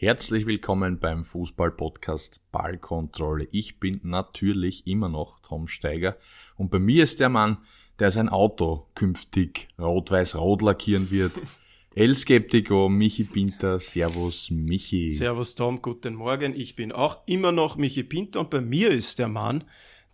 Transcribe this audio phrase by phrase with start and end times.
[0.00, 3.48] Herzlich willkommen beim Fußball-Podcast Ballkontrolle.
[3.50, 6.16] Ich bin natürlich immer noch Tom Steiger
[6.54, 7.58] und bei mir ist der Mann,
[7.98, 11.32] der sein Auto künftig rot-weiß-rot lackieren wird.
[11.96, 15.10] El Skeptico, Michi Pinter, Servus Michi.
[15.10, 16.54] Servus Tom, guten Morgen.
[16.54, 19.64] Ich bin auch immer noch Michi Pinter und bei mir ist der Mann,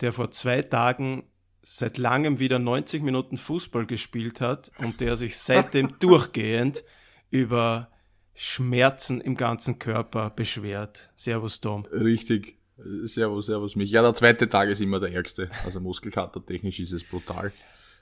[0.01, 1.25] der vor zwei Tagen
[1.61, 6.85] seit langem wieder 90 Minuten Fußball gespielt hat und der sich seitdem durchgehend
[7.29, 7.91] über
[8.35, 11.11] Schmerzen im ganzen Körper beschwert.
[11.15, 11.85] Servus Tom.
[11.87, 12.59] Richtig.
[13.05, 13.91] Servus, servus mich.
[13.91, 15.49] Ja, der zweite Tag ist immer der ärgste.
[15.65, 17.53] Also Muskelkater technisch ist es brutal.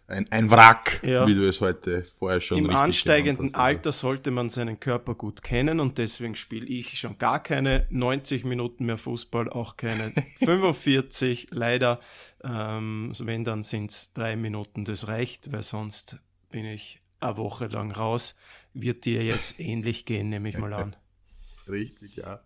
[0.09, 1.27] Ein, ein Wrack, ja.
[1.27, 3.65] wie du es heute vorher schon Im ansteigenden also.
[3.65, 8.45] Alter sollte man seinen Körper gut kennen und deswegen spiele ich schon gar keine 90
[8.45, 11.49] Minuten mehr Fußball, auch keine 45.
[11.51, 12.01] Leider,
[12.43, 16.17] ähm, wenn dann sind es drei Minuten, das reicht, weil sonst
[16.51, 18.37] bin ich eine Woche lang raus
[18.75, 20.97] wird dir jetzt ähnlich gehen, nehme ich mal an.
[21.69, 22.41] Richtig, ja.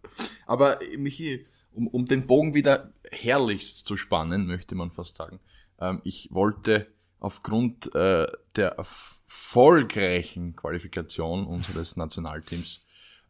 [0.47, 5.41] Aber Michi, um, um den Bogen wieder herrlichst zu spannen, möchte man fast sagen.
[5.81, 6.89] Ähm, ich wollte
[7.19, 12.83] aufgrund äh, der erfolgreichen Qualifikation unseres Nationalteams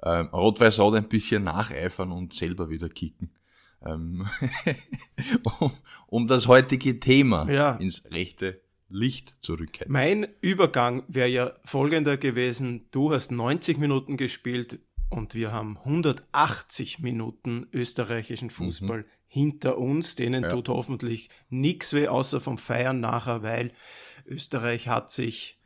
[0.02, 3.30] ähm, Rot-Weiß-Rot ein bisschen nacheifern und selber wieder kicken.
[3.84, 4.26] Ähm,
[5.60, 5.70] um,
[6.06, 7.76] um das heutige Thema ja.
[7.76, 9.92] ins rechte Licht zurückkehren.
[9.92, 12.88] Mein Übergang wäre ja folgender gewesen.
[12.90, 19.04] Du hast 90 Minuten gespielt und wir haben 180 Minuten österreichischen Fußball mhm.
[19.26, 20.16] hinter uns.
[20.16, 20.48] Denen ja.
[20.48, 23.72] tut hoffentlich nichts weh, außer vom Feiern nachher, weil
[24.26, 25.56] Österreich hat sich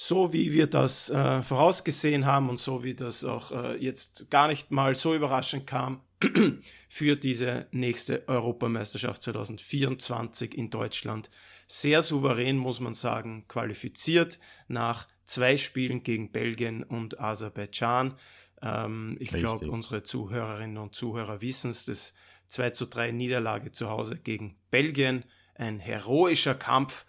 [0.00, 4.46] so wie wir das äh, vorausgesehen haben und so wie das auch äh, jetzt gar
[4.46, 6.02] nicht mal so überraschend kam,
[6.88, 11.30] für diese nächste Europameisterschaft 2024 in Deutschland
[11.68, 18.14] sehr souverän, muss man sagen, qualifiziert nach zwei Spielen gegen Belgien und Aserbaidschan.
[18.62, 22.14] Ähm, ich glaube, unsere Zuhörerinnen und Zuhörer wissen es, das
[22.48, 25.24] 2 zu 3 Niederlage zu Hause gegen Belgien.
[25.54, 27.04] Ein heroischer Kampf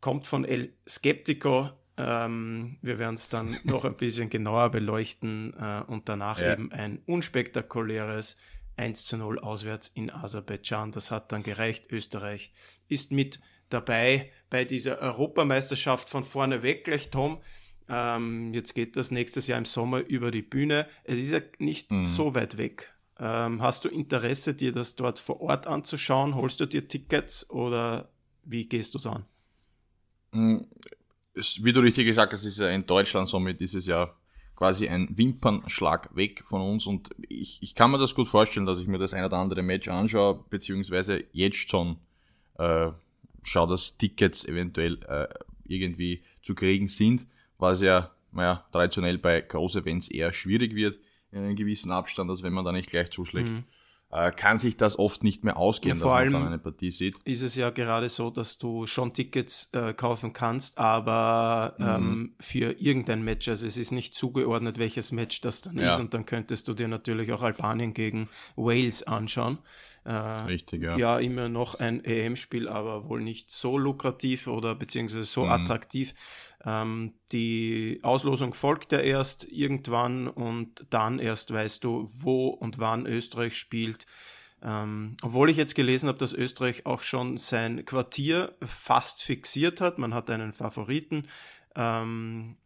[0.00, 1.70] kommt von El Skeptico.
[1.96, 6.52] Ähm, wir werden es dann noch ein bisschen genauer beleuchten äh, und danach ja.
[6.52, 8.38] eben ein unspektakuläres
[8.76, 10.92] 1 zu 0 auswärts in Aserbaidschan.
[10.92, 11.90] Das hat dann gereicht.
[11.90, 12.52] Österreich
[12.88, 13.40] ist mit
[13.72, 17.40] dabei bei dieser Europameisterschaft von vorne weg gleich, Tom.
[17.88, 20.86] Ähm, jetzt geht das nächstes Jahr im Sommer über die Bühne.
[21.04, 22.04] Es ist ja nicht mhm.
[22.04, 22.92] so weit weg.
[23.18, 26.34] Ähm, hast du Interesse, dir das dort vor Ort anzuschauen?
[26.34, 28.10] Holst du dir Tickets oder
[28.44, 29.24] wie gehst du es an?
[30.32, 30.66] Mhm.
[31.34, 34.16] Wie du richtig gesagt hast, ist ja in Deutschland somit dieses Jahr
[34.56, 38.78] quasi ein Wimpernschlag weg von uns und ich, ich kann mir das gut vorstellen, dass
[38.78, 41.96] ich mir das ein oder andere Match anschaue, beziehungsweise jetzt schon
[42.58, 42.90] äh,
[43.42, 45.28] schau, dass Tickets eventuell äh,
[45.64, 47.26] irgendwie zu kriegen sind,
[47.58, 50.98] was ja, naja, traditionell bei Groß-Events eher schwierig wird,
[51.32, 53.50] in einem gewissen Abstand, also wenn man da nicht gleich zuschlägt.
[53.50, 53.64] Mhm.
[54.12, 57.16] Äh, kann sich das oft nicht mehr ausgehen, dass man dann eine Partie sieht.
[57.22, 61.86] Ist es ja gerade so, dass du schon Tickets äh, kaufen kannst, aber mhm.
[61.86, 65.92] ähm, für irgendein Match, also es ist nicht zugeordnet, welches Match das dann ja.
[65.92, 69.58] ist, und dann könntest du dir natürlich auch Albanien gegen Wales anschauen.
[70.04, 70.96] Äh, Richtig, ja.
[70.96, 75.50] Ja, immer noch ein EM-Spiel, aber wohl nicht so lukrativ oder beziehungsweise so mhm.
[75.50, 76.14] attraktiv.
[76.64, 83.06] Ähm, die Auslosung folgt ja erst irgendwann und dann erst weißt du, wo und wann
[83.06, 84.06] Österreich spielt.
[84.62, 89.98] Ähm, obwohl ich jetzt gelesen habe, dass Österreich auch schon sein Quartier fast fixiert hat.
[89.98, 91.26] Man hat einen Favoriten.
[91.74, 92.56] Ähm,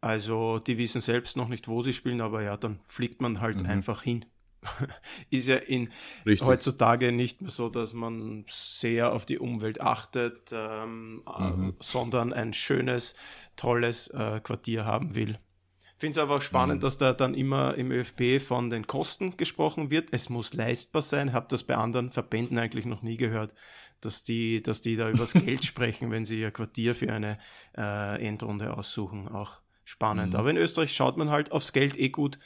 [0.00, 3.62] also die wissen selbst noch nicht, wo sie spielen, aber ja, dann fliegt man halt
[3.62, 3.68] mhm.
[3.68, 4.24] einfach hin.
[5.30, 5.90] ist ja in
[6.26, 6.46] Richtig.
[6.46, 11.70] heutzutage nicht mehr so, dass man sehr auf die Umwelt achtet, ähm, mhm.
[11.70, 13.16] äh, sondern ein schönes,
[13.56, 15.38] tolles äh, Quartier haben will.
[15.82, 16.80] Ich finde es aber auch spannend, mhm.
[16.80, 20.08] dass da dann immer im ÖFB von den Kosten gesprochen wird.
[20.12, 21.34] Es muss leistbar sein.
[21.34, 23.54] Habe das bei anderen Verbänden eigentlich noch nie gehört,
[24.00, 27.38] dass die, dass die da übers Geld sprechen, wenn sie ihr Quartier für eine
[27.76, 29.28] äh, Endrunde aussuchen.
[29.28, 30.32] Auch spannend.
[30.32, 30.38] Mhm.
[30.38, 32.38] Aber in Österreich schaut man halt aufs Geld eh gut.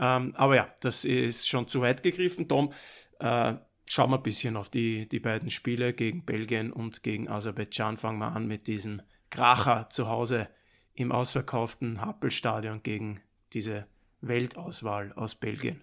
[0.00, 2.48] Ähm, aber ja, das ist schon zu weit gegriffen.
[2.48, 2.72] Tom,
[3.18, 3.54] äh,
[3.88, 7.98] schauen wir ein bisschen auf die, die beiden Spiele gegen Belgien und gegen Aserbaidschan.
[7.98, 10.48] Fangen wir an mit diesem Kracher zu Hause
[10.94, 13.20] im ausverkauften Happelstadion gegen
[13.52, 13.86] diese
[14.22, 15.82] Weltauswahl aus Belgien.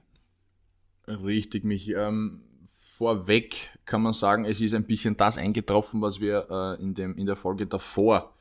[1.08, 1.90] Richtig, mich.
[1.90, 2.44] Ähm,
[2.98, 7.16] vorweg kann man sagen, es ist ein bisschen das eingetroffen, was wir äh, in, dem,
[7.18, 8.34] in der Folge davor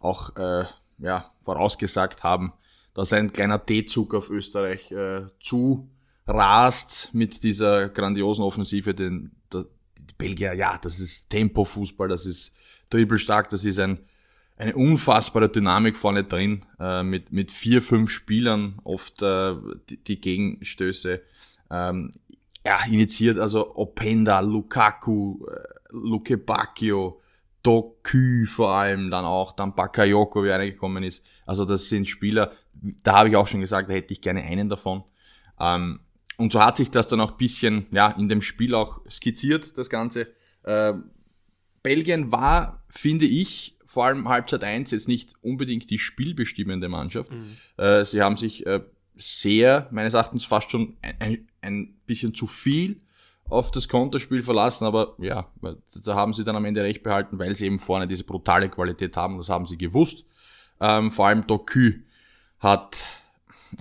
[0.00, 0.64] auch äh,
[0.98, 2.54] ja, vorausgesagt haben
[2.98, 5.88] dass ein kleiner D-Zug auf Österreich äh, zu
[6.26, 8.92] rast mit dieser grandiosen Offensive.
[8.92, 9.66] Den, der,
[9.96, 12.56] die Belgier, ja, das ist Tempo-Fußball, das ist
[12.90, 14.00] dribbelstark, das ist ein,
[14.56, 19.54] eine unfassbare Dynamik vorne drin, äh, mit, mit vier, fünf Spielern, oft äh,
[19.88, 21.22] die, die Gegenstöße
[21.70, 22.10] ähm,
[22.66, 25.60] ja, initiiert, also Openda, Lukaku, äh,
[25.90, 27.20] Luke Bacchio,
[27.62, 31.24] Doku vor allem, dann auch, dann Bakayoko, wie einer gekommen ist.
[31.44, 32.52] Also das sind Spieler,
[33.02, 35.04] da habe ich auch schon gesagt, da hätte ich gerne einen davon.
[35.58, 36.00] Ähm,
[36.36, 39.90] und so hat sich das dann auch bisschen ja, in dem Spiel auch skizziert, das
[39.90, 40.28] Ganze.
[40.62, 40.94] Äh,
[41.82, 47.32] Belgien war, finde ich, vor allem Halbzeit 1 jetzt nicht unbedingt die spielbestimmende Mannschaft.
[47.32, 47.56] Mhm.
[47.76, 48.80] Äh, sie haben sich äh,
[49.16, 53.00] sehr, meines Erachtens fast schon ein, ein, ein bisschen zu viel
[53.48, 55.50] auf das Konterspiel verlassen, aber ja,
[56.04, 59.16] da haben sie dann am Ende recht behalten, weil sie eben vorne diese brutale Qualität
[59.16, 60.26] haben, das haben sie gewusst.
[60.80, 61.92] Ähm, vor allem Doku
[62.60, 62.96] hat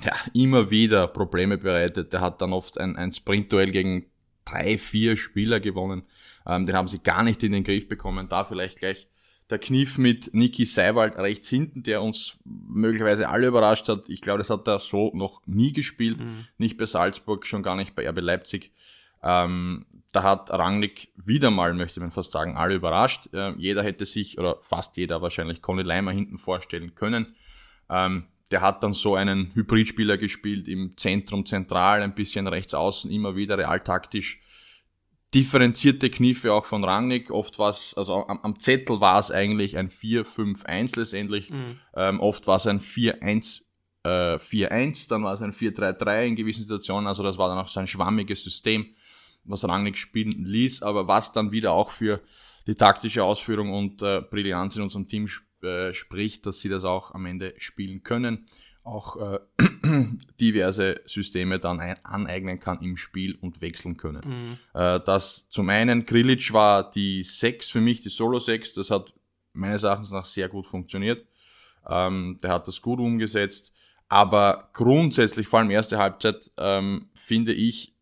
[0.03, 2.13] ja, immer wieder Probleme bereitet.
[2.13, 4.05] Der hat dann oft ein, ein Sprintduell gegen
[4.45, 6.03] drei, vier Spieler gewonnen.
[6.45, 8.29] Ähm, den haben sie gar nicht in den Griff bekommen.
[8.29, 9.07] Da vielleicht gleich
[9.49, 14.09] der Kniff mit Niki Seiwald rechts hinten, der uns möglicherweise alle überrascht hat.
[14.09, 16.19] Ich glaube, das hat er so noch nie gespielt.
[16.19, 16.47] Mhm.
[16.57, 18.71] Nicht bei Salzburg, schon gar nicht bei RB Leipzig.
[19.23, 23.33] Ähm, da hat Rangnick wieder mal, möchte man fast sagen, alle überrascht.
[23.33, 27.35] Äh, jeder hätte sich, oder fast jeder wahrscheinlich, Conny Leimer hinten vorstellen können.
[27.89, 33.11] Ähm, der hat dann so einen Hybridspieler gespielt, im Zentrum zentral, ein bisschen rechts außen,
[33.11, 34.41] immer wieder realtaktisch.
[35.33, 37.29] Differenzierte Kniffe auch von Rangnick.
[37.29, 41.49] Oft war es, also am, am, Zettel war es eigentlich ein 4-5-1 letztendlich.
[41.49, 41.79] Mhm.
[41.95, 43.63] Ähm, oft war es ein 4-1
[44.03, 47.07] äh, 4-1, dann war es ein 4-3-3 in gewissen Situationen.
[47.07, 48.95] Also das war dann auch so ein schwammiges System,
[49.47, 52.21] was Rangnick spielen ließ, aber was dann wieder auch für
[52.67, 55.27] die taktische Ausführung und äh, Brillanz in unserem Team
[55.63, 58.45] äh, spricht, dass sie das auch am Ende spielen können,
[58.83, 59.39] auch äh,
[60.39, 64.23] diverse Systeme dann aneignen kann im Spiel und wechseln können.
[64.73, 64.79] Mhm.
[64.79, 69.13] Äh, das zum einen, Grilic war die 6 für mich, die Solo 6, das hat
[69.53, 71.25] meines Erachtens nach sehr gut funktioniert.
[71.87, 73.73] Ähm, der hat das gut umgesetzt,
[74.09, 77.93] aber grundsätzlich, vor allem erste Halbzeit, ähm, finde ich,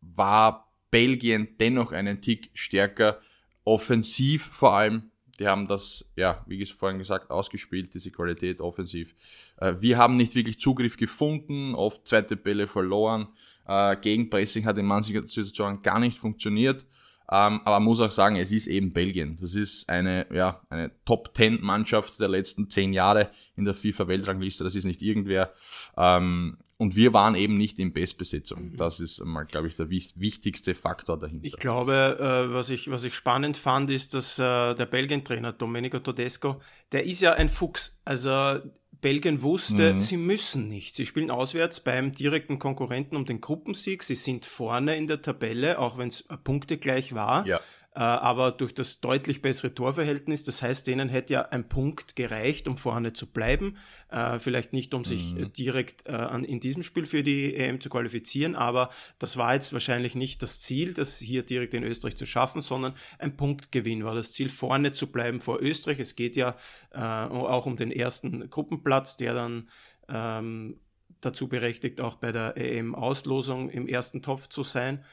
[0.00, 3.20] war Belgien dennoch einen Tick stärker,
[3.64, 5.10] offensiv vor allem
[5.42, 9.14] die haben das, ja, wie vorhin gesagt, ausgespielt, diese Qualität offensiv.
[9.56, 13.28] Äh, wir haben nicht wirklich Zugriff gefunden, oft zweite Bälle verloren.
[13.66, 16.86] Äh, Gegenpressing hat in manchen Situationen gar nicht funktioniert.
[17.30, 19.36] Ähm, aber man muss auch sagen, es ist eben Belgien.
[19.40, 24.64] Das ist eine, ja, eine Top-10-Mannschaft der letzten zehn Jahre in der FIFA-Weltrangliste.
[24.64, 25.52] Das ist nicht irgendwer.
[25.96, 28.72] Ähm, und wir waren eben nicht in Bestbesetzung.
[28.72, 28.76] Mhm.
[28.76, 31.46] Das ist mal, glaube ich, der wichtigste Faktor dahinter.
[31.46, 36.00] Ich glaube, äh, was, ich, was ich spannend fand, ist, dass äh, der Belgien-Trainer Domenico
[36.00, 38.00] Todesco, der ist ja ein Fuchs.
[38.04, 38.58] Also
[39.00, 40.00] Belgien wusste, mhm.
[40.00, 40.96] sie müssen nicht.
[40.96, 44.02] Sie spielen auswärts beim direkten Konkurrenten um den Gruppensieg.
[44.02, 47.46] Sie sind vorne in der Tabelle, auch wenn es Punkte gleich war.
[47.46, 47.60] Ja.
[47.94, 52.66] Äh, aber durch das deutlich bessere Torverhältnis, das heißt, denen hätte ja ein Punkt gereicht,
[52.66, 53.76] um vorne zu bleiben.
[54.08, 55.52] Äh, vielleicht nicht, um sich mhm.
[55.52, 60.14] direkt äh, in diesem Spiel für die EM zu qualifizieren, aber das war jetzt wahrscheinlich
[60.14, 64.32] nicht das Ziel, das hier direkt in Österreich zu schaffen, sondern ein Punktgewinn war das
[64.32, 65.98] Ziel, vorne zu bleiben vor Österreich.
[65.98, 66.56] Es geht ja
[66.92, 69.68] auch um den ersten Gruppenplatz, der dann
[70.08, 70.80] ähm,
[71.20, 75.04] dazu berechtigt, auch bei der EM-Auslosung im ersten Topf zu sein.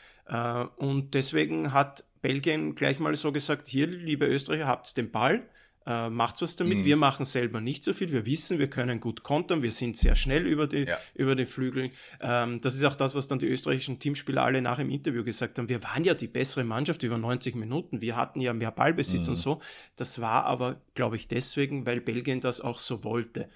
[0.78, 5.48] und deswegen hat Belgien gleich mal so gesagt, hier, liebe Österreicher, habt den Ball,
[5.86, 6.80] äh, macht was damit.
[6.80, 6.86] Mhm.
[6.86, 8.12] Wir machen selber nicht so viel.
[8.12, 9.64] Wir wissen, wir können gut kontern.
[9.64, 10.98] Wir sind sehr schnell über die, ja.
[11.16, 11.92] über die Flügel.
[12.22, 15.58] Ähm, das ist auch das, was dann die österreichischen Teamspieler alle nach im Interview gesagt
[15.58, 15.70] haben.
[15.70, 18.02] Wir waren ja die bessere Mannschaft über 90 Minuten.
[18.02, 19.34] Wir hatten ja mehr Ballbesitz mhm.
[19.34, 19.62] und so.
[19.96, 23.50] Das war aber, glaube ich, deswegen, weil Belgien das auch so wollte.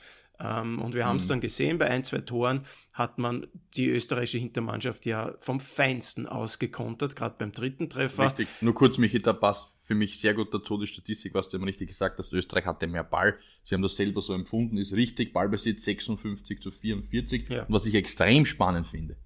[0.44, 1.30] Ähm, und wir haben es mhm.
[1.30, 7.16] dann gesehen, bei ein, zwei Toren hat man die österreichische Hintermannschaft ja vom Feinsten ausgekontert,
[7.16, 8.26] gerade beim dritten Treffer.
[8.26, 11.58] Richtig, nur kurz, Michi, da passt für mich sehr gut dazu die Statistik, was du
[11.58, 12.32] eben richtig gesagt hast.
[12.32, 13.38] Österreich hatte mehr Ball.
[13.64, 15.34] Sie haben das selber so empfunden, ist richtig.
[15.34, 17.50] Ballbesitz 56 zu 44.
[17.50, 17.64] Ja.
[17.64, 19.18] Und was ich extrem spannend finde,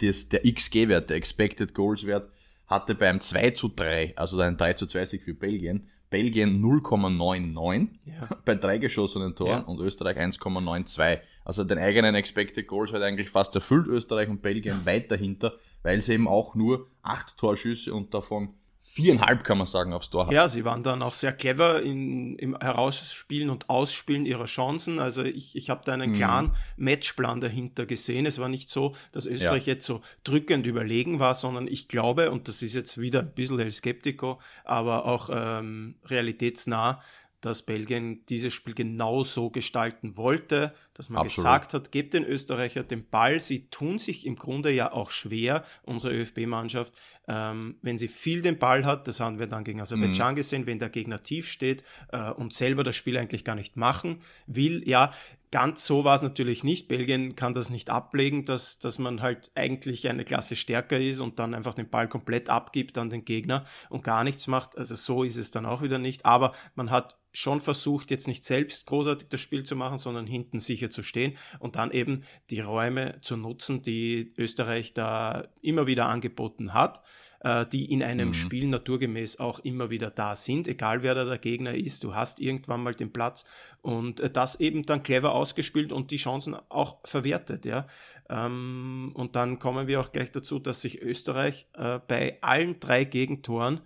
[0.00, 2.30] das, der XG-Wert, der Expected Goals-Wert,
[2.66, 7.88] hatte beim 2 zu 3, also ein 3 zu 2 Sieg für Belgien, Belgien 0,99
[8.06, 8.28] ja.
[8.44, 9.66] bei drei geschossenen Toren ja.
[9.66, 11.20] und Österreich 1,92.
[11.44, 16.02] Also den eigenen Expected Goals wird eigentlich fast erfüllt, Österreich und Belgien weit dahinter, weil
[16.02, 18.54] sie eben auch nur acht Torschüsse und davon
[18.90, 20.32] viereinhalb, kann man sagen, aufs Tor hat.
[20.32, 24.98] Ja, sie waren dann auch sehr clever in, im Herausspielen und Ausspielen ihrer Chancen.
[24.98, 26.16] Also ich, ich habe da einen mhm.
[26.16, 28.26] klaren Matchplan dahinter gesehen.
[28.26, 29.74] Es war nicht so, dass Österreich ja.
[29.74, 33.60] jetzt so drückend überlegen war, sondern ich glaube, und das ist jetzt wieder ein bisschen
[33.60, 37.00] El Skeptico, aber auch ähm, realitätsnah,
[37.40, 41.46] dass Belgien dieses Spiel genau so gestalten wollte, dass man Absolut.
[41.46, 43.40] gesagt hat, gebt den Österreicher den Ball.
[43.40, 46.92] Sie tun sich im Grunde ja auch schwer, unsere ÖFB-Mannschaft,
[47.28, 50.36] ähm, wenn sie viel den Ball hat, das haben wir dann gegen Aserbaidschan mhm.
[50.36, 54.20] gesehen, wenn der Gegner tief steht äh, und selber das Spiel eigentlich gar nicht machen
[54.46, 55.12] will, ja,
[55.50, 56.88] Ganz so war es natürlich nicht.
[56.88, 61.38] Belgien kann das nicht ablegen, dass, dass man halt eigentlich eine Klasse stärker ist und
[61.38, 64.76] dann einfach den Ball komplett abgibt an den Gegner und gar nichts macht.
[64.76, 66.26] Also so ist es dann auch wieder nicht.
[66.26, 70.60] Aber man hat schon versucht, jetzt nicht selbst großartig das Spiel zu machen, sondern hinten
[70.60, 76.06] sicher zu stehen und dann eben die Räume zu nutzen, die Österreich da immer wieder
[76.06, 77.02] angeboten hat
[77.40, 78.34] äh, die in einem mhm.
[78.34, 82.02] Spiel naturgemäß auch immer wieder da sind, egal wer da der Gegner ist.
[82.02, 83.44] Du hast irgendwann mal den Platz
[83.80, 87.64] und äh, das eben dann clever ausgespielt und die Chancen auch verwertet.
[87.64, 87.86] Ja.
[88.28, 93.04] Ähm, und dann kommen wir auch gleich dazu, dass sich Österreich äh, bei allen drei
[93.04, 93.80] Gegentoren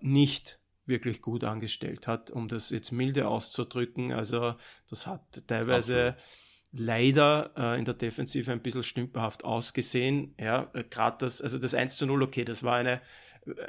[0.00, 4.12] nicht wirklich gut angestellt hat, um das jetzt milde auszudrücken.
[4.12, 4.54] Also
[4.88, 6.24] das hat teilweise Absolut
[6.76, 10.34] leider äh, in der Defensive ein bisschen stümperhaft ausgesehen.
[10.38, 13.00] Ja, äh, gerade das, also das 1 zu 0, okay, das war eine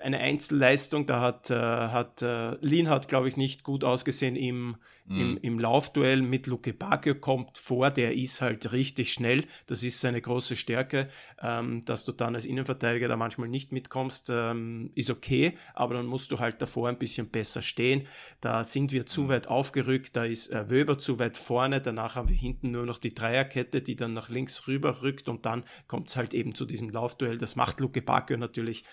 [0.01, 1.05] eine Einzelleistung.
[1.05, 5.19] Da hat, äh, hat äh, Lin hat, glaube ich, nicht gut ausgesehen im, mhm.
[5.19, 7.91] im, im Laufduell mit Luke Bacchio kommt vor.
[7.91, 9.45] Der ist halt richtig schnell.
[9.67, 11.09] Das ist seine große Stärke.
[11.41, 15.57] Ähm, dass du dann als Innenverteidiger da manchmal nicht mitkommst, ähm, ist okay.
[15.73, 18.07] Aber dann musst du halt davor ein bisschen besser stehen.
[18.41, 19.29] Da sind wir zu mhm.
[19.29, 20.15] weit aufgerückt.
[20.15, 21.81] Da ist äh, Wöber zu weit vorne.
[21.81, 25.27] Danach haben wir hinten nur noch die Dreierkette, die dann nach links rüber rückt.
[25.29, 27.37] Und dann kommt es halt eben zu diesem Laufduell.
[27.37, 28.83] Das macht Luke Bacchio natürlich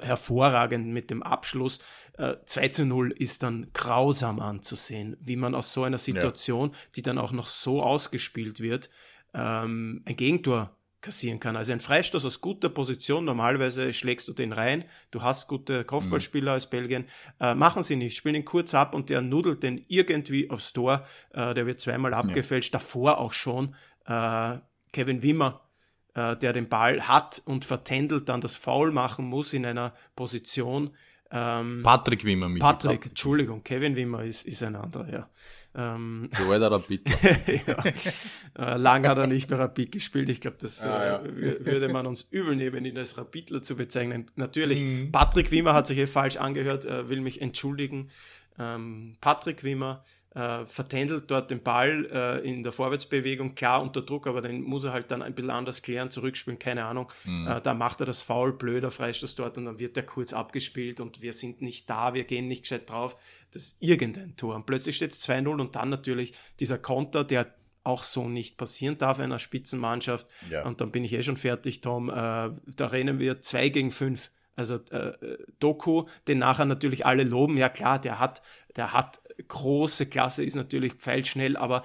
[0.00, 1.80] hervorragend mit dem Abschluss.
[2.18, 6.76] Äh, 2 zu 0 ist dann grausam anzusehen, wie man aus so einer Situation, ja.
[6.96, 8.90] die dann auch noch so ausgespielt wird,
[9.34, 11.56] ähm, ein Gegentor kassieren kann.
[11.56, 16.52] Also ein Freistoß aus guter Position, normalerweise schlägst du den rein, du hast gute Kopfballspieler
[16.52, 16.54] mhm.
[16.54, 17.04] als Belgien,
[17.38, 21.06] äh, machen sie nicht, spielen ihn kurz ab und der nudelt den irgendwie aufs Tor,
[21.32, 22.78] äh, der wird zweimal abgefälscht, ja.
[22.78, 23.74] davor auch schon
[24.06, 24.58] äh,
[24.92, 25.65] Kevin Wimmer
[26.16, 30.90] äh, der den Ball hat und vertändelt dann das Foul machen muss in einer Position.
[31.30, 32.48] Ähm, Patrick Wimmer.
[32.48, 35.28] Mit Patrick, Entschuldigung, Kevin Wimmer ist, ist ein anderer, ja.
[35.74, 37.02] Ähm, so alter Rapid.
[37.66, 37.84] ja.
[38.58, 40.30] Äh, lang hat er nicht bei Rapid gespielt.
[40.30, 44.30] Ich glaube, das ah, äh, würde man uns übel nehmen, ihn als Rapidler zu bezeichnen.
[44.36, 45.12] Natürlich, mhm.
[45.12, 48.08] Patrick Wimmer hat sich hier falsch angehört, äh, will mich entschuldigen.
[48.58, 50.02] Ähm, Patrick Wimmer
[50.36, 54.84] äh, vertändelt dort den Ball äh, in der Vorwärtsbewegung, klar unter Druck, aber den muss
[54.84, 57.10] er halt dann ein bisschen anders klären, zurückspielen, keine Ahnung.
[57.24, 57.46] Mhm.
[57.46, 61.00] Äh, da macht er das Foul, blöder Freistoß dort und dann wird der kurz abgespielt
[61.00, 63.16] und wir sind nicht da, wir gehen nicht gescheit drauf.
[63.52, 64.56] Das ist irgendein Tor.
[64.56, 68.98] Und plötzlich steht es 2-0 und dann natürlich dieser Konter, der auch so nicht passieren
[68.98, 70.26] darf einer Spitzenmannschaft.
[70.50, 70.66] Ja.
[70.66, 72.10] Und dann bin ich eh schon fertig, Tom.
[72.10, 74.30] Äh, da rennen wir 2 gegen 5.
[74.56, 75.12] Also äh,
[75.60, 77.56] Doku, den nachher natürlich alle loben.
[77.56, 78.42] Ja klar, der hat,
[78.74, 81.82] der hat große Klasse, ist natürlich pfeilschnell, aber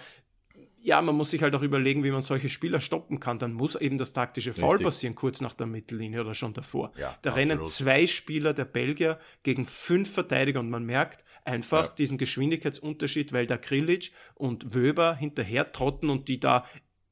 [0.83, 3.37] ja, man muss sich halt auch überlegen, wie man solche Spieler stoppen kann.
[3.37, 4.85] Dann muss eben das taktische Foul Richtig.
[4.85, 6.91] passieren, kurz nach der Mittellinie oder schon davor.
[6.97, 7.37] Ja, da absolut.
[7.37, 11.93] rennen zwei Spieler der Belgier gegen fünf Verteidiger und man merkt einfach ja.
[11.97, 16.65] diesen Geschwindigkeitsunterschied, weil da Krilic und Wöber hinterher trotten und die da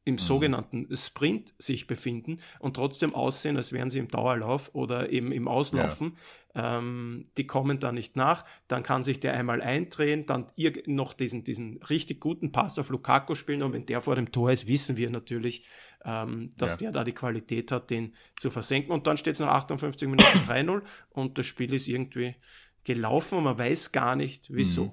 [0.05, 0.19] im mhm.
[0.19, 5.47] sogenannten Sprint sich befinden und trotzdem aussehen, als wären sie im Dauerlauf oder eben im
[5.47, 6.15] Auslaufen.
[6.55, 6.79] Ja.
[6.79, 8.45] Ähm, die kommen da nicht nach.
[8.67, 10.47] Dann kann sich der einmal eindrehen, dann
[10.87, 14.51] noch diesen, diesen richtig guten Pass auf Lukaku spielen und wenn der vor dem Tor
[14.51, 15.67] ist, wissen wir natürlich,
[16.05, 16.85] ähm, dass ja.
[16.85, 18.91] der da die Qualität hat, den zu versenken.
[18.91, 22.35] Und dann steht es nach 58 Minuten 3-0 und das Spiel ist irgendwie
[22.83, 24.85] gelaufen und man weiß gar nicht, wieso.
[24.85, 24.91] Mhm.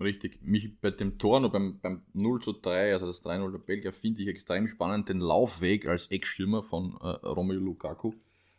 [0.00, 0.40] Richtig.
[0.42, 3.92] Mich bei dem Tor und beim, beim 0 zu 3, also das 3-0 der Belgier,
[3.92, 8.12] finde ich extrem spannend, den Laufweg als Eckstürmer von äh, Romelu Lukaku.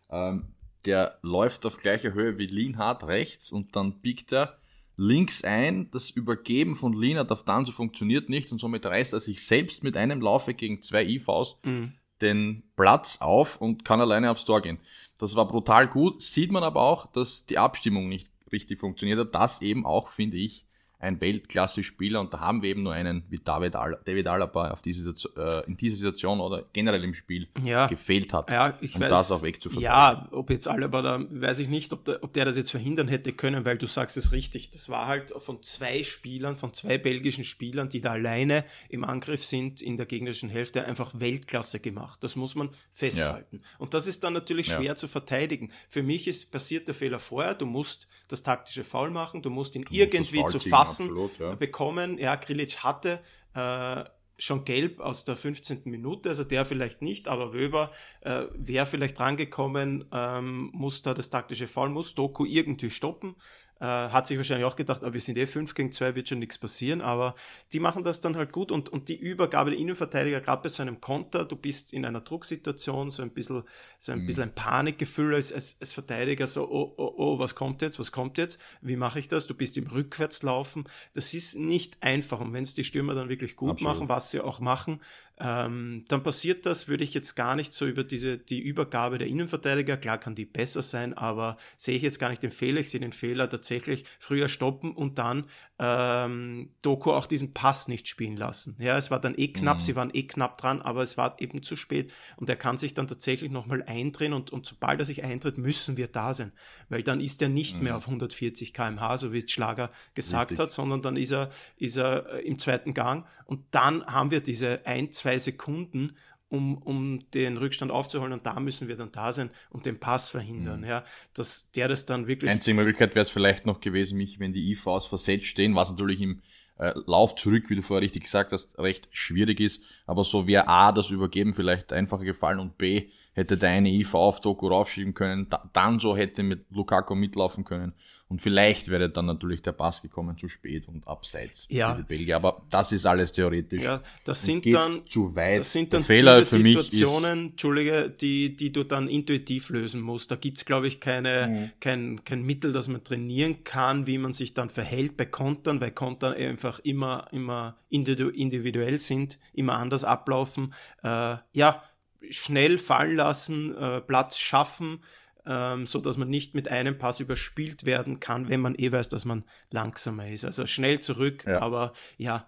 [0.09, 0.53] Ähm,
[0.85, 4.57] der läuft auf gleicher Höhe wie Lienhardt rechts und dann biegt er
[4.95, 5.89] links ein.
[5.91, 9.97] Das Übergeben von Lienhardt auf Danzo funktioniert nicht und somit reißt er sich selbst mit
[9.97, 11.93] einem Laufweg gegen zwei IVs mhm.
[12.21, 14.79] den Platz auf und kann alleine aufs Tor gehen.
[15.17, 16.21] Das war brutal gut.
[16.21, 19.35] Sieht man aber auch, dass die Abstimmung nicht richtig funktioniert hat.
[19.35, 20.65] Das eben auch, finde ich,
[21.01, 24.81] ein Weltklasse-Spieler und da haben wir eben nur einen wie David, Al David Alaba auf
[24.81, 27.87] diese, äh, in dieser Situation oder generell im Spiel ja.
[27.87, 28.51] gefehlt hat.
[28.51, 29.83] Ja, ich um weiß, das auch wegzuverfolgen.
[29.83, 33.07] Ja, ob jetzt Alaba da, weiß ich nicht, ob der, ob der das jetzt verhindern
[33.07, 34.71] hätte können, weil du sagst es richtig.
[34.71, 39.45] Das war halt von zwei Spielern, von zwei belgischen Spielern, die da alleine im Angriff
[39.45, 42.21] sind, in der gegnerischen Hälfte einfach Weltklasse gemacht.
[42.25, 43.61] Das muss man festhalten.
[43.61, 43.67] Ja.
[43.77, 45.71] Und das ist dann natürlich schwer zu verteidigen.
[45.87, 47.55] Für mich ist passiert der Fehler vorher.
[47.55, 51.07] Du musst das taktische Foul machen, du musst ihn du irgendwie musst zu fassen Chancen
[51.07, 51.55] Absolut, ja.
[51.55, 52.17] bekommen.
[52.17, 53.19] Ja, Grilic hatte
[53.53, 54.03] äh,
[54.37, 55.81] schon gelb aus der 15.
[55.85, 57.91] Minute, also der vielleicht nicht, aber Wöber
[58.21, 63.35] äh, wäre vielleicht rangekommen, ähm, muss da das taktische Foul, muss Doku irgendwie stoppen.
[63.81, 66.39] Äh, hat sich wahrscheinlich auch gedacht, aber wir sind eh 5 gegen 2, wird schon
[66.39, 66.99] nichts passieren.
[66.99, 67.35] Aber
[67.71, 70.81] die machen das dann halt gut und, und die Übergabe der Innenverteidiger, gerade bei so
[70.81, 73.63] einem Konter, du bist in einer Drucksituation, so ein bisschen,
[73.97, 74.25] so ein, mhm.
[74.25, 78.11] bisschen ein Panikgefühl als, als, als Verteidiger, so, oh, oh, oh, was kommt jetzt, was
[78.11, 79.47] kommt jetzt, wie mache ich das?
[79.47, 80.83] Du bist im Rückwärtslaufen.
[81.13, 82.41] Das ist nicht einfach.
[82.41, 83.93] Und wenn es die Stürmer dann wirklich gut Absolut.
[83.93, 84.99] machen, was sie auch machen,
[85.41, 89.27] ähm, dann passiert das, würde ich jetzt gar nicht so über diese, die Übergabe der
[89.27, 92.81] Innenverteidiger, klar kann die besser sein, aber sehe ich jetzt gar nicht den Fehler.
[92.81, 95.45] Ich sehe den Fehler tatsächlich früher stoppen und dann
[95.81, 98.75] ähm, Doku auch diesen Pass nicht spielen lassen.
[98.79, 99.81] Ja, es war dann eh knapp, mhm.
[99.81, 102.93] sie waren eh knapp dran, aber es war eben zu spät und er kann sich
[102.93, 106.51] dann tatsächlich nochmal eindrehen und, und sobald er sich eintritt, müssen wir da sein,
[106.89, 107.83] weil dann ist er nicht mhm.
[107.83, 110.63] mehr auf 140 km/h, so wie Schlager gesagt Richtig.
[110.63, 114.41] hat, sondern dann ist er, ist er äh, im zweiten Gang und dann haben wir
[114.41, 116.17] diese ein, zwei Sekunden,
[116.49, 118.33] um, um den Rückstand aufzuholen.
[118.33, 120.81] Und da müssen wir dann da sein und den Pass verhindern.
[120.81, 120.87] Mhm.
[120.87, 121.03] Ja,
[121.33, 122.51] dass der das dann wirklich.
[122.51, 126.21] Einzige Möglichkeit wäre es vielleicht noch gewesen, mich, wenn die IVs versetzt stehen, was natürlich
[126.21, 126.41] im
[126.77, 129.83] äh, Lauf zurück, wie du vorher richtig gesagt hast, recht schwierig ist.
[130.05, 133.09] Aber so wäre A, das Übergeben vielleicht einfacher gefallen und B,
[133.39, 137.63] hätte der eine IV auf Doku raufschieben können, da, dann so hätte mit Lukaku mitlaufen
[137.63, 137.93] können.
[138.29, 141.95] Und vielleicht wäre dann natürlich der Pass gekommen zu spät und abseits ja.
[141.95, 142.35] für die Belgier.
[142.35, 143.81] Aber das ist alles theoretisch.
[143.81, 145.61] Ja, das sind dann zu weit.
[145.61, 150.01] Das sind dann Fehler diese für Situationen, mich Entschuldige, die, die du dann intuitiv lösen
[150.01, 150.29] musst.
[150.29, 151.71] Da gibt es, glaube ich, keine, mhm.
[151.79, 155.89] kein, kein Mittel, das man trainieren kann, wie man sich dann verhält bei Kontern, weil
[155.89, 160.75] Kontern einfach immer, immer individuell sind, immer anders ablaufen.
[161.03, 161.81] Äh, ja,
[162.29, 165.01] schnell fallen lassen, äh, Platz schaffen
[165.49, 169.09] ähm, so dass man nicht mit einem Pass überspielt werden kann, wenn man eh weiß,
[169.09, 170.45] dass man langsamer ist.
[170.45, 171.59] Also schnell zurück, ja.
[171.61, 172.47] aber ja,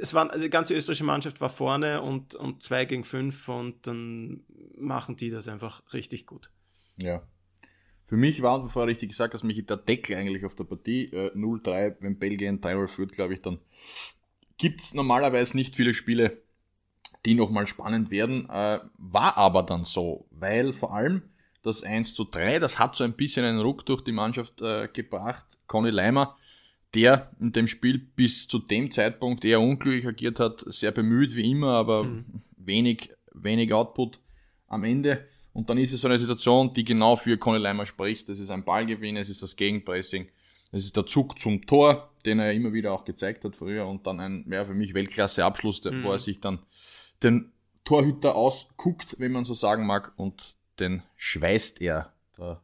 [0.00, 3.86] es war, also die ganze österreichische Mannschaft war vorne und, und zwei gegen fünf und
[3.86, 4.44] dann
[4.76, 6.50] machen die das einfach richtig gut.
[6.96, 7.22] Ja.
[8.06, 11.32] Für mich war, bevor richtig gesagt dass mich der Deckel eigentlich auf der Partie äh,
[11.34, 13.58] 0-3, wenn Belgien 3 führt, glaube ich, dann
[14.56, 16.42] gibt es normalerweise nicht viele Spiele,
[17.24, 18.48] die nochmal spannend werden.
[18.48, 21.22] Äh, war aber dann so, weil vor allem
[21.62, 22.58] das 1 zu 3.
[22.58, 25.44] Das hat so ein bisschen einen Ruck durch die Mannschaft äh, gebracht.
[25.66, 26.36] Conny Leimer,
[26.94, 31.50] der in dem Spiel bis zu dem Zeitpunkt eher unglücklich agiert hat, sehr bemüht wie
[31.50, 32.42] immer, aber mhm.
[32.56, 34.18] wenig, wenig Output
[34.66, 35.26] am Ende.
[35.52, 38.28] Und dann ist es so eine Situation, die genau für Conny Leimer spricht.
[38.28, 40.28] Das ist ein Ballgewinn, es ist das Gegenpressing,
[40.72, 44.06] es ist der Zug zum Tor, den er immer wieder auch gezeigt hat früher und
[44.06, 46.02] dann ein, ja, für mich Weltklasse-Abschluss, mhm.
[46.02, 46.60] wo er sich dann
[47.22, 47.52] den
[47.84, 52.60] Torhüter ausguckt, wenn man so sagen mag, und den schweißt er da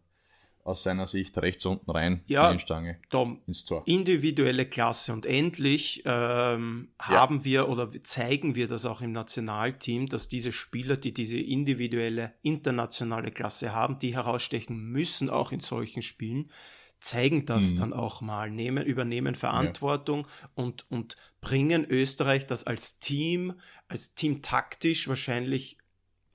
[0.68, 3.83] aus seiner Sicht rechts unten rein ja, in die Stange Tom, ins Tor.
[3.87, 7.44] Individuelle Klasse und endlich ähm, haben ja.
[7.44, 13.31] wir oder zeigen wir das auch im Nationalteam, dass diese Spieler, die diese individuelle internationale
[13.31, 16.51] Klasse haben, die herausstechen müssen auch in solchen Spielen,
[17.00, 17.78] zeigen das mhm.
[17.78, 20.50] dann auch mal, nehmen, übernehmen Verantwortung ja.
[20.54, 23.54] und, und bringen Österreich das als Team,
[23.88, 25.78] als Team taktisch wahrscheinlich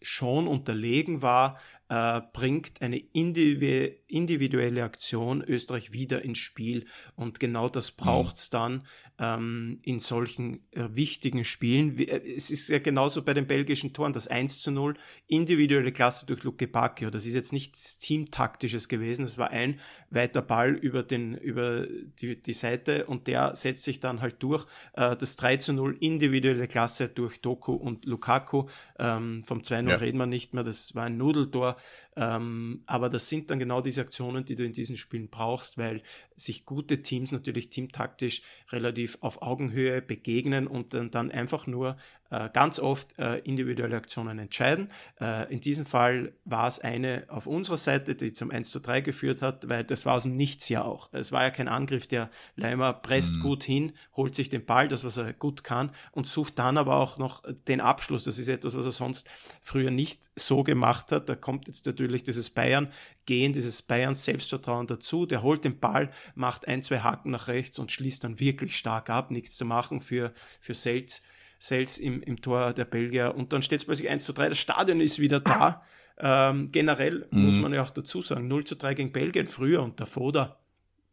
[0.01, 6.85] schon unterlegen war, äh, bringt eine individuelle Aktion Österreich wieder ins Spiel.
[7.15, 8.51] Und genau das braucht es mhm.
[8.51, 8.83] dann
[9.19, 11.97] ähm, in solchen äh, wichtigen Spielen.
[11.97, 14.95] Äh, es ist ja genauso bei den belgischen Toren, das 1 zu 0,
[15.27, 17.09] individuelle Klasse durch Luke Bacchio.
[17.09, 19.23] Das ist jetzt nichts Teamtaktisches gewesen.
[19.23, 23.99] Das war ein weiter Ball über, den, über die, die Seite und der setzt sich
[23.99, 24.65] dann halt durch.
[24.93, 28.67] Äh, das 3 zu 0, individuelle Klasse durch Doku und Lukaku.
[28.97, 29.95] Ähm, vom 2-0 ja.
[29.97, 30.63] reden wir nicht mehr.
[30.63, 31.72] Das war ein Nudeltor.
[32.15, 36.01] Ähm, aber das sind dann genau diese Aktionen, die du in diesen Spielen brauchst, weil
[36.35, 41.97] sich gute Teams natürlich teamtaktisch relativ auf Augenhöhe begegnen und dann, dann einfach nur
[42.33, 44.89] äh, ganz oft äh, individuelle Aktionen entscheiden.
[45.21, 49.01] Äh, in diesem Fall war es eine auf unserer Seite, die zum 1 zu 3
[49.01, 51.09] geführt hat, weil das war aus dem Nichts ja auch.
[51.11, 53.41] Es war ja kein Angriff, der Leimer presst mhm.
[53.41, 56.95] gut hin, holt sich den Ball, das was er gut kann und sucht dann aber
[56.95, 58.23] auch noch den Abschluss.
[58.23, 59.29] Das ist etwas, was er sonst
[59.61, 61.29] früher nicht so gemacht hat.
[61.29, 62.91] Da kommt jetzt natürlich dieses Bayern
[63.25, 65.25] gehen, dieses Bayern Selbstvertrauen dazu.
[65.25, 69.09] Der holt den Ball, macht ein, zwei Haken nach rechts und schließt dann wirklich stark
[69.09, 69.31] ab.
[69.31, 71.23] Nichts zu machen für, für Selz
[71.63, 73.35] Sales im, im Tor der Belgier.
[73.35, 74.49] Und dann steht es plötzlich 1 zu 3.
[74.49, 75.81] Das Stadion ist wieder da.
[76.17, 77.45] Ähm, generell mhm.
[77.45, 80.59] muss man ja auch dazu sagen, 0 zu 3 gegen Belgien früher und der Foda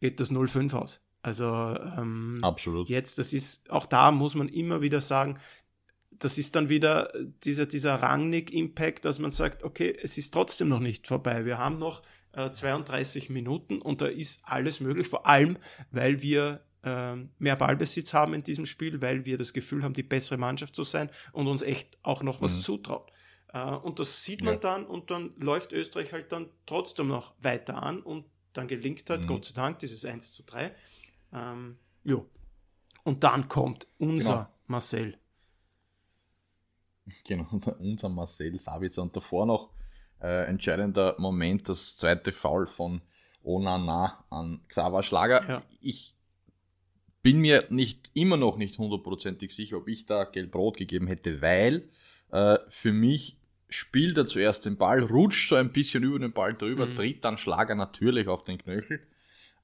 [0.01, 1.07] geht das 0-5 aus.
[1.23, 2.89] Also ähm, Absolut.
[2.89, 5.39] jetzt, das ist, auch da muss man immer wieder sagen,
[6.21, 7.11] das ist dann wieder
[7.43, 11.45] dieser, dieser Rangnick-Impact, dass man sagt, okay, es ist trotzdem noch nicht vorbei.
[11.45, 12.03] Wir haben noch
[12.33, 15.57] äh, 32 Minuten und da ist alles möglich, vor allem,
[15.89, 20.03] weil wir ähm, mehr Ballbesitz haben in diesem Spiel, weil wir das Gefühl haben, die
[20.03, 22.61] bessere Mannschaft zu sein und uns echt auch noch was mhm.
[22.61, 23.11] zutrauen.
[23.53, 24.59] Äh, und das sieht man ja.
[24.59, 29.21] dann und dann läuft Österreich halt dann trotzdem noch weiter an und dann gelingt hat,
[29.21, 29.27] mhm.
[29.27, 30.75] Gott sei Dank, dieses 1 zu 3.
[31.33, 32.29] Ähm, jo.
[33.03, 34.47] Und dann kommt unser genau.
[34.67, 35.17] Marcel.
[37.23, 37.47] Genau,
[37.79, 39.01] unser Marcel Sabitzer.
[39.01, 39.69] Und davor noch
[40.21, 43.01] äh, entscheidender Moment, das zweite Foul von
[43.43, 45.47] Onana an Xaver Schlager.
[45.47, 45.63] Ja.
[45.79, 46.15] Ich
[47.21, 51.89] bin mir nicht immer noch nicht hundertprozentig sicher, ob ich da gelb-rot gegeben hätte, weil
[52.31, 53.37] äh, für mich
[53.69, 56.95] spielt er zuerst den Ball, rutscht so ein bisschen über den Ball drüber, mhm.
[56.95, 58.99] tritt dann Schlager natürlich auf den Knöchel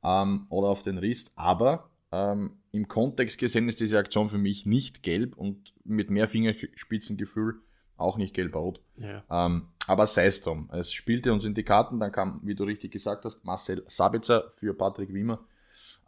[0.03, 4.65] ähm, oder auf den Rist, aber ähm, im Kontext gesehen ist diese Aktion für mich
[4.65, 7.61] nicht gelb und mit mehr Fingerspitzengefühl
[7.97, 8.81] auch nicht gelb-rot.
[8.97, 9.23] Ja.
[9.29, 10.69] Ähm, aber sei es drum.
[10.71, 14.51] Es spielte uns in die Karten, dann kam, wie du richtig gesagt hast, Marcel Sabitzer
[14.55, 15.39] für Patrick Wimmer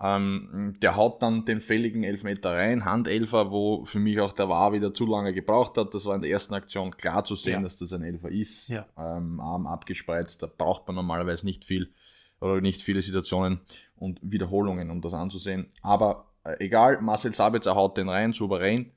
[0.01, 4.71] ähm, der haut dann den fälligen Elfmeter rein, Handelfer, wo für mich auch der war
[4.71, 5.93] wieder zu lange gebraucht hat.
[5.93, 7.61] Das war in der ersten Aktion klar zu sehen, ja.
[7.61, 8.69] dass das ein Elfer ist.
[8.69, 8.85] Ja.
[8.97, 11.91] Ähm, Arm abgespreizt, da braucht man normalerweise nicht viel
[12.41, 13.61] oder nicht viele Situationen
[13.95, 15.67] und Wiederholungen, um das anzusehen.
[15.81, 18.91] Aber äh, egal, Marcel Sabitzer haut den rein, souverän.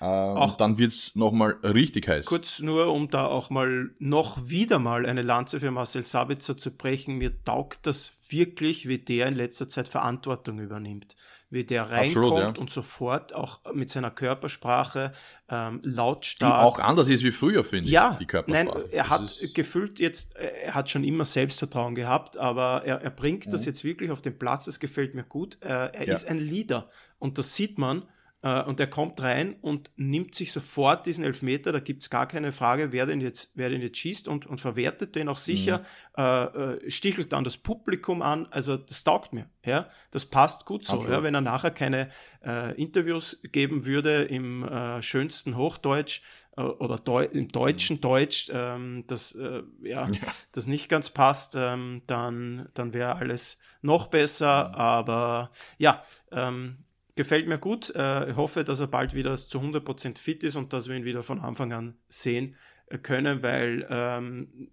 [0.00, 2.26] Äh, auch dann wird es nochmal richtig heiß.
[2.26, 6.70] Kurz nur, um da auch mal noch wieder mal eine Lanze für Marcel Sabitzer zu
[6.70, 7.18] brechen.
[7.18, 11.16] Mir taugt das wirklich, wie der in letzter Zeit Verantwortung übernimmt.
[11.50, 12.60] Wie der reinkommt Absolut, ja.
[12.60, 15.12] und sofort auch mit seiner Körpersprache
[15.48, 16.60] ähm, lautstark.
[16.60, 18.78] Die auch anders ist wie früher, finde ja, ich, die Körpersprache.
[18.80, 23.10] Nein, er das hat gefühlt jetzt, er hat schon immer Selbstvertrauen gehabt, aber er, er
[23.10, 23.50] bringt mhm.
[23.50, 25.56] das jetzt wirklich auf den Platz, das gefällt mir gut.
[25.62, 26.12] Äh, er ja.
[26.12, 28.02] ist ein Leader und das sieht man
[28.42, 32.28] äh, und er kommt rein und nimmt sich sofort diesen Elfmeter, da gibt es gar
[32.28, 35.78] keine Frage, wer den jetzt, wer den jetzt schießt und, und verwertet den auch sicher,
[36.16, 36.22] mhm.
[36.22, 40.86] äh, äh, stichelt dann das Publikum an, also das taugt mir, ja, das passt gut
[40.86, 42.10] so, ja, wenn er nachher keine
[42.44, 44.68] äh, Interviews geben würde im
[45.00, 46.22] schönsten Hochdeutsch,
[46.58, 48.00] oder Deu im deutschen mhm.
[48.00, 50.18] Deutsch, ähm, das, äh, ja, ja,
[50.52, 54.70] das nicht ganz passt, ähm, dann, dann wäre alles noch besser.
[54.70, 54.74] Mhm.
[54.74, 56.78] Aber ja, ähm,
[57.18, 57.92] gefällt mir gut.
[57.96, 61.04] Äh, ich hoffe, dass er bald wieder zu 100% fit ist und dass wir ihn
[61.04, 62.54] wieder von Anfang an sehen
[62.86, 64.70] äh, können, weil ähm,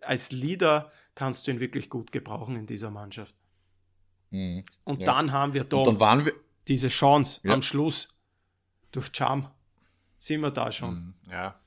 [0.00, 3.34] als Leader kannst du ihn wirklich gut gebrauchen in dieser Mannschaft.
[4.30, 4.64] Mhm.
[4.84, 5.06] Und ja.
[5.06, 6.32] dann haben wir doch wir
[6.68, 7.52] diese Chance ja.
[7.52, 8.08] am Schluss
[8.92, 9.50] durch Charm.
[10.16, 10.94] Sind wir da schon?
[10.94, 11.14] Mhm.
[11.28, 11.58] Ja.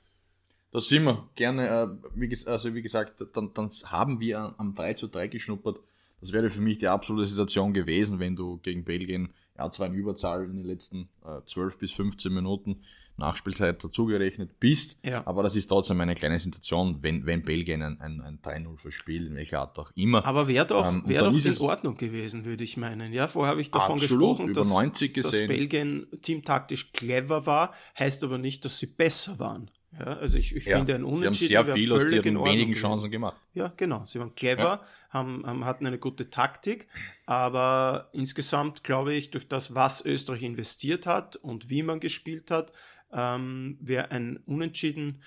[0.72, 1.68] Das sind wir gerne.
[1.68, 5.80] Äh, wie, also wie gesagt, dann, dann haben wir am 3 zu 3 geschnuppert.
[6.22, 9.94] Das wäre für mich die absolute Situation gewesen, wenn du gegen Belgien ja, zwar in
[9.94, 12.82] Überzahl in den letzten äh, 12 bis 15 Minuten
[13.18, 15.26] Nachspielzeit dazugerechnet bist, ja.
[15.28, 19.28] aber das ist trotzdem eine kleine Situation, wenn, wenn Belgien ein, ein, ein 3-0 verspielt,
[19.28, 20.26] in welcher Art auch immer.
[20.26, 23.13] Aber wäre doch, ähm, wär doch in Ordnung gewesen, würde ich meinen.
[23.13, 28.66] Ja, vorher habe ich davon gesprochen, dass, dass Belgien teamtaktisch clever war, heißt aber nicht,
[28.66, 29.70] dass sie besser waren.
[29.99, 31.49] Ja, also ich, ich ja, finde ein Unentschieden.
[31.49, 33.38] Sie haben sehr viel aus ihren wenigen Chancen gemacht.
[33.53, 34.06] Ja, genau.
[34.06, 34.86] Sie waren clever, ja.
[35.10, 36.88] haben, haben, hatten eine gute Taktik,
[37.25, 42.73] aber insgesamt glaube ich, durch das, was Österreich investiert hat und wie man gespielt hat,
[43.12, 45.21] ähm, wäre ein Unentschieden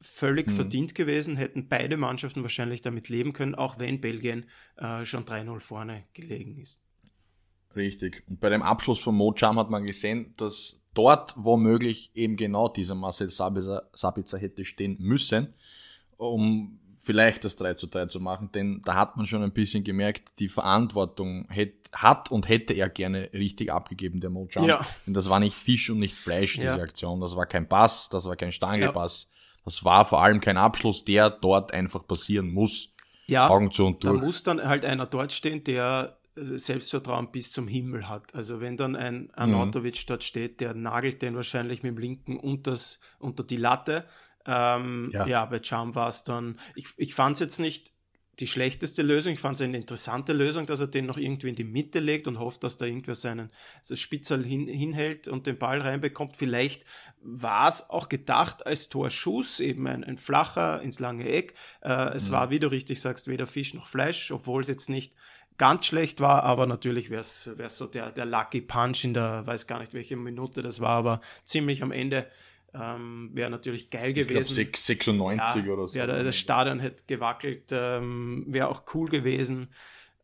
[0.00, 0.52] völlig mhm.
[0.52, 5.60] verdient gewesen, hätten beide Mannschaften wahrscheinlich damit leben können, auch wenn Belgien äh, schon 3-0
[5.60, 6.82] vorne gelegen ist.
[7.76, 8.24] Richtig.
[8.28, 12.94] Und bei dem Abschluss von Mojam hat man gesehen, dass dort womöglich eben genau dieser
[12.94, 15.48] Marcel Sabitzer, Sabitzer hätte stehen müssen,
[16.16, 19.84] um vielleicht das 3 zu 3 zu machen, denn da hat man schon ein bisschen
[19.84, 24.64] gemerkt, die Verantwortung hätte, hat und hätte er gerne richtig abgegeben, der Mojan.
[24.64, 24.84] Ja.
[25.06, 26.76] Denn das war nicht Fisch und nicht Fleisch, diese ja.
[26.76, 27.20] Aktion.
[27.20, 29.28] Das war kein Pass, das war kein Stangepass.
[29.28, 29.36] Ja.
[29.64, 32.94] Das war vor allem kein Abschluss, der dort einfach passieren muss.
[33.26, 34.18] Ja, Augen zu und durch.
[34.18, 38.34] da muss dann halt einer dort stehen, der Selbstvertrauen bis zum Himmel hat.
[38.34, 40.06] Also wenn dann ein Arnautovic mhm.
[40.06, 44.06] dort steht, der nagelt den wahrscheinlich mit dem linken unters, unter die Latte.
[44.46, 45.26] Ähm, ja.
[45.26, 45.44] ja.
[45.44, 47.92] bei Charm war es dann, ich, ich fand es jetzt nicht
[48.40, 51.56] die schlechteste Lösung, ich fand es eine interessante Lösung, dass er den noch irgendwie in
[51.56, 53.50] die Mitte legt und hofft, dass da irgendwer seinen
[53.92, 56.36] Spitzel hin, hinhält und den Ball reinbekommt.
[56.36, 56.84] Vielleicht
[57.20, 61.54] war es auch gedacht als Torschuss, eben ein, ein flacher ins lange Eck.
[61.82, 62.32] Äh, es mhm.
[62.32, 65.14] war, wie du richtig sagst, weder Fisch noch Fleisch, obwohl es jetzt nicht
[65.60, 67.44] ganz schlecht war, aber natürlich wäre es
[67.76, 71.20] so der, der Lucky Punch in der, weiß gar nicht welche Minute das war, aber
[71.44, 72.26] ziemlich am Ende.
[72.72, 74.58] Ähm, wäre natürlich geil gewesen.
[74.58, 75.98] Ich glaub, 96 ja, oder so.
[75.98, 79.68] Ja, das Stadion hätte gewackelt, ähm, wäre auch cool gewesen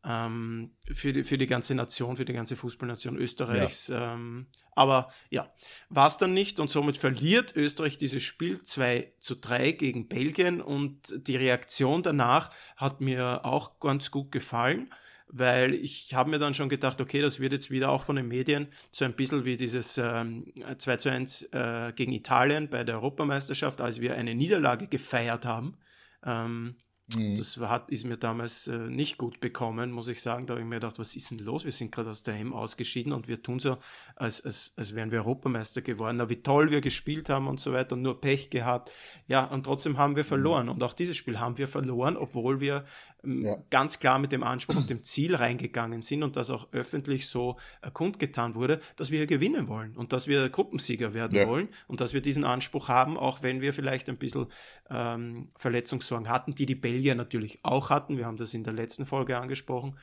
[0.05, 3.89] ähm, für, die, für die ganze Nation, für die ganze Fußballnation Österreichs.
[3.89, 4.15] Ja.
[4.15, 5.53] Ähm, aber ja,
[5.91, 10.63] war es dann nicht und somit verliert Österreich dieses Spiel 2 zu 3 gegen Belgien
[10.63, 14.91] und die Reaktion danach hat mir auch ganz gut gefallen
[15.29, 18.29] weil ich habe mir dann schon gedacht, okay, das wird jetzt wieder auch von den
[18.29, 22.97] Medien so ein bisschen wie dieses ähm, 2 zu 1 äh, gegen Italien bei der
[22.97, 25.77] Europameisterschaft, als wir eine Niederlage gefeiert haben.
[26.25, 26.77] Ähm,
[27.15, 27.37] Mhm.
[27.37, 30.47] Das hat, ist mir damals äh, nicht gut bekommen, muss ich sagen.
[30.47, 31.65] Da habe ich mir gedacht, was ist denn los?
[31.65, 33.79] Wir sind gerade aus der M ausgeschieden und wir tun so,
[34.17, 36.17] als, als, als wären wir Europameister geworden.
[36.17, 38.91] Na, wie toll wir gespielt haben und so weiter und nur Pech gehabt.
[39.29, 40.29] Ja, und trotzdem haben wir mhm.
[40.29, 40.69] verloren.
[40.69, 42.85] Und auch dieses Spiel haben wir verloren, obwohl wir
[43.27, 43.57] ja.
[43.71, 47.57] ganz klar mit dem Anspruch und dem Ziel reingegangen sind und das auch öffentlich so
[47.83, 51.47] äh, kundgetan wurde, dass wir gewinnen wollen und dass wir Gruppensieger werden ja.
[51.47, 54.47] wollen und dass wir diesen Anspruch haben, auch wenn wir vielleicht ein bisschen
[54.91, 58.17] ähm, Verletzungssorgen hatten, die die Belgier Belgier natürlich auch hatten.
[58.17, 59.99] Wir haben das in der letzten Folge angesprochen.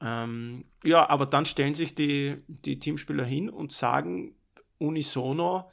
[0.00, 4.36] Ähm, ja, aber dann stellen sich die, die Teamspieler hin und sagen
[4.78, 5.70] unisono,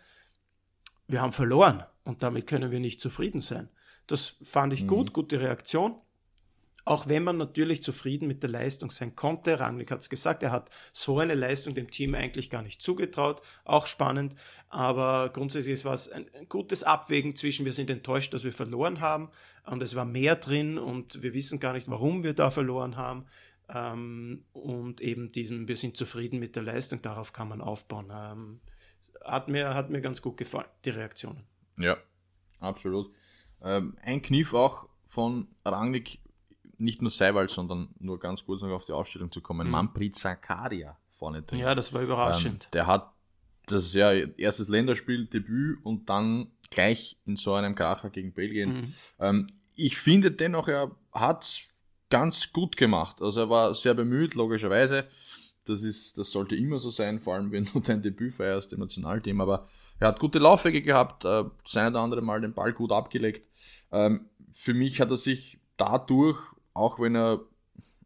[1.07, 3.69] wir haben verloren und damit können wir nicht zufrieden sein.
[4.07, 4.87] Das fand ich mhm.
[4.87, 5.95] gut, gute Reaktion.
[6.86, 10.52] Auch wenn man natürlich zufrieden mit der Leistung sein konnte, Rangnick hat es gesagt, er
[10.52, 14.36] hat so eine Leistung dem Team eigentlich gar nicht zugetraut, auch spannend,
[14.70, 19.30] aber grundsätzlich war es ein, gutes Abwägen zwischen, wir sind enttäuscht, dass wir verloren haben
[19.65, 23.26] und es war mehr drin und wir wissen gar nicht, warum wir da verloren haben
[23.70, 28.12] ähm, und eben diesen, wir sind zufrieden mit der Leistung, darauf kann man aufbauen.
[28.12, 28.60] Ähm,
[29.24, 31.44] hat, mir, hat mir ganz gut gefallen, die Reaktionen.
[31.78, 31.98] Ja,
[32.60, 33.13] absolut.
[33.62, 36.20] Ähm, ein Kniff auch von Rangnick
[36.82, 39.72] nicht nur Seiwald, sondern nur ganz kurz noch auf die Ausstellung zu kommen, mhm.
[39.72, 41.60] Manfred Zakaria vorne drin.
[41.60, 42.65] Ja, das war überraschend.
[42.65, 43.12] Ähm, der hat
[43.67, 48.74] das ja erstes Länderspiel, Debüt und dann gleich in so einem Kracher gegen Belgien.
[48.74, 48.94] Mhm.
[49.20, 51.62] Ähm, ich finde dennoch, er hat es
[52.10, 53.22] ganz gut gemacht.
[53.22, 55.08] Also er war sehr bemüht, logischerweise.
[55.65, 58.80] Das, ist, das sollte immer so sein, vor allem wenn du dein Debüt feierst im
[58.80, 59.39] Nationalteam.
[59.41, 59.67] Aber
[60.00, 63.48] er hat gute Laufwege gehabt, äh, das eine oder andere Mal den Ball gut abgelegt.
[63.91, 66.39] Ähm, für mich hat er sich dadurch
[66.73, 67.41] auch wenn er,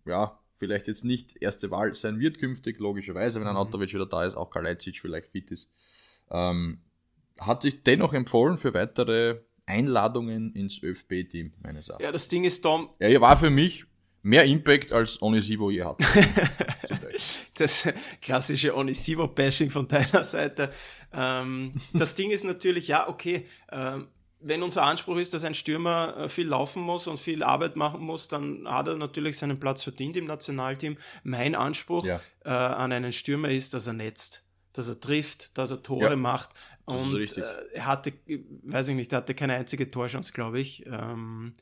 [0.05, 3.81] ja, vielleicht jetzt nicht erste Wahl sein wird künftig, logischerweise, wenn ein mhm.
[3.81, 5.71] wieder da ist, auch Kalajdzic vielleicht fit ist,
[6.31, 6.79] ähm,
[7.39, 12.05] hat sich dennoch empfohlen für weitere Einladungen ins ÖFB-Team, meines Erachtens.
[12.05, 12.89] Ja, das Ding ist, Tom.
[12.99, 13.85] Er war für mich
[14.21, 15.97] mehr Impact als Onisivo je hat.
[17.55, 17.87] das
[18.21, 20.71] klassische Onisivo-Bashing von deiner Seite.
[21.13, 24.07] Ähm, das Ding ist natürlich, ja, okay, ähm,
[24.47, 28.01] wenn unser Anspruch ist, dass ein Stürmer äh, viel laufen muss und viel Arbeit machen
[28.01, 30.97] muss, dann hat er natürlich seinen Platz verdient im Nationalteam.
[31.23, 32.21] Mein Anspruch ja.
[32.43, 36.15] äh, an einen Stürmer ist, dass er netzt, dass er trifft, dass er Tore ja,
[36.15, 36.51] macht.
[36.85, 37.41] Und äh,
[37.73, 38.13] er hatte,
[38.63, 40.85] weiß ich nicht, er hatte keine einzige Torchance, glaube ich.
[40.85, 41.55] Ähm,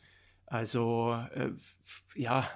[0.45, 1.51] also, äh,
[2.15, 2.49] ja,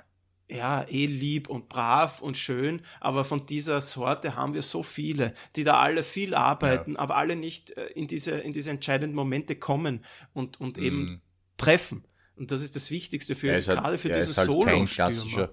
[0.50, 5.34] ja, eh lieb und brav und schön, aber von dieser Sorte haben wir so viele,
[5.56, 7.00] die da alle viel arbeiten, ja.
[7.00, 10.84] aber alle nicht äh, in diese, in diese entscheidenden Momente kommen und, und mm.
[10.84, 11.22] eben mhm.
[11.58, 12.06] treffen.
[12.36, 15.50] Und das ist das Wichtigste für, halt, gerade für diesen halt Solo-Stürmer.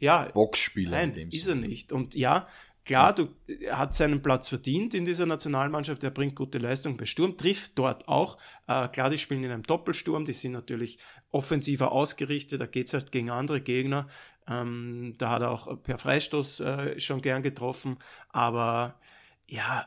[0.00, 0.90] Ja, Boxspieler.
[0.90, 1.92] Nein, ist er nicht.
[1.92, 2.46] Und ja,
[2.88, 7.04] Klar, du, er hat seinen Platz verdient in dieser Nationalmannschaft, er bringt gute Leistung bei
[7.04, 8.38] Sturm, trifft dort auch.
[8.66, 10.98] Äh, klar, die spielen in einem Doppelsturm, die sind natürlich
[11.30, 14.08] offensiver ausgerichtet, da geht es halt gegen andere Gegner.
[14.48, 17.98] Ähm, da hat er auch per Freistoß äh, schon gern getroffen,
[18.30, 18.98] aber
[19.46, 19.86] ja,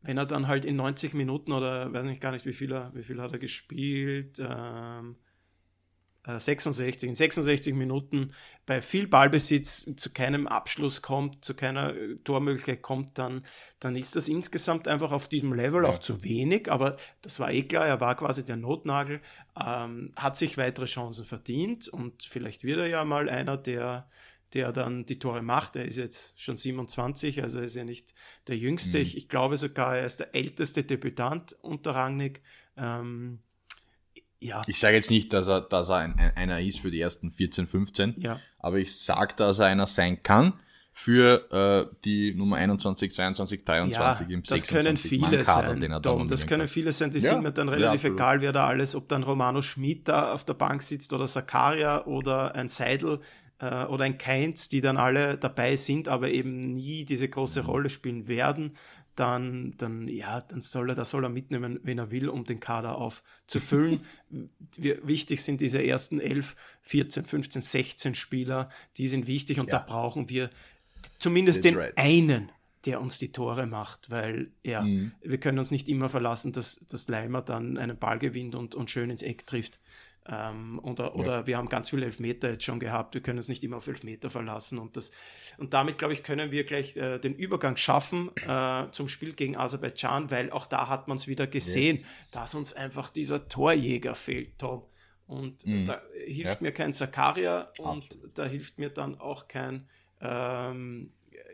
[0.00, 2.92] wenn er dann halt in 90 Minuten oder weiß nicht gar nicht, wie viel, er,
[2.96, 5.14] wie viel hat er gespielt, ähm,
[6.24, 8.32] 66, äh, in 66 Minuten
[8.64, 13.44] bei viel Ballbesitz zu keinem Abschluss kommt, zu keiner äh, Tormöglichkeit kommt, dann,
[13.80, 15.90] dann ist das insgesamt einfach auf diesem Level ja.
[15.90, 16.70] auch zu wenig.
[16.70, 19.20] Aber das war eh klar, er war quasi der Notnagel,
[19.60, 24.08] ähm, hat sich weitere Chancen verdient und vielleicht wird er ja mal einer, der,
[24.54, 25.74] der dann die Tore macht.
[25.74, 28.14] Er ist jetzt schon 27, also er ist ja nicht
[28.46, 28.98] der Jüngste.
[28.98, 29.02] Mhm.
[29.02, 32.42] Ich, ich, glaube sogar, er ist der älteste Debütant unter Rangnick.
[32.76, 33.40] Ähm,
[34.42, 34.62] ja.
[34.66, 37.30] Ich sage jetzt nicht, dass er, dass er ein, ein, einer ist für die ersten
[37.30, 38.40] 14, 15, ja.
[38.58, 40.54] aber ich sage, dass er einer sein kann
[40.94, 46.46] für äh, die Nummer 21, 22, 23 ja, im Das können viele sein, Tom, das
[46.46, 49.08] können viele sein, die ja, sind mir dann relativ ja, egal, wer da alles, ob
[49.08, 53.20] dann Romano Schmid da auf der Bank sitzt oder Sakaria oder ein Seidel
[53.58, 57.68] äh, oder ein Keins, die dann alle dabei sind, aber eben nie diese große mhm.
[57.68, 58.74] Rolle spielen werden
[59.16, 62.60] dann, dann, ja, dann soll er, da soll er mitnehmen, wenn er will, um den
[62.60, 64.00] Kader aufzufüllen.
[64.78, 69.78] wichtig sind diese ersten 11, 14, 15, 16 Spieler, die sind wichtig und ja.
[69.78, 70.50] da brauchen wir
[71.18, 71.96] zumindest den right.
[71.96, 72.50] einen,
[72.86, 75.12] der uns die Tore macht, weil ja, mhm.
[75.22, 78.90] wir können uns nicht immer verlassen, dass, dass Leimer dann einen Ball gewinnt und, und
[78.90, 79.78] schön ins Eck trifft.
[80.28, 81.46] Ähm, oder oder ja.
[81.48, 83.14] wir haben ganz viele Elfmeter jetzt schon gehabt.
[83.14, 84.78] Wir können uns nicht immer auf Elfmeter verlassen.
[84.78, 85.10] Und, das,
[85.58, 89.56] und damit, glaube ich, können wir gleich äh, den Übergang schaffen äh, zum Spiel gegen
[89.56, 92.30] Aserbaidschan, weil auch da hat man es wieder gesehen, yes.
[92.30, 94.84] dass uns einfach dieser Torjäger fehlt, Tom.
[95.26, 95.86] Und mm.
[95.86, 96.58] da hilft ja.
[96.60, 98.38] mir kein Zakaria und Absolut.
[98.38, 99.88] da hilft mir dann auch kein
[100.20, 101.12] ähm,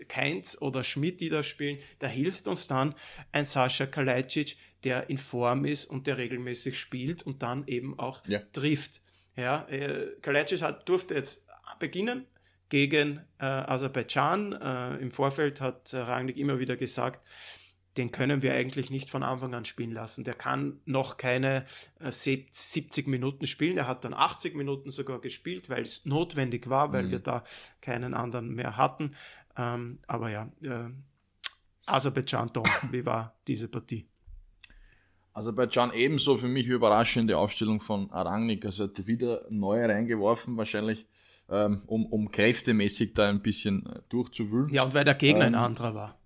[0.08, 1.78] Keins oder Schmidt, die da spielen.
[1.98, 2.94] Da hilft uns dann
[3.32, 8.24] ein Sascha Kalajdzic, der in Form ist und der regelmäßig spielt und dann eben auch
[8.26, 8.40] ja.
[8.52, 9.00] trifft.
[9.36, 11.46] Ja, äh, Kalecic hat, durfte jetzt
[11.78, 12.26] beginnen
[12.68, 14.52] gegen äh, Aserbaidschan.
[14.52, 17.22] Äh, Im Vorfeld hat äh, Rangnick immer wieder gesagt,
[17.96, 20.24] den können wir eigentlich nicht von Anfang an spielen lassen.
[20.24, 21.66] Der kann noch keine
[21.98, 23.76] äh, 70 Minuten spielen.
[23.76, 27.10] Er hat dann 80 Minuten sogar gespielt, weil es notwendig war, weil mhm.
[27.10, 27.44] wir da
[27.80, 29.16] keinen anderen mehr hatten.
[29.56, 30.90] Ähm, aber ja, äh,
[31.86, 34.08] Aserbaidschan, Tom, wie war diese Partie?
[35.38, 38.64] Aserbaidschan ebenso für mich überraschende Aufstellung von Arangnik.
[38.64, 41.06] Also hat wieder neu reingeworfen, wahrscheinlich
[41.48, 44.68] ähm, um, um kräftemäßig da ein bisschen äh, durchzuwühlen.
[44.70, 46.18] Ja, und weil der Gegner ähm, ein anderer war.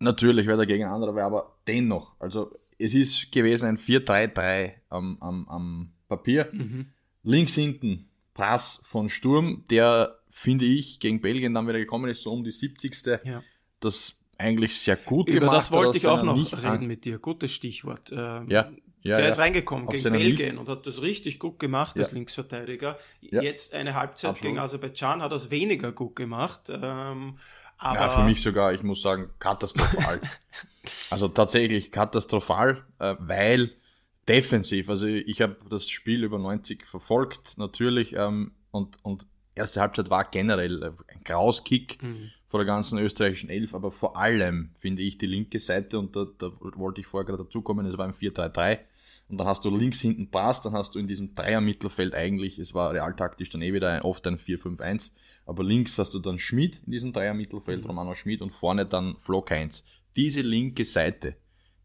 [0.00, 2.14] Natürlich, weil der Gegner ein anderer war, aber dennoch.
[2.20, 6.48] Also es ist gewesen ein 4-3-3 am, am, am Papier.
[6.52, 6.86] Mhm.
[7.22, 12.32] Links hinten Pass von Sturm, der, finde ich, gegen Belgien dann wieder gekommen ist, so
[12.32, 13.20] um die 70.
[13.24, 13.42] Ja.
[13.80, 15.52] Das eigentlich sehr gut Über gemacht.
[15.52, 17.18] Über das wollte ich auch noch reden mit dir.
[17.18, 18.10] Gutes Stichwort.
[18.12, 18.70] Ähm, ja.
[19.02, 19.30] Ja, der ja.
[19.30, 22.02] ist reingekommen Auf gegen Belgien und hat das richtig gut gemacht ja.
[22.02, 22.98] als Linksverteidiger.
[23.20, 24.42] Jetzt eine Halbzeit Absolut.
[24.42, 26.68] gegen Aserbaidschan hat er es weniger gut gemacht.
[26.68, 27.38] Ähm,
[27.78, 30.20] aber ja, für mich sogar, ich muss sagen, katastrophal.
[31.10, 33.70] also tatsächlich katastrophal, äh, weil
[34.26, 40.10] defensiv, also ich habe das Spiel über 90 verfolgt, natürlich, ähm, und, und erste Halbzeit
[40.10, 42.32] war generell ein Grauskick mhm.
[42.48, 46.26] Vor der ganzen österreichischen Elf, aber vor allem finde ich die linke Seite, und da,
[46.38, 48.78] da wollte ich vorher gerade dazukommen, es war ein 4-3-3,
[49.28, 52.72] und dann hast du links hinten Pass, dann hast du in diesem Dreier-Mittelfeld eigentlich, es
[52.72, 55.10] war realtaktisch dann eh wieder ein, oft ein 4-5-1,
[55.44, 57.86] aber links hast du dann Schmid in diesem Dreier-Mittelfeld, mhm.
[57.86, 59.84] Romano Schmid und vorne dann Flo Heinz.
[60.16, 61.36] Diese linke Seite,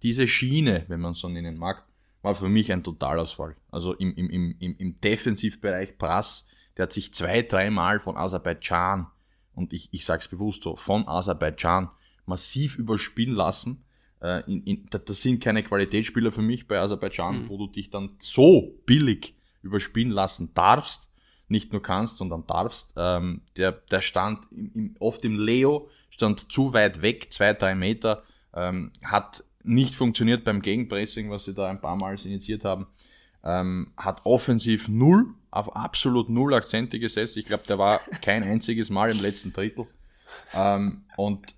[0.02, 1.86] diese Schiene, wenn man so nennen mag,
[2.22, 3.58] war für mich ein Totalausfall.
[3.70, 6.48] Also im, im, im, im Defensivbereich Prass,
[6.78, 9.08] der hat sich zwei, dreimal von Aserbaidschan,
[9.56, 11.90] und ich, ich sag's bewusst so, von Aserbaidschan
[12.26, 13.84] massiv überspielen lassen
[14.24, 17.50] äh, in, in, das sind keine Qualitätsspieler für mich bei Aserbaidschan, mhm.
[17.50, 21.12] wo du dich dann so billig überspielen lassen darfst,
[21.50, 22.94] nicht nur kannst, sondern darfst.
[22.96, 27.76] Ähm, der, der stand im, im, oft im Leo, stand zu weit weg, zwei, drei
[27.76, 32.88] Meter, ähm, hat nicht funktioniert beim Gegenpressing, was sie da ein paar Mal initiiert haben.
[33.44, 37.38] Ähm, hat offensiv null, auf absolut null Akzente gesetzt.
[37.38, 39.88] Ich glaube, der war kein einziges Mal im letzten Drittel.
[40.54, 41.56] Ähm, und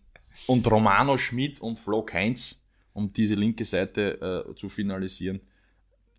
[0.48, 2.62] und Romano Schmidt und Flo Heinz,
[2.94, 5.40] um diese linke Seite äh, zu finalisieren.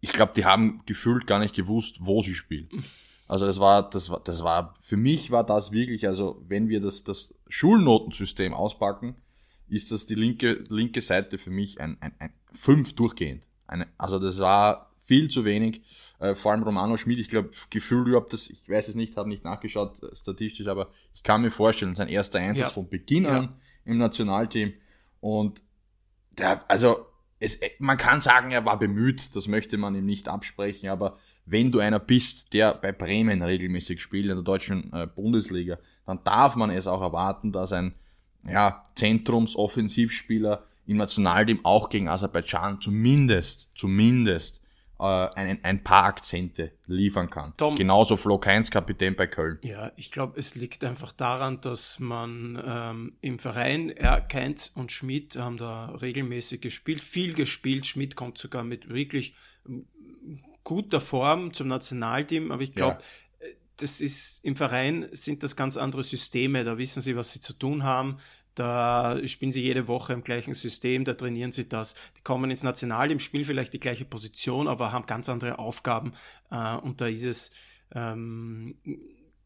[0.01, 2.69] Ich glaube, die haben gefühlt gar nicht gewusst, wo sie spielen.
[3.29, 6.81] Also das war, das war, das war, für mich war das wirklich, also wenn wir
[6.81, 9.17] das, das Schulnotensystem auspacken,
[9.69, 13.43] ist das die linke, linke Seite für mich ein, ein, ein fünf durchgehend.
[13.67, 15.83] Eine, also das war viel zu wenig.
[16.19, 19.29] Äh, vor allem Romano Schmid, ich glaube, Gefühl überhaupt das, ich weiß es nicht, habe
[19.29, 22.75] nicht nachgeschaut äh, statistisch, aber ich kann mir vorstellen, sein erster Einsatz ja.
[22.75, 23.39] von Beginn ja.
[23.39, 24.73] an im Nationalteam.
[25.21, 25.63] Und
[26.33, 27.07] der, also
[27.39, 31.71] es, man kann sagen, er war bemüht, das möchte man ihm nicht absprechen, aber wenn
[31.71, 36.57] du einer bist, der bei Bremen regelmäßig spielt in der deutschen äh, Bundesliga, dann darf
[36.57, 37.95] man es auch erwarten, dass ein
[38.45, 44.63] ja, Zentrums-Offensivspieler im Nationalteam auch gegen Aserbaidschan zumindest, zumindest
[44.99, 47.53] äh, ein, ein paar Akzente liefern kann.
[47.57, 49.59] Tom, Genauso Flo Keins, Kapitän bei Köln.
[49.63, 54.93] Ja, ich glaube, es liegt einfach daran, dass man ähm, im Verein, er, Keins und
[54.93, 57.87] Schmidt haben da regelmäßig gespielt, viel gespielt.
[57.87, 59.35] Schmidt kommt sogar mit wirklich
[59.69, 59.87] ähm,
[60.65, 62.99] guter Form zum Nationalteam, aber ich glaube,
[63.41, 63.47] ja.
[63.47, 67.41] Äh, das ist im Verein sind das ganz andere Systeme, da wissen sie, was sie
[67.41, 68.17] zu tun haben.
[68.57, 71.95] Da spielen sie jede Woche im gleichen System, da trainieren sie das.
[72.17, 76.15] Die kommen ins Nationalteam, spielen vielleicht die gleiche Position, aber haben ganz andere Aufgaben.
[76.51, 77.51] Äh, und da ist es
[77.95, 78.75] ähm,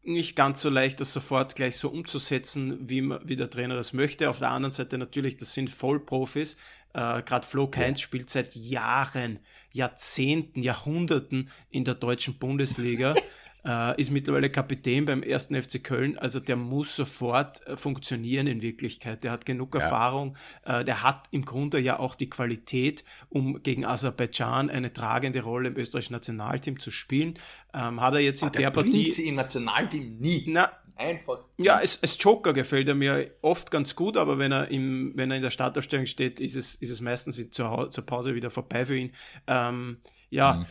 [0.01, 4.29] nicht ganz so leicht, das sofort gleich so umzusetzen, wie, wie der Trainer das möchte.
[4.29, 6.53] Auf der anderen Seite natürlich, das sind Vollprofis.
[6.93, 8.05] Äh, Gerade Flo Keins ja.
[8.05, 9.39] spielt seit Jahren,
[9.73, 13.13] Jahrzehnten, Jahrhunderten in der deutschen Bundesliga.
[13.65, 16.17] äh, ist mittlerweile Kapitän beim ersten FC Köln.
[16.17, 19.23] Also der muss sofort äh, funktionieren in Wirklichkeit.
[19.23, 19.81] Der hat genug ja.
[19.81, 20.37] Erfahrung.
[20.65, 25.69] Äh, der hat im Grunde ja auch die Qualität, um gegen Aserbaidschan eine tragende Rolle
[25.69, 27.35] im österreichischen Nationalteam zu spielen.
[27.73, 29.11] Ähm, hat er jetzt in Ach, der, der Partie.
[29.11, 30.45] sie im Nationalteam nie.
[30.47, 31.45] Na, Einfach.
[31.57, 35.31] Ja, als, als Joker gefällt er mir oft ganz gut, aber wenn er, im, wenn
[35.31, 38.85] er in der Startaufstellung steht, ist es, ist es meistens zur, zur Pause wieder vorbei
[38.85, 39.11] für ihn.
[39.47, 39.97] Ähm,
[40.29, 40.65] ja, mhm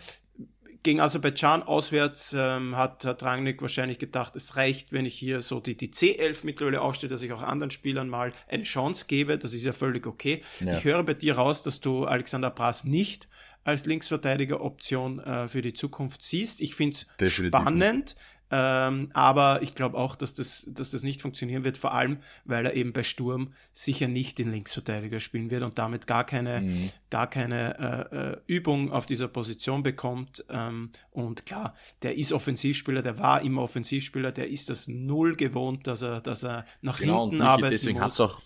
[0.83, 5.61] gegen Aserbaidschan auswärts ähm, hat, hat Rangnick wahrscheinlich gedacht, es reicht, wenn ich hier so
[5.61, 9.39] die, die C11 mittlerweile aufstelle, dass ich auch anderen Spielern mal eine Chance gebe.
[9.39, 10.43] Das ist ja völlig okay.
[10.61, 10.73] Ja.
[10.73, 13.29] Ich höre bei dir raus, dass du Alexander Brass nicht
[13.63, 16.61] als Linksverteidiger Option äh, für die Zukunft siehst.
[16.61, 18.17] Ich finde es spannend.
[18.51, 22.67] Ähm, aber ich glaube auch, dass das, dass das nicht funktionieren wird, vor allem, weil
[22.67, 26.91] er eben bei Sturm sicher nicht den Linksverteidiger spielen wird und damit gar keine, mhm.
[27.11, 30.45] gar keine äh, äh, Übung auf dieser Position bekommt.
[30.51, 35.87] Ähm, und klar, der ist Offensivspieler, der war immer Offensivspieler, der ist das null gewohnt,
[35.87, 37.81] dass er, dass er nach genau, hinten arbeitet.
[37.81, 38.41] Deswegen hat es auch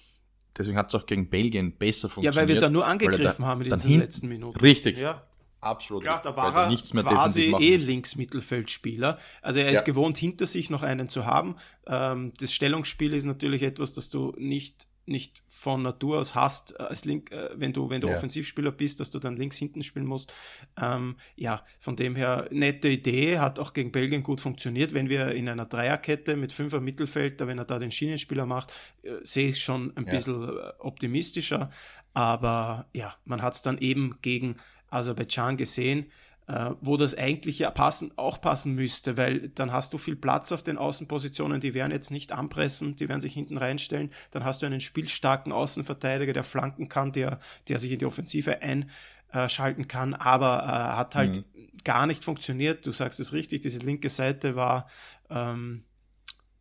[0.56, 2.34] Deswegen hat es auch gegen Belgien besser funktioniert.
[2.34, 4.58] Ja, weil wir da nur angegriffen da, haben in diesen letzten Minuten.
[4.60, 4.98] Richtig.
[4.98, 5.26] Ja.
[5.64, 6.02] Absolut.
[6.02, 9.18] Klar, da war er nichts mehr quasi eh Linksmittelfeldspieler.
[9.42, 9.84] Also er ist ja.
[9.84, 11.56] gewohnt, hinter sich noch einen zu haben.
[11.86, 16.82] Ähm, das Stellungsspiel ist natürlich etwas, das du nicht nicht von Natur aus hast, äh,
[16.84, 18.14] als Link, äh, wenn du, wenn du ja.
[18.14, 20.32] Offensivspieler bist, dass du dann links hinten spielen musst.
[20.80, 24.94] Ähm, ja, von dem her, nette Idee, hat auch gegen Belgien gut funktioniert.
[24.94, 29.12] Wenn wir in einer Dreierkette mit fünfer Mittelfeld, wenn er da den Schienenspieler macht, äh,
[29.22, 30.12] sehe ich schon ein ja.
[30.12, 31.70] bisschen äh, optimistischer.
[32.14, 34.56] Aber ja, man hat es dann eben gegen
[34.94, 36.06] Aserbaidschan gesehen,
[36.46, 40.52] äh, wo das eigentlich ja passen, auch passen müsste, weil dann hast du viel Platz
[40.52, 44.62] auf den Außenpositionen, die werden jetzt nicht anpressen, die werden sich hinten reinstellen, dann hast
[44.62, 47.38] du einen spielstarken Außenverteidiger, der flanken kann, der,
[47.68, 51.78] der sich in die Offensive einschalten kann, aber äh, hat halt mhm.
[51.82, 52.86] gar nicht funktioniert.
[52.86, 54.86] Du sagst es richtig, diese linke Seite war
[55.30, 55.84] ähm,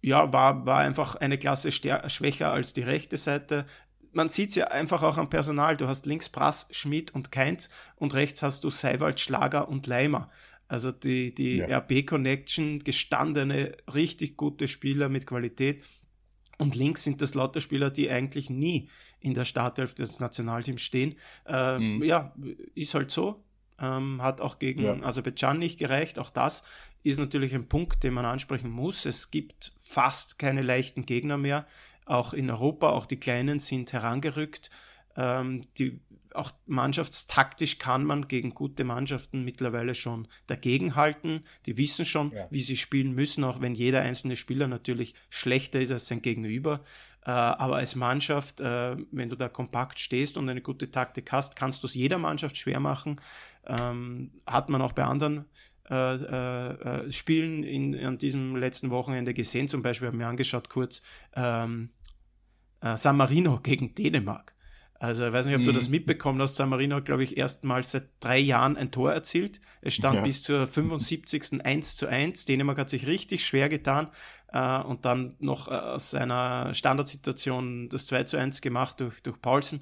[0.04, 3.66] ja, war, war einfach eine Klasse schwächer als die rechte Seite
[4.14, 5.78] man sieht es ja einfach auch am Personal.
[5.78, 10.30] Du hast links Brass, Schmidt und Keins und rechts hast du Seiwald, Schlager und Leimer.
[10.68, 11.78] Also die, die ja.
[11.80, 15.84] RB-Connection, gestandene, richtig gute Spieler mit Qualität.
[16.58, 18.90] Und links sind das lauter Spieler, die eigentlich nie
[19.20, 21.16] in der Startelf des Nationalteams stehen.
[21.46, 22.04] Äh, mhm.
[22.04, 22.34] Ja,
[22.76, 23.44] ist halt so.
[23.80, 25.04] Ähm, hat auch gegen ja.
[25.04, 26.20] Aserbaidschan nicht gereicht.
[26.20, 26.64] Auch das
[27.04, 29.06] ist natürlich ein Punkt, den man ansprechen muss.
[29.06, 31.68] Es gibt fast keine leichten Gegner mehr
[32.06, 34.70] auch in Europa, auch die Kleinen sind herangerückt.
[35.16, 36.00] Ähm, die,
[36.34, 41.46] auch mannschaftstaktisch kann man gegen gute Mannschaften mittlerweile schon dagegenhalten.
[41.66, 42.48] Die wissen schon, ja.
[42.50, 46.82] wie sie spielen müssen, auch wenn jeder einzelne Spieler natürlich schlechter ist als sein Gegenüber.
[47.26, 51.56] Äh, aber als Mannschaft, äh, wenn du da kompakt stehst und eine gute Taktik hast,
[51.56, 53.20] kannst du es jeder Mannschaft schwer machen.
[53.66, 55.46] Ähm, hat man auch bei anderen
[55.90, 59.68] äh, äh, Spielen in, an diesem letzten Wochenende gesehen.
[59.68, 61.02] Zum Beispiel haben wir angeschaut kurz
[61.36, 61.90] ähm,
[62.82, 64.54] äh, San Marino gegen Dänemark.
[65.04, 65.66] Also ich weiß nicht, ob mhm.
[65.66, 66.56] du das mitbekommen hast.
[66.56, 69.60] San Marino hat, glaube ich, erstmals seit drei Jahren ein Tor erzielt.
[69.82, 70.22] Es stand ja.
[70.22, 71.62] bis zur 75.
[71.62, 72.46] 1 zu 1.
[72.46, 74.08] Dänemark hat sich richtig schwer getan
[74.54, 79.42] äh, und dann noch äh, aus einer Standardsituation das 2 zu 1 gemacht durch, durch
[79.42, 79.82] Paulsen.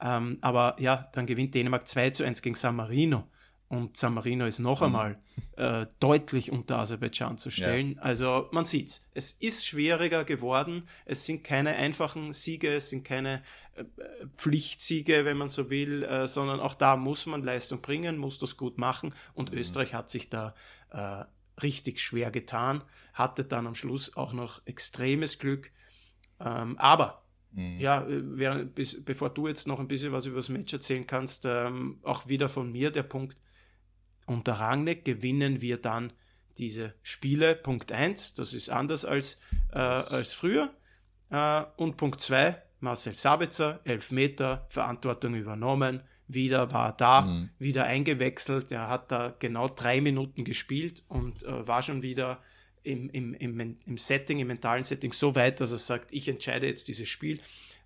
[0.00, 3.28] Ähm, aber ja, dann gewinnt Dänemark 2 zu 1 gegen San Marino
[3.72, 4.86] und San Marino ist noch mhm.
[4.86, 5.18] einmal
[5.56, 7.94] äh, deutlich unter Aserbaidschan zu stellen.
[7.94, 8.02] Ja.
[8.02, 9.10] Also man sieht's.
[9.14, 10.84] Es ist schwieriger geworden.
[11.06, 13.42] Es sind keine einfachen Siege, es sind keine
[13.76, 13.84] äh,
[14.36, 18.58] Pflichtsiege, wenn man so will, äh, sondern auch da muss man Leistung bringen, muss das
[18.58, 19.14] gut machen.
[19.32, 19.58] Und mhm.
[19.58, 20.54] Österreich hat sich da
[20.90, 21.24] äh,
[21.62, 25.70] richtig schwer getan, hatte dann am Schluss auch noch extremes Glück.
[26.40, 27.78] Ähm, aber mhm.
[27.78, 31.06] ja, äh, während, bis, bevor du jetzt noch ein bisschen was über das Match erzählen
[31.06, 33.38] kannst, ähm, auch wieder von mir der Punkt,
[34.26, 36.12] unter Rangnick gewinnen wir dann
[36.58, 37.54] diese Spiele.
[37.54, 39.40] Punkt 1, das ist anders als,
[39.72, 40.74] äh, als früher.
[41.30, 47.50] Äh, und Punkt 2, Marcel Sabitzer, Meter, Verantwortung übernommen, wieder war da, mhm.
[47.58, 48.72] wieder eingewechselt.
[48.72, 52.40] Er hat da genau drei Minuten gespielt und äh, war schon wieder
[52.82, 56.66] im, im, im, im Setting, im mentalen Setting so weit, dass er sagt, ich entscheide
[56.66, 57.40] jetzt dieses Spiel.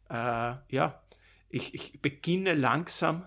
[0.09, 1.03] Äh, ja,
[1.49, 3.27] ich, ich beginne langsam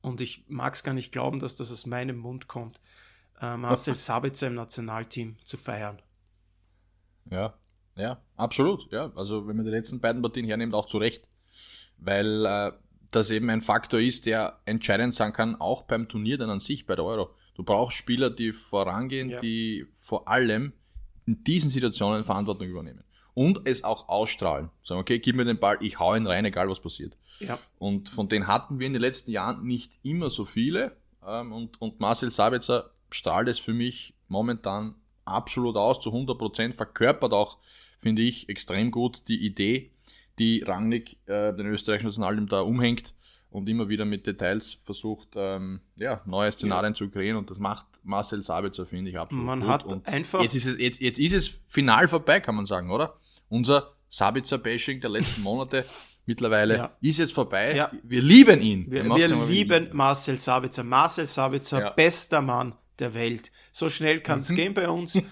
[0.00, 2.80] und ich mag es gar nicht glauben, dass das aus meinem Mund kommt,
[3.40, 6.00] äh, Marcel Sabitzer im Nationalteam zu feiern.
[7.30, 7.54] Ja,
[7.96, 8.90] ja, absolut.
[8.92, 11.28] Ja, also wenn man die letzten beiden Partien hernimmt, auch zu Recht,
[11.98, 12.72] weil äh,
[13.10, 16.86] das eben ein Faktor ist, der entscheidend sein kann, auch beim Turnier dann an sich,
[16.86, 17.34] bei der Euro.
[17.54, 19.40] Du brauchst Spieler, die vorangehen, ja.
[19.40, 20.72] die vor allem
[21.26, 23.02] in diesen Situationen Verantwortung übernehmen
[23.38, 24.68] und es auch ausstrahlen.
[24.82, 27.16] Sagen, okay, gib mir den Ball, ich hau ihn rein, egal was passiert.
[27.38, 27.56] Ja.
[27.78, 30.96] Und von denen hatten wir in den letzten Jahren nicht immer so viele.
[31.24, 36.74] Ähm, und, und Marcel Sabitzer strahlt es für mich momentan absolut aus, zu 100 Prozent,
[36.74, 37.58] verkörpert auch,
[38.00, 39.92] finde ich, extrem gut die Idee,
[40.40, 43.14] die Rangnick, äh, den österreichischen Nationalteam, da umhängt
[43.50, 46.98] und immer wieder mit Details versucht, ähm, ja, neue Szenarien ja.
[46.98, 49.68] zu kreieren und das macht Marcel Sabitzer, finde ich, absolut man gut.
[49.68, 52.90] Hat und einfach jetzt ist, es, jetzt, jetzt ist es final vorbei, kann man sagen,
[52.90, 53.16] oder?
[53.48, 55.84] Unser Sabitzer-Bashing der letzten Monate
[56.26, 56.96] mittlerweile ja.
[57.00, 57.74] ist jetzt vorbei.
[57.74, 57.90] Ja.
[58.02, 58.90] Wir lieben ihn.
[58.90, 60.84] Wir, wir lieben Marcel Sabitzer.
[60.84, 61.90] Marcel Sabitzer, ja.
[61.90, 63.50] bester Mann der Welt.
[63.72, 64.56] So schnell kann es mhm.
[64.56, 65.16] gehen bei uns.
[65.16, 65.22] äh,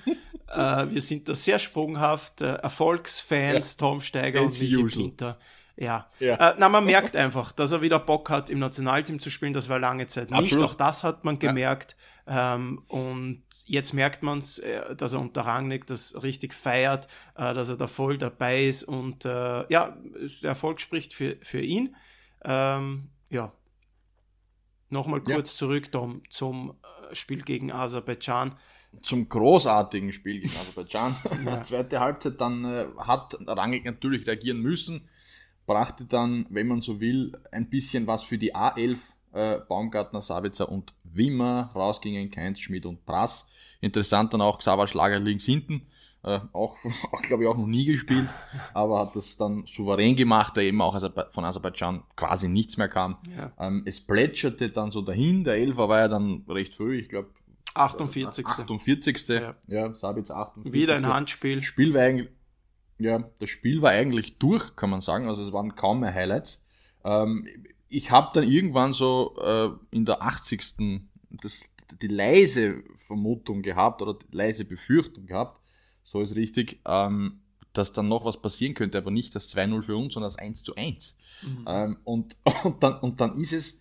[0.49, 2.41] wir sind da sehr sprunghaft.
[2.41, 5.39] Äh, Erfolgsfans, Tom Steiger As und Michi Pinter.
[5.77, 6.07] Ja.
[6.21, 6.53] ja.
[6.53, 9.53] Äh, na, man merkt einfach, dass er wieder Bock hat, im Nationalteam zu spielen.
[9.53, 10.39] Das war lange Zeit nicht.
[10.39, 10.71] Absolut.
[10.71, 11.97] Auch das hat man gemerkt.
[12.27, 17.07] Ähm, und jetzt merkt man es, äh, dass er unter Rangnick das richtig feiert,
[17.37, 18.85] äh, dass er da voll dabei ist.
[18.85, 19.97] Und äh, ja,
[20.43, 21.95] der Erfolg spricht für, für ihn.
[22.45, 23.53] Ähm, ja.
[24.89, 25.59] Nochmal kurz ja.
[25.59, 26.75] zurück, Tom, zum
[27.11, 28.57] äh, Spiel gegen Aserbaidschan
[29.03, 31.17] zum großartigen Spiel gegen Aserbaidschan.
[31.45, 31.63] Ja.
[31.63, 35.07] Zweite Halbzeit dann äh, hat Rangnick natürlich reagieren müssen
[35.67, 38.99] brachte dann, wenn man so will, ein bisschen was für die A11
[39.33, 41.71] äh, Baumgartner, Sabitzer und Wimmer.
[41.75, 43.49] Rausgingen Keins, Schmidt und Brass.
[43.81, 45.87] Interessant dann auch Xaver Schlager links hinten.
[46.23, 46.77] Äh, auch,
[47.13, 48.29] auch glaube ich, auch noch nie gespielt,
[48.75, 50.99] aber hat das dann souverän gemacht, da eben auch
[51.31, 53.19] von Aserbaidschan quasi nichts mehr kam.
[53.37, 53.53] Ja.
[53.61, 57.29] Ähm, es plätscherte dann so dahin, der Elfer war ja dann recht früh, ich glaube
[57.77, 58.47] 48.
[58.47, 59.29] 48.
[59.29, 60.73] Ja, ja Sabitzer 48.
[60.73, 61.63] Wieder ein Handspiel.
[61.63, 62.31] Spiel war eigentlich,
[62.99, 65.29] ja, das Spiel war eigentlich durch, kann man sagen.
[65.29, 66.63] Also es waren kaum mehr Highlights.
[67.05, 67.47] Ähm,
[67.89, 71.03] ich habe dann irgendwann so äh, in der 80.
[71.31, 71.71] Das,
[72.01, 75.61] die leise Vermutung gehabt oder die leise Befürchtung gehabt,
[76.03, 77.41] so ist richtig, ähm,
[77.73, 80.63] dass dann noch was passieren könnte, aber nicht das 2-0 für uns, sondern das 1
[80.63, 81.17] zu 1.
[81.43, 81.65] Mhm.
[81.67, 83.81] Ähm, und, und, dann, und dann ist es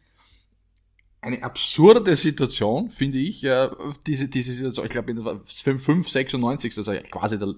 [1.21, 3.69] eine absurde Situation, finde ich, äh,
[4.05, 7.55] diese, diese Situation, ich glaube, in der 5, 96, also quasi der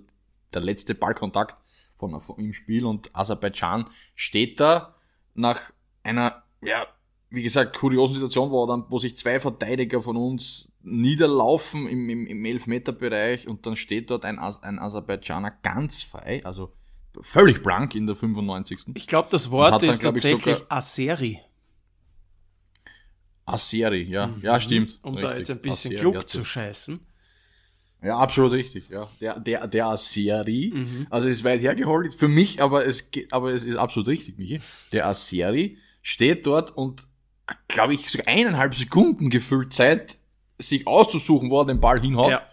[0.53, 1.57] der letzte Ballkontakt
[1.97, 4.95] von, von im Spiel und Aserbaidschan steht da
[5.33, 5.71] nach
[6.07, 6.85] einer, ja,
[7.29, 12.25] wie gesagt, kuriosen Situation, wo, dann, wo sich zwei Verteidiger von uns niederlaufen im, im,
[12.25, 16.71] im Elfmeterbereich und dann steht dort ein, ein Aserbaidschaner ganz frei, also
[17.21, 18.79] völlig blank in der 95.
[18.93, 21.41] Ich glaube, das Wort ist dann, tatsächlich Aseri.
[23.45, 24.41] Aseri, ja, mhm.
[24.41, 24.95] ja, stimmt.
[25.01, 25.29] Um richtig.
[25.29, 26.99] da jetzt ein bisschen Aseri klug zu scheißen.
[28.03, 29.09] Ja, absolut richtig, ja.
[29.19, 31.07] Der, der, der Aseri, mhm.
[31.09, 34.59] also ist weit hergeholt für mich, aber es aber es ist absolut richtig, Michi.
[34.91, 35.77] Der Aseri
[36.07, 37.05] steht dort und,
[37.67, 40.17] glaube ich, sogar eineinhalb Sekunden gefühlt Zeit,
[40.57, 42.31] sich auszusuchen, wo er den Ball hinhaut.
[42.31, 42.43] Ja.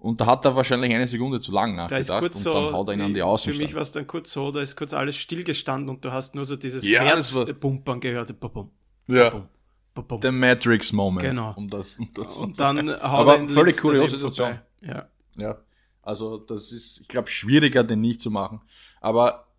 [0.00, 2.72] Und da hat er wahrscheinlich eine Sekunde zu lang nachgedacht da ist kurz und dann
[2.72, 3.56] haut er ihn an die Außenstand.
[3.56, 6.34] Für mich war es dann kurz so, da ist kurz alles stillgestanden und du hast
[6.34, 8.40] nur so dieses ja, Herzpumpern gehört.
[8.40, 8.70] Bum,
[9.06, 9.46] ja.
[9.94, 10.20] Bum.
[10.20, 11.22] Der Matrix-Moment.
[11.22, 11.54] Genau.
[11.56, 14.58] Um das, um das und dann haut Aber völlig kuriose Situation.
[14.80, 15.08] Ja.
[15.36, 15.58] Ja.
[16.02, 18.62] Also das ist, ich glaube, schwieriger, den nicht zu machen.
[19.00, 19.49] Aber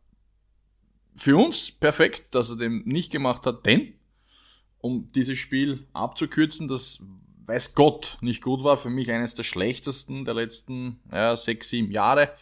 [1.15, 3.93] für uns perfekt, dass er den nicht gemacht hat, denn
[4.79, 7.03] um dieses Spiel abzukürzen, das
[7.45, 11.91] weiß Gott nicht gut war, für mich eines der schlechtesten der letzten ja, sechs, sieben
[11.91, 12.33] Jahre.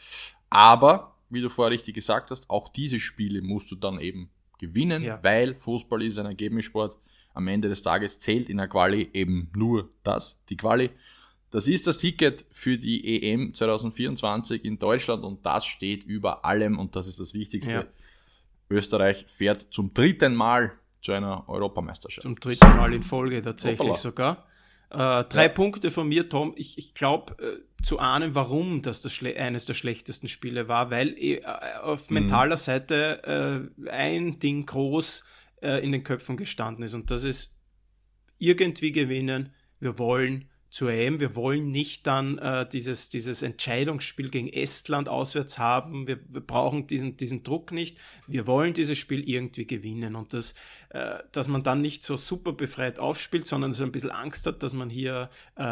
[0.50, 5.04] Aber, wie du vorher richtig gesagt hast, auch diese Spiele musst du dann eben gewinnen,
[5.04, 5.20] ja.
[5.24, 6.98] weil Fußball ist ein Ergebnissport.
[7.34, 10.90] Am Ende des Tages zählt in der Quali eben nur das, die Quali.
[11.52, 16.78] Das ist das Ticket für die EM 2024 in Deutschland und das steht über allem
[16.78, 17.72] und das ist das Wichtigste.
[17.72, 17.86] Ja.
[18.70, 22.24] Österreich fährt zum dritten Mal zu einer Europameisterschaft.
[22.24, 23.96] Zum dritten Mal in Folge tatsächlich Hoppala.
[23.96, 24.46] sogar.
[24.92, 25.50] Äh, drei ja.
[25.50, 26.54] Punkte von mir, Tom.
[26.56, 31.16] Ich, ich glaube äh, zu ahnen, warum das, das eines der schlechtesten Spiele war, weil
[31.18, 31.44] äh,
[31.82, 32.16] auf mhm.
[32.16, 32.60] mentaler mhm.
[32.60, 35.26] Seite äh, ein Ding groß
[35.62, 37.56] äh, in den Köpfen gestanden ist und das ist
[38.40, 39.54] irgendwie gewinnen.
[39.80, 41.20] Wir wollen zur EM.
[41.20, 46.08] Wir wollen nicht dann äh, dieses, dieses Entscheidungsspiel gegen Estland auswärts haben.
[46.08, 47.98] Wir, wir, brauchen diesen, diesen Druck nicht.
[48.28, 50.16] Wir wollen dieses Spiel irgendwie gewinnen.
[50.16, 50.54] Und das,
[50.90, 54.62] äh, dass man dann nicht so super befreit aufspielt, sondern so ein bisschen Angst hat,
[54.62, 55.64] dass man hier äh,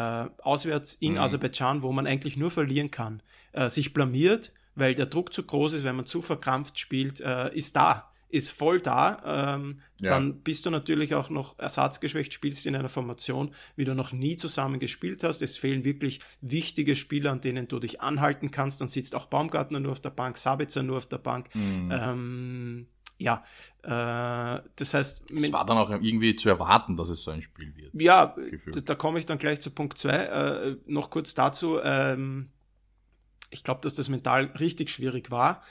[0.42, 1.18] auswärts in mhm.
[1.18, 3.22] Aserbaidschan, wo man eigentlich nur verlieren kann,
[3.52, 7.54] äh, sich blamiert, weil der Druck zu groß ist, wenn man zu verkrampft spielt, äh,
[7.54, 9.54] ist da ist voll da.
[9.54, 10.10] Ähm, ja.
[10.10, 14.36] Dann bist du natürlich auch noch ersatzgeschwächt, spielst in einer Formation, wie du noch nie
[14.36, 15.42] zusammen gespielt hast.
[15.42, 18.80] Es fehlen wirklich wichtige Spieler, an denen du dich anhalten kannst.
[18.80, 21.48] Dann sitzt auch Baumgartner nur auf der Bank, Sabitzer nur auf der Bank.
[21.54, 21.90] Mhm.
[21.92, 22.86] Ähm,
[23.18, 23.44] ja,
[23.82, 25.30] äh, das heißt.
[25.32, 27.92] Es war dann auch irgendwie zu erwarten, dass es so ein Spiel wird.
[28.00, 28.36] Ja,
[28.72, 30.10] da, da komme ich dann gleich zu Punkt 2.
[30.10, 31.80] Äh, noch kurz dazu.
[31.82, 32.50] Ähm,
[33.50, 35.62] ich glaube, dass das mental richtig schwierig war.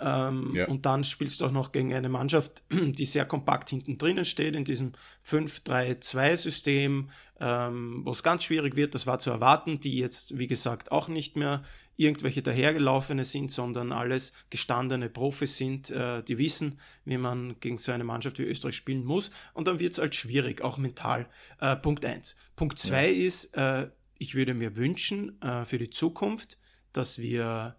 [0.00, 0.68] Ähm, ja.
[0.68, 4.54] Und dann spielst du auch noch gegen eine Mannschaft, die sehr kompakt hinten drinnen steht,
[4.54, 4.92] in diesem
[5.26, 7.10] 5-3-2-System,
[7.40, 11.08] ähm, wo es ganz schwierig wird, das war zu erwarten, die jetzt, wie gesagt, auch
[11.08, 11.62] nicht mehr
[11.96, 17.90] irgendwelche dahergelaufene sind, sondern alles gestandene Profis sind, äh, die wissen, wie man gegen so
[17.90, 19.32] eine Mannschaft wie Österreich spielen muss.
[19.52, 21.28] Und dann wird es halt schwierig, auch mental.
[21.60, 22.36] Äh, Punkt 1.
[22.54, 23.26] Punkt 2 ja.
[23.26, 26.58] ist, äh, ich würde mir wünschen äh, für die Zukunft,
[26.92, 27.76] dass wir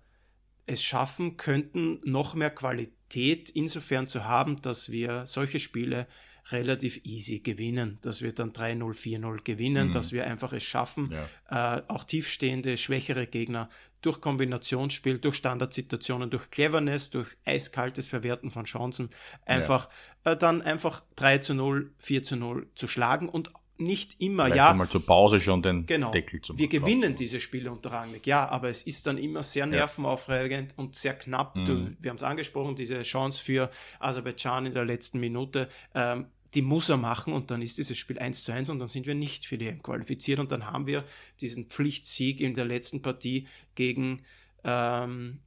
[0.70, 6.08] es schaffen könnten, noch mehr Qualität insofern zu haben, dass wir solche Spiele
[6.52, 9.92] relativ easy gewinnen, dass wir dann 3-0, 4-0 gewinnen, mhm.
[9.92, 11.14] dass wir einfach es schaffen,
[11.50, 11.78] ja.
[11.78, 13.70] äh, auch tiefstehende, schwächere Gegner
[14.02, 19.10] durch Kombinationsspiel, durch Standardsituationen, durch Cleverness, durch eiskaltes Verwerten von Chancen
[19.46, 19.90] einfach
[20.26, 20.32] ja.
[20.32, 24.58] äh, dann einfach 3 zu 0, 4 zu 0 zu schlagen und nicht immer, Vielleicht
[24.58, 24.74] ja.
[24.74, 26.60] mal zur Pause schon den genau, Deckel zu machen.
[26.60, 30.78] Wir gewinnen diese Spiele unter Rangnick, ja, aber es ist dann immer sehr nervenaufregend ja.
[30.78, 31.56] und sehr knapp.
[31.56, 31.66] Mhm.
[31.66, 33.70] Du, wir haben es angesprochen, diese Chance für
[34.00, 35.70] Aserbaidschan in der letzten Minute.
[35.96, 38.88] Ähm, die muss er machen und dann ist dieses Spiel 1 zu 1 und dann
[38.88, 41.06] sind wir nicht für die EM qualifiziert und dann haben wir
[41.42, 44.24] diesen Pflichtsieg in der letzten Partie gegen,
[44.64, 45.42] ähm,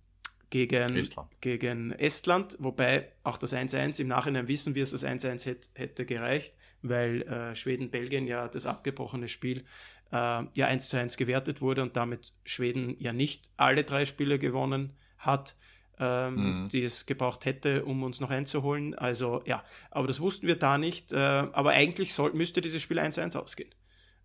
[0.51, 1.29] gegen, Estland.
[1.41, 6.07] gegen Estland, wobei auch das 1-1 im Nachhinein wissen wir es, das 1-1 hätte, hätte
[6.07, 9.65] gereicht weil äh, Schweden-Belgien ja das abgebrochene Spiel
[10.13, 10.15] äh,
[10.57, 14.93] ja 1 zu 1 gewertet wurde und damit Schweden ja nicht alle drei Spiele gewonnen
[15.19, 15.57] hat,
[15.99, 16.69] ähm, mhm.
[16.69, 18.95] die es gebraucht hätte, um uns noch einzuholen.
[18.95, 21.13] Also ja, aber das wussten wir da nicht.
[21.13, 23.71] Äh, aber eigentlich soll, müsste dieses Spiel 1-1 ausgehen.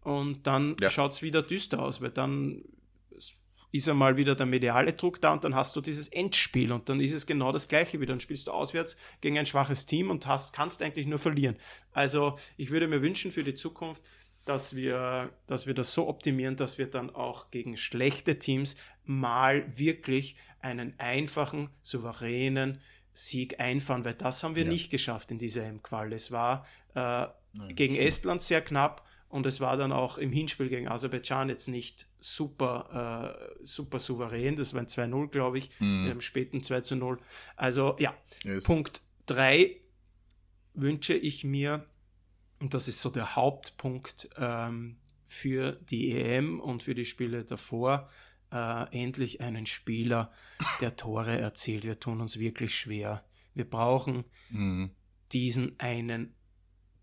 [0.01, 0.89] Und dann ja.
[0.89, 2.63] schaut es wieder düster aus, weil dann
[3.71, 6.99] ist einmal wieder der mediale Druck da und dann hast du dieses Endspiel und dann
[6.99, 8.13] ist es genau das gleiche wieder.
[8.13, 11.57] Dann spielst du auswärts gegen ein schwaches Team und hast, kannst eigentlich nur verlieren.
[11.91, 14.03] Also ich würde mir wünschen für die Zukunft,
[14.45, 19.77] dass wir, dass wir das so optimieren, dass wir dann auch gegen schlechte Teams mal
[19.77, 22.81] wirklich einen einfachen, souveränen
[23.13, 24.69] Sieg einfahren, weil das haben wir ja.
[24.69, 26.13] nicht geschafft in dieser M-Qual.
[26.13, 27.27] Es war äh,
[27.73, 32.07] gegen Estland sehr knapp und es war dann auch im Hinspiel gegen Aserbaidschan jetzt nicht
[32.19, 34.55] super, äh, super souverän.
[34.55, 36.11] Das war ein 2-0, glaube ich, mhm.
[36.11, 37.17] im späten 2-0.
[37.55, 38.63] Also ja, yes.
[38.63, 39.75] Punkt 3
[40.73, 41.85] wünsche ich mir,
[42.59, 48.09] und das ist so der Hauptpunkt ähm, für die EM und für die Spiele davor,
[48.51, 50.31] äh, endlich einen Spieler,
[50.79, 51.83] der Tore erzielt.
[51.83, 53.25] Wir tun uns wirklich schwer.
[53.53, 54.91] Wir brauchen mhm.
[55.33, 56.36] diesen einen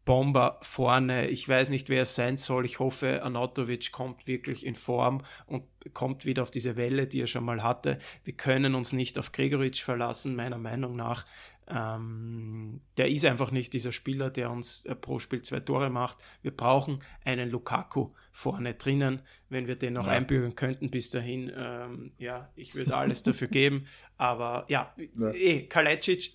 [0.05, 1.29] Bomber vorne.
[1.29, 2.67] Ich weiß nicht, wer es sein soll.
[2.67, 7.27] Ich hoffe, Anatovic kommt wirklich in Form und kommt wieder auf diese Welle, die er
[7.27, 7.99] schon mal hatte.
[8.23, 11.25] Wir können uns nicht auf Gregoritsch verlassen, meiner Meinung nach.
[11.67, 16.19] Ähm, der ist einfach nicht dieser Spieler, der uns äh, pro Spiel zwei Tore macht.
[16.43, 19.23] Wir brauchen einen Lukaku vorne drinnen.
[19.49, 20.13] Wenn wir den noch ja.
[20.13, 23.87] einbürgern könnten bis dahin, ähm, ja, ich würde alles dafür geben.
[24.19, 25.31] Aber ja, ja.
[25.31, 26.33] eh, Kalecic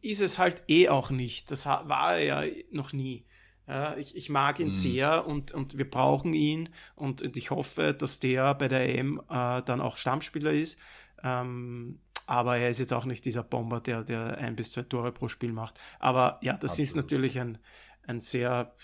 [0.00, 1.50] ist es halt eh auch nicht.
[1.50, 3.24] Das war er ja noch nie.
[3.68, 4.72] Ja, ich, ich mag ihn mhm.
[4.72, 9.20] sehr und, und wir brauchen ihn und, und ich hoffe, dass der bei der EM
[9.30, 10.78] äh, dann auch Stammspieler ist.
[11.22, 15.12] Ähm, aber er ist jetzt auch nicht dieser Bomber, der, der ein bis zwei Tore
[15.12, 15.78] pro Spiel macht.
[16.00, 16.88] Aber ja, das Absolut.
[16.88, 17.58] ist natürlich ein,
[18.06, 18.74] ein sehr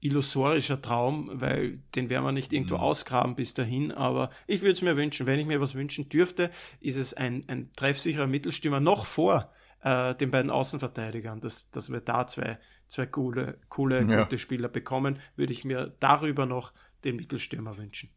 [0.00, 2.82] illusorischer Traum, weil den werden wir nicht irgendwo mhm.
[2.82, 3.90] ausgraben bis dahin.
[3.90, 7.44] Aber ich würde es mir wünschen, wenn ich mir was wünschen dürfte, ist es ein,
[7.48, 9.50] ein treffsicherer Mittelstürmer noch vor
[9.84, 14.24] äh, den beiden Außenverteidigern, dass, dass wir da zwei, zwei coole, coole, ja.
[14.24, 16.72] gute Spieler bekommen, würde ich mir darüber noch
[17.04, 18.08] den Mittelstürmer wünschen.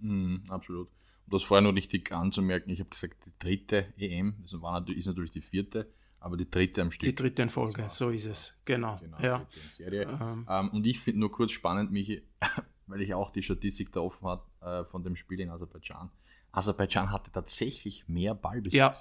[0.00, 0.88] Mm, absolut.
[1.26, 5.00] Um das vorher noch richtig anzumerken, ich habe gesagt, die dritte EM, also war natürlich,
[5.00, 7.08] ist natürlich die vierte, aber die dritte am Stück.
[7.08, 8.98] Die dritte in Folge, so ist es, genau.
[8.98, 9.46] genau ja.
[9.78, 10.44] Ähm.
[10.48, 12.26] Ähm, und ich finde nur kurz spannend, Michi,
[12.88, 16.10] weil ich auch die Statistik da offen habe äh, von dem Spiel in Aserbaidschan.
[16.50, 18.76] Aserbaidschan hatte tatsächlich mehr Ballbesitz.
[18.76, 18.92] Ja,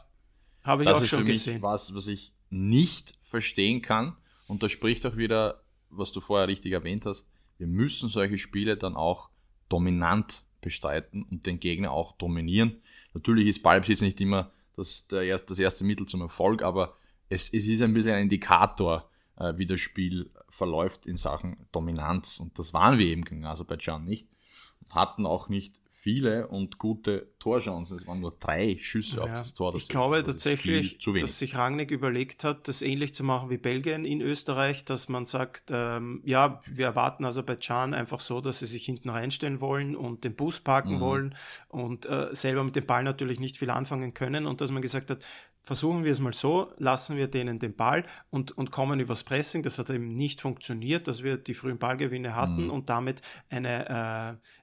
[0.63, 1.61] habe ich das auch schon gesehen.
[1.61, 4.15] Was, was ich nicht verstehen kann,
[4.47, 8.77] und da spricht auch wieder, was du vorher richtig erwähnt hast, wir müssen solche Spiele
[8.77, 9.29] dann auch
[9.69, 12.81] dominant bestreiten und den Gegner auch dominieren.
[13.13, 16.95] Natürlich ist Ballbesitz nicht immer das, der, das erste Mittel zum Erfolg, aber
[17.29, 22.39] es, es ist ein bisschen ein Indikator, äh, wie das Spiel verläuft in Sachen Dominanz.
[22.39, 24.27] Und das waren wir eben gegen Aserbaidschan nicht.
[24.89, 27.95] Hatten auch nicht viele und gute Torchancen.
[27.95, 29.71] Es waren nur drei Schüsse ja, auf das Tor.
[29.71, 33.57] Das ich glaube das tatsächlich, dass sich Rangnick überlegt hat, das ähnlich zu machen wie
[33.57, 38.65] Belgien in Österreich, dass man sagt, ähm, ja, wir erwarten Aserbaidschan einfach so, dass sie
[38.65, 40.99] sich hinten reinstellen wollen und den Bus parken mhm.
[40.99, 41.35] wollen
[41.69, 45.09] und äh, selber mit dem Ball natürlich nicht viel anfangen können und dass man gesagt
[45.09, 45.23] hat,
[45.63, 49.63] versuchen wir es mal so, lassen wir denen den Ball und, und kommen übers Pressing.
[49.63, 52.69] Das hat eben nicht funktioniert, dass wir die frühen Ballgewinne hatten mhm.
[52.69, 54.37] und damit eine,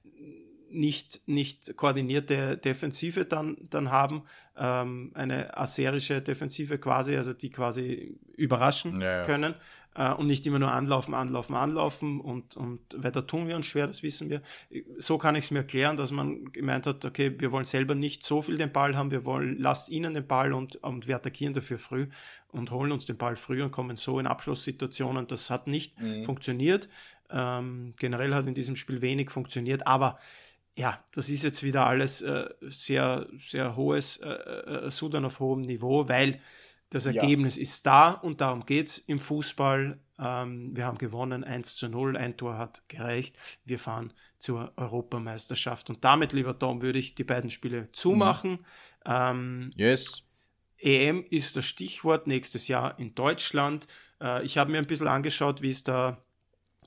[0.73, 4.23] nicht, nicht koordinierte Defensive dann, dann haben,
[4.57, 9.23] ähm, eine aserische Defensive quasi, also die quasi überraschen ja, ja.
[9.23, 9.55] können
[9.95, 13.65] äh, und nicht immer nur anlaufen, anlaufen, anlaufen und, und weil da tun wir uns
[13.65, 14.41] schwer, das wissen wir.
[14.97, 18.25] So kann ich es mir erklären, dass man gemeint hat, okay, wir wollen selber nicht
[18.25, 21.53] so viel den Ball haben, wir wollen, lasst ihnen den Ball und, und wir attackieren
[21.53, 22.07] dafür früh
[22.49, 25.27] und holen uns den Ball früh und kommen so in Abschlusssituationen.
[25.27, 26.23] Das hat nicht mhm.
[26.23, 26.87] funktioniert.
[27.29, 30.19] Ähm, generell hat in diesem Spiel wenig funktioniert, aber
[30.77, 35.61] ja, das ist jetzt wieder alles äh, sehr, sehr hohes äh, äh, Sudan auf hohem
[35.61, 36.41] Niveau, weil
[36.89, 37.61] Das Ergebnis ja.
[37.61, 39.97] ist da und darum geht es im Fußball.
[40.19, 43.37] Ähm, wir haben gewonnen, 1 zu 0, ein Tor hat gereicht.
[43.63, 45.89] Wir fahren zur Europameisterschaft.
[45.89, 48.51] Und damit, lieber Tom, würde ich die beiden Spiele zumachen.
[48.51, 48.57] Mhm.
[49.05, 50.23] Ähm, yes.
[50.77, 53.87] EM ist das Stichwort nächstes Jahr in Deutschland.
[54.19, 56.21] Äh, ich habe mir ein bisschen angeschaut, wie es da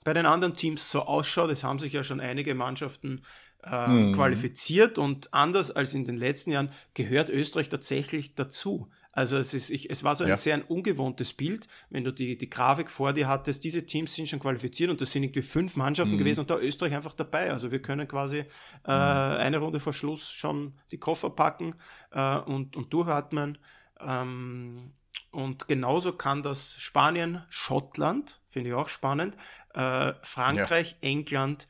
[0.05, 1.51] bei den anderen Teams so ausschaut.
[1.51, 3.23] Es haben sich ja schon einige Mannschaften
[3.65, 4.15] äh, mhm.
[4.15, 8.89] qualifiziert und anders als in den letzten Jahren gehört Österreich tatsächlich dazu.
[9.15, 10.37] Also es, ist, ich, es war so ein ja.
[10.37, 14.29] sehr ein ungewohntes Bild, wenn du die, die Grafik vor dir hattest, diese Teams sind
[14.29, 16.19] schon qualifiziert und das sind irgendwie fünf Mannschaften mhm.
[16.19, 17.53] gewesen und da Österreich einfach dabei.
[17.53, 18.89] Also wir können quasi äh, mhm.
[18.89, 21.77] eine Runde vor Schluss schon die Koffer packen
[22.11, 23.59] äh, und, und durchatmen.
[24.01, 24.93] Ähm,
[25.31, 29.37] und genauso kann das Spanien, Schottland, finde ich auch spannend,
[29.75, 31.09] äh, Frankreich, ja.
[31.09, 31.69] England,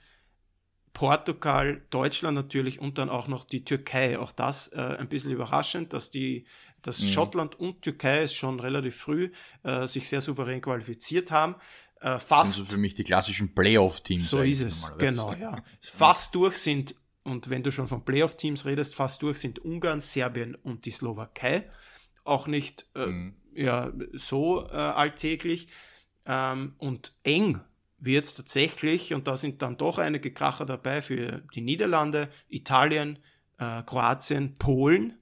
[0.95, 4.19] Portugal, Deutschland natürlich und dann auch noch die Türkei.
[4.19, 6.47] Auch das äh, ein bisschen überraschend, dass die
[6.81, 7.09] dass mhm.
[7.09, 9.31] Schottland und Türkei es schon relativ früh
[9.63, 11.57] äh, sich sehr souverän qualifiziert haben.
[12.01, 14.29] Äh, fast, sind so für mich die klassischen Playoff-Teams.
[14.29, 15.57] So ist es, genau, ja.
[15.81, 20.55] Fast durch sind, und wenn du schon von Playoff-Teams redest, fast durch sind Ungarn, Serbien
[20.55, 21.71] und die Slowakei.
[22.23, 23.37] Auch nicht äh, mhm.
[23.55, 25.69] ja, so äh, alltäglich.
[26.27, 27.63] Ähm, und eng
[28.05, 33.19] wird es tatsächlich, und da sind dann doch einige Kracher dabei für die Niederlande, Italien,
[33.59, 35.19] äh, Kroatien, Polen.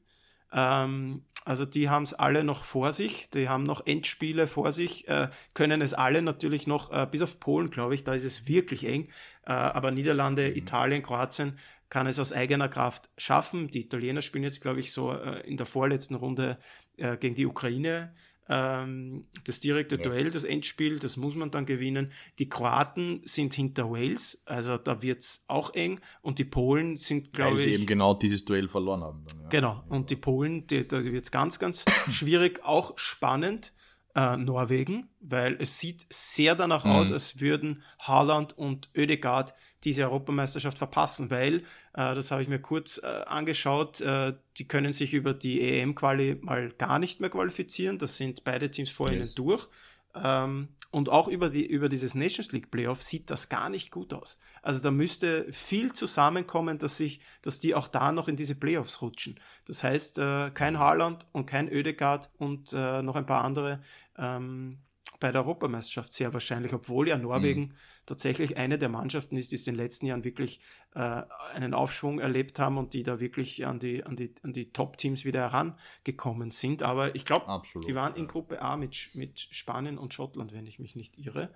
[0.53, 5.09] Ähm, also die haben es alle noch vor sich, die haben noch Endspiele vor sich,
[5.09, 8.47] äh, können es alle natürlich noch, äh, bis auf Polen, glaube ich, da ist es
[8.47, 9.09] wirklich eng,
[9.45, 10.57] äh, aber Niederlande, mhm.
[10.57, 11.59] Italien, Kroatien
[11.89, 13.69] kann es aus eigener Kraft schaffen.
[13.69, 16.59] Die Italiener spielen jetzt, glaube ich, so äh, in der vorletzten Runde
[16.97, 18.15] äh, gegen die Ukraine
[18.49, 20.03] ähm, das direkte ja.
[20.03, 22.13] Duell, das Endspiel, das muss man dann gewinnen.
[22.39, 26.01] Die Kroaten sind hinter Wales, also da wird es auch eng.
[26.23, 27.57] Und die Polen sind, glaube ich.
[27.59, 29.25] Weil sie eben genau dieses Duell verloren haben.
[29.29, 29.49] Dann, ja.
[29.49, 29.85] Genau.
[29.89, 33.73] Und die Polen, die, da wird es ganz, ganz schwierig, auch spannend.
[34.15, 36.91] Äh, Norwegen, weil es sieht sehr danach mhm.
[36.91, 39.55] aus, als würden Haaland und Oedegaard
[39.85, 41.63] diese Europameisterschaft verpassen, weil,
[41.95, 46.41] äh, das habe ich mir kurz äh, angeschaut, äh, die können sich über die EM-Quali
[46.43, 47.99] mal gar nicht mehr qualifizieren.
[47.99, 49.17] Das sind beide Teams vor yes.
[49.17, 49.69] ihnen durch.
[50.15, 54.13] Ähm, und auch über, die, über dieses Nations League Playoff sieht das gar nicht gut
[54.13, 54.39] aus.
[54.61, 59.01] Also da müsste viel zusammenkommen, dass, sich, dass die auch da noch in diese Playoffs
[59.01, 59.41] rutschen.
[59.67, 63.81] Das heißt, äh, kein Haaland und kein Oedegaard und äh, noch ein paar andere
[64.19, 64.79] ähm,
[65.23, 67.75] bei der Europameisterschaft sehr wahrscheinlich, obwohl ja Norwegen mhm.
[68.07, 70.61] tatsächlich eine der Mannschaften ist, die in den letzten Jahren wirklich
[70.97, 71.23] äh,
[71.55, 75.25] einen Aufschwung erlebt haben und die da wirklich an die, an die, an die Top-Teams
[75.25, 76.83] wieder herangekommen sind.
[76.83, 80.81] Aber ich glaube, die waren in Gruppe A mit, mit Spanien und Schottland, wenn ich
[80.81, 81.55] mich nicht irre.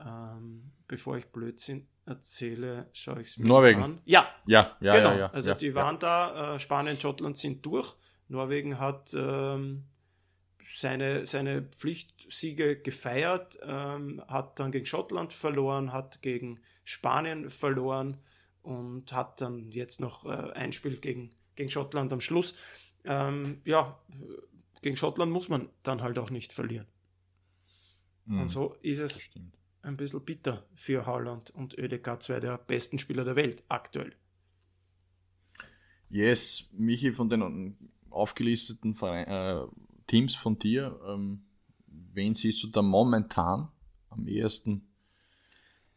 [0.00, 3.82] Ähm, bevor ich Blödsinn erzähle, schaue ich es mir Norwegen.
[3.82, 4.00] an.
[4.06, 5.10] Ja, ja, ja genau.
[5.10, 7.94] Ja, ja, also die waren da, äh, Spanien, Schottland sind durch.
[8.28, 9.84] Norwegen hat ähm,
[10.74, 18.18] seine, seine Pflichtsiege gefeiert, ähm, hat dann gegen Schottland verloren, hat gegen Spanien verloren
[18.62, 22.54] und hat dann jetzt noch äh, ein Spiel gegen, gegen Schottland am Schluss.
[23.04, 23.98] Ähm, ja,
[24.82, 26.86] gegen Schottland muss man dann halt auch nicht verlieren.
[28.24, 28.42] Mhm.
[28.42, 29.30] Und so ist es
[29.82, 34.14] ein bisschen bitter für Haaland und Oedegaard, zwei der besten Spieler der Welt aktuell.
[36.08, 37.76] Yes, Michi, von den
[38.10, 39.66] aufgelisteten Verein, äh,
[40.06, 41.44] Teams von dir, ähm,
[41.86, 43.68] wen siehst du da momentan
[44.10, 44.88] am ehesten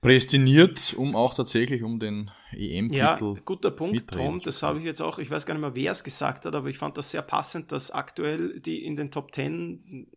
[0.02, 2.98] prädestiniert, um auch tatsächlich um den EM-Titel.
[2.98, 4.40] Ja, guter Punkt, Tom.
[4.40, 6.70] Das habe ich jetzt auch, ich weiß gar nicht mehr, wer es gesagt hat, aber
[6.70, 10.08] ich fand das sehr passend, dass aktuell die in den Top 10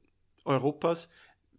[0.44, 1.10] Europas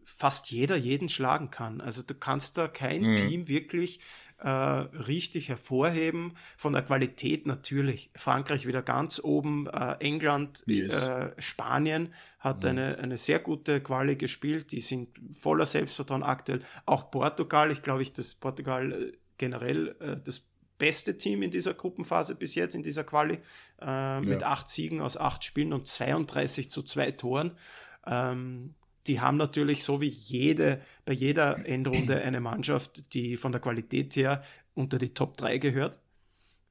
[0.06, 1.82] fast jeder jeden schlagen kann.
[1.82, 3.16] Also du kannst da kein mhm.
[3.16, 4.00] Team wirklich
[4.44, 6.36] äh, richtig hervorheben.
[6.58, 8.12] Von der Qualität natürlich.
[8.14, 10.94] Frankreich wieder ganz oben, äh, England, yes.
[10.94, 12.70] äh, Spanien hat mhm.
[12.70, 14.74] eine, eine sehr gute Quali gespielt.
[14.74, 16.62] Die sind voller Selbstvertrauen aktuell.
[16.86, 21.74] Auch Portugal, ich glaube, ich, dass Portugal äh, generell äh, das beste Team in dieser
[21.74, 23.40] Gruppenphase bis jetzt, in dieser Quali,
[23.82, 24.48] äh, mit ja.
[24.48, 27.58] acht Siegen aus acht Spielen und 32 zu zwei Toren.
[28.06, 28.76] Ähm,
[29.08, 34.16] die haben natürlich so wie jede, bei jeder Endrunde eine Mannschaft, die von der Qualität
[34.16, 34.44] her
[34.74, 36.00] unter die Top 3 gehört.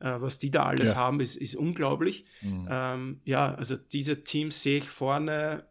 [0.01, 0.97] Äh, was die da alles ja.
[0.97, 2.25] haben, ist, ist unglaublich.
[2.41, 2.69] Mhm.
[2.69, 5.65] Ähm, ja, also diese Teams sehe ich vorne.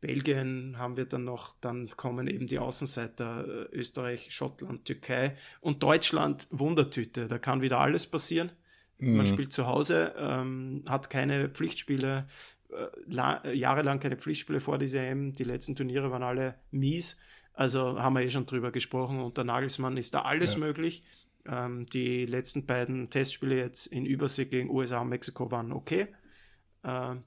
[0.00, 5.82] Belgien haben wir dann noch, dann kommen eben die Außenseiter, äh, Österreich, Schottland, Türkei und
[5.82, 7.28] Deutschland, Wundertüte.
[7.28, 8.50] Da kann wieder alles passieren.
[8.98, 9.16] Mhm.
[9.16, 12.26] Man spielt zu Hause, ähm, hat keine Pflichtspiele,
[12.76, 15.34] äh, jahrelang keine Pflichtspiele vor dieser EM.
[15.34, 17.18] Die letzten Turniere waren alle mies.
[17.52, 19.20] Also haben wir eh schon drüber gesprochen.
[19.20, 20.60] Unter Nagelsmann ist da alles ja.
[20.60, 21.04] möglich.
[21.46, 26.08] Ähm, die letzten beiden Testspiele jetzt in Übersee gegen USA und Mexiko waren okay.
[26.84, 27.24] Ähm,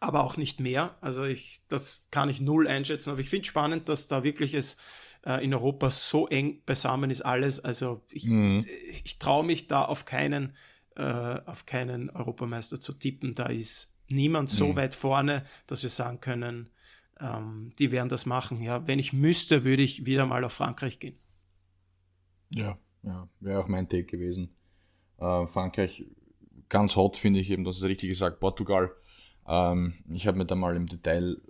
[0.00, 0.96] aber auch nicht mehr.
[1.00, 3.10] Also ich, das kann ich null einschätzen.
[3.10, 4.76] Aber ich finde spannend, dass da wirklich es
[5.24, 7.60] äh, in Europa so eng beisammen ist alles.
[7.60, 8.58] Also ich, mhm.
[8.88, 10.56] ich, ich traue mich da auf keinen,
[10.96, 13.34] äh, auf keinen Europameister zu tippen.
[13.34, 14.76] Da ist niemand so mhm.
[14.76, 16.70] weit vorne, dass wir sagen können,
[17.20, 18.60] ähm, die werden das machen.
[18.62, 21.18] Ja, wenn ich müsste, würde ich wieder mal auf Frankreich gehen.
[22.50, 24.54] Ja, ja, wäre auch mein Take gewesen.
[25.18, 26.06] Äh, Frankreich
[26.68, 28.92] ganz hot finde ich eben, das ist richtig gesagt, Portugal.
[29.46, 31.40] Ähm, ich habe mir da mal im Detail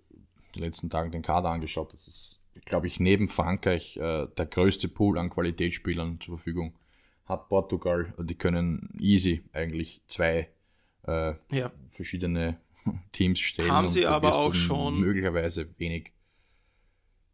[0.55, 1.93] die letzten Tage den Kader angeschaut.
[1.93, 6.79] Das ist, glaube ich, neben Frankreich äh, der größte Pool an Qualitätsspielern zur Verfügung.
[7.25, 10.49] Hat Portugal, die können easy eigentlich zwei
[11.07, 11.73] äh, ja.
[11.89, 12.59] verschiedene
[13.13, 13.71] Teams stellen.
[13.71, 16.13] Haben sie aber auch schon möglicherweise wenig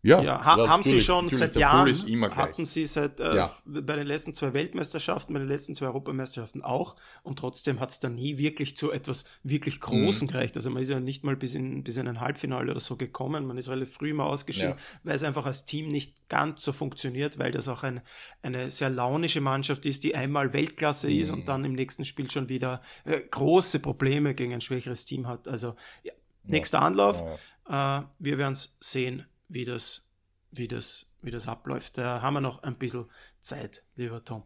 [0.03, 1.95] ja, ja ha haben sie schon seit Jahren,
[2.37, 3.53] hatten sie seit äh, ja.
[3.65, 8.01] bei den letzten zwei Weltmeisterschaften, bei den letzten zwei Europameisterschaften auch und trotzdem hat es
[8.01, 10.33] dann nie wirklich zu etwas wirklich Großen mhm.
[10.33, 10.57] gereicht.
[10.57, 13.47] Also man ist ja nicht mal bis in, bis in ein Halbfinale oder so gekommen,
[13.47, 14.77] man ist relativ früh mal ausgeschieden, ja.
[15.05, 18.01] weil es einfach als Team nicht ganz so funktioniert, weil das auch ein,
[18.43, 21.21] eine sehr launische Mannschaft ist, die einmal Weltklasse mhm.
[21.21, 25.29] ist und dann im nächsten Spiel schon wieder äh, große Probleme gegen ein schwächeres Team
[25.29, 25.47] hat.
[25.47, 27.23] Also ja, nächster Anlauf,
[27.69, 30.11] äh, wir werden es sehen wie das,
[30.51, 31.99] wie das, wie das abläuft.
[31.99, 33.07] Da haben wir noch ein bisschen
[33.41, 34.43] Zeit, lieber Tom.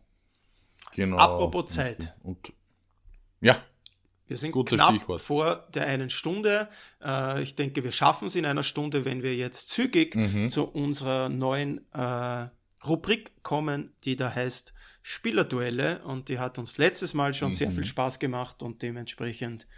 [0.94, 1.16] Genau.
[1.16, 2.14] Apropos Zeit.
[2.22, 2.54] Und, und
[3.40, 3.62] ja.
[4.26, 5.22] Wir sind knapp Stichwort.
[5.22, 6.68] vor der einen Stunde.
[7.00, 10.50] Äh, ich denke, wir schaffen es in einer Stunde, wenn wir jetzt zügig mhm.
[10.50, 12.48] zu unserer neuen äh,
[12.84, 16.02] Rubrik kommen, die da heißt Spielerduelle.
[16.02, 17.54] Und die hat uns letztes Mal schon mhm.
[17.54, 19.68] sehr viel Spaß gemacht und dementsprechend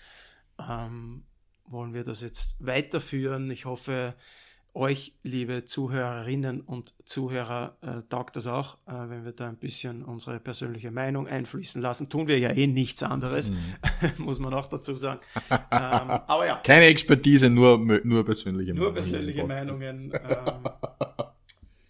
[0.59, 1.27] ähm,
[1.67, 3.51] wollen wir das jetzt weiterführen.
[3.51, 4.15] Ich hoffe,
[4.75, 10.05] euch, liebe Zuhörerinnen und Zuhörer, äh, taugt das auch, äh, wenn wir da ein bisschen
[10.05, 12.09] unsere persönliche Meinung einfließen lassen.
[12.09, 13.59] Tun wir ja eh nichts anderes, mhm.
[14.25, 15.21] muss man auch dazu sagen.
[15.51, 16.61] ähm, aber ja.
[16.65, 18.93] Keine Expertise, nur, nur persönliche Meinungen.
[18.93, 20.13] Nur persönliche Meinungen.
[20.29, 20.69] Ähm,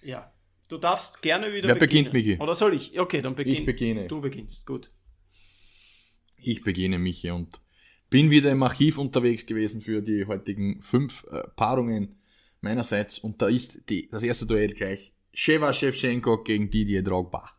[0.02, 0.32] ja.
[0.68, 2.12] Du darfst gerne wieder Wer beginnen.
[2.12, 2.42] beginnt, Michi?
[2.42, 2.98] Oder soll ich?
[2.98, 3.54] Okay, dann beginn.
[3.54, 4.06] Ich beginne.
[4.06, 4.90] Du beginnst, gut.
[6.36, 7.60] Ich beginne, Michi, und
[8.10, 12.17] bin wieder im Archiv unterwegs gewesen für die heutigen fünf äh, Paarungen
[12.60, 13.18] meinerseits.
[13.18, 17.50] Und da ist die, das erste Duell gleich Sheva Shevchenko gegen Didier Drogba.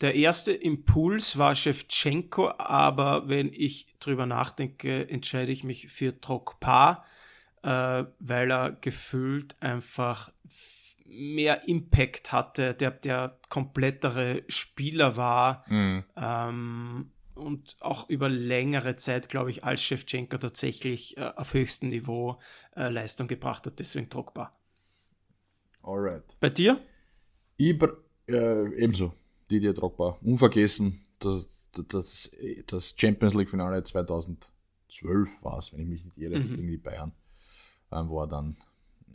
[0.00, 7.04] Der erste Impuls war Shevchenko, aber wenn ich drüber nachdenke, entscheide ich mich für Drogba,
[7.62, 10.32] äh, weil er gefühlt einfach
[11.06, 15.64] mehr Impact hatte, der der komplettere Spieler war.
[15.68, 16.04] Mhm.
[16.16, 17.10] Ähm,
[17.40, 22.38] und auch über längere Zeit, glaube ich, als Shevchenko tatsächlich äh, auf höchstem Niveau
[22.76, 23.78] äh, Leistung gebracht hat.
[23.78, 24.52] Deswegen druckbar.
[25.82, 26.36] Alright.
[26.40, 26.80] Bei dir?
[27.58, 27.96] Ibr
[28.28, 29.12] äh, ebenso.
[29.50, 30.16] Didier Drogba.
[30.22, 31.48] Unvergessen, das,
[31.88, 32.30] das,
[32.66, 36.56] das Champions League Finale 2012 war es, wenn ich mich nicht irre, mhm.
[36.56, 37.12] gegen die Bayern,
[37.90, 38.56] ähm, wo er dann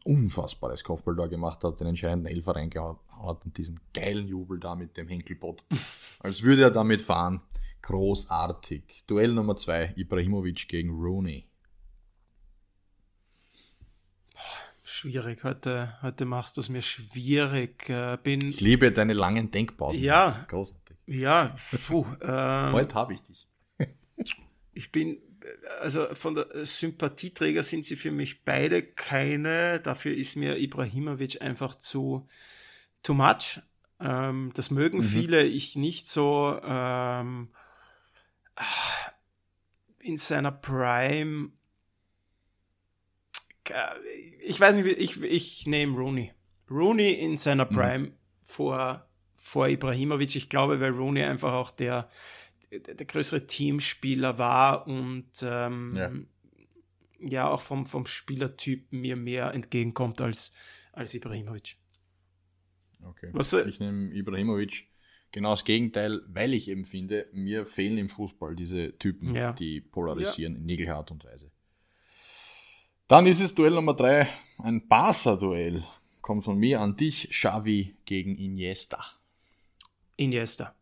[0.03, 4.75] unfassbares Kopfball da gemacht hat, den entscheidenden Elfer reingehauen hat und diesen geilen Jubel da
[4.75, 5.63] mit dem Henkelbot.
[6.19, 7.41] Als würde er damit fahren.
[7.85, 9.03] Großartig.
[9.05, 11.45] Duell Nummer 2, Ibrahimovic gegen Rooney.
[14.83, 17.87] Schwierig, heute, heute machst du es mir schwierig.
[17.87, 20.01] Äh, bin, ich liebe deine langen Denkpausen.
[20.01, 20.45] Ja.
[20.47, 20.97] Großartig.
[21.05, 21.55] Ja,
[21.85, 23.47] puh, ähm, Heute habe ich dich.
[24.73, 25.19] ich bin,
[25.79, 29.79] also von der Sympathieträger sind sie für mich beide keine.
[29.79, 32.25] Dafür ist mir Ibrahimovic einfach zu
[33.03, 33.59] too much.
[33.99, 35.03] Ähm, das mögen mhm.
[35.03, 36.59] viele, ich nicht so.
[36.63, 37.49] Ähm,
[39.99, 41.51] in seiner Prime.
[44.41, 46.31] Ich weiß nicht, ich, ich nehme Rooney.
[46.69, 47.75] Rooney in seiner mhm.
[47.75, 48.13] Prime mhm.
[48.41, 50.35] vor, vor Ibrahimovic.
[50.35, 52.09] Ich glaube, weil Rooney einfach auch der,
[52.71, 56.11] der, der größere Teamspieler war und ähm, ja.
[57.19, 57.49] ja.
[57.49, 60.53] auch vom, vom Spielertyp mir mehr entgegenkommt als,
[60.91, 61.77] als Ibrahimovic.
[63.03, 63.29] Okay.
[63.33, 64.87] Was, ich nehme Ibrahimovic
[65.35, 69.51] genau das Gegenteil, weil ich eben finde, mir fehlen im Fußball diese Typen, ja.
[69.51, 70.59] die polarisieren ja.
[70.61, 71.51] in jeglicher Art und Weise.
[73.09, 74.27] Dann ist es Duell Nummer 3,
[74.59, 75.83] ein Barca-Duell.
[76.21, 79.05] Kommt von mir an dich, Xavi gegen Iniesta.
[80.15, 80.73] Iniesta.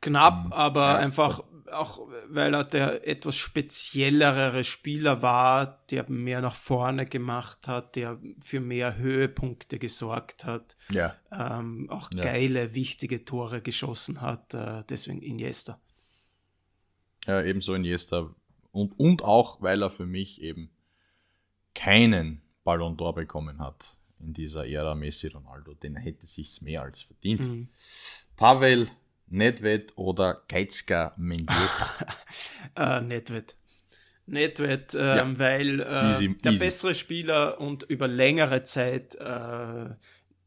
[0.00, 0.52] Knapp, hm.
[0.54, 7.06] aber ja, einfach auch weil er der etwas speziellere Spieler war, der mehr nach vorne
[7.06, 11.16] gemacht hat, der für mehr Höhepunkte gesorgt hat, ja.
[11.32, 12.22] ähm, auch ja.
[12.22, 15.80] geile, wichtige Tore geschossen hat, äh, deswegen Iniesta.
[17.26, 18.34] Ja, ebenso Iniesta.
[18.72, 20.70] Und, und auch, weil er für mich eben
[21.74, 26.82] keinen Ballon d'Or bekommen hat in dieser Ära Messi Ronaldo, den er hätte sich's mehr
[26.82, 27.40] als verdient.
[27.40, 27.68] Mhm.
[28.36, 28.88] Pavel
[29.30, 31.90] Nedved oder Geizka Mendieta?
[32.76, 33.56] äh, Nedved.
[34.26, 35.38] Nedved, ähm, ja.
[35.38, 36.64] weil äh, easy, der easy.
[36.64, 39.84] bessere Spieler und über längere Zeit äh,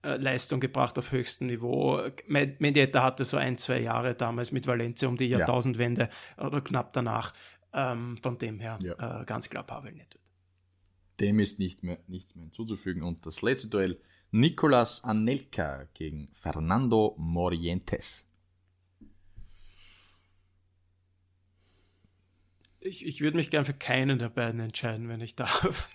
[0.04, 2.02] äh, Leistung gebracht auf höchstem Niveau.
[2.28, 6.46] Mendieta hatte so ein, zwei Jahre damals mit Valencia um die Jahrtausendwende ja.
[6.46, 7.34] oder knapp danach.
[7.76, 9.22] Ähm, von dem her ja.
[9.22, 10.20] äh, ganz klar Pavel Nedved.
[11.20, 13.02] Dem ist nicht mehr, nichts mehr hinzuzufügen.
[13.02, 14.00] Und das letzte Duell
[14.32, 18.30] Nicolas Anelka gegen Fernando Morientes.
[22.84, 25.90] Ich, ich würde mich gern für keinen der beiden entscheiden, wenn ich darf.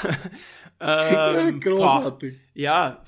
[0.80, 2.34] ähm, Großartig.
[2.34, 3.02] Boah, ja,